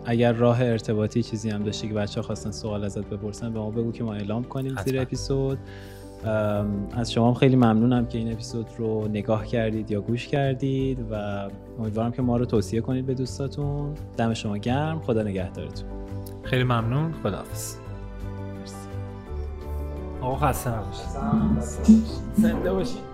[0.04, 3.70] اگر راه ارتباطی چیزی هم داشتی که بچه ها خواستن سوال ازت بپرسن به ما
[3.70, 5.58] بگو که ما اعلام کنیم زیر اپیزود.
[6.92, 12.12] از شما خیلی ممنونم که این اپیزود رو نگاه کردید یا گوش کردید و امیدوارم
[12.12, 13.94] که ما رو توصیه کنید به دوستاتون.
[14.16, 15.00] دم شما گرم.
[15.00, 15.88] خدا نگهدارتون.
[16.42, 17.14] خیلی ممنون.
[17.22, 17.74] خداحافظ.
[20.20, 21.06] آقا خسته نباشید.
[22.36, 23.09] زنده باشید.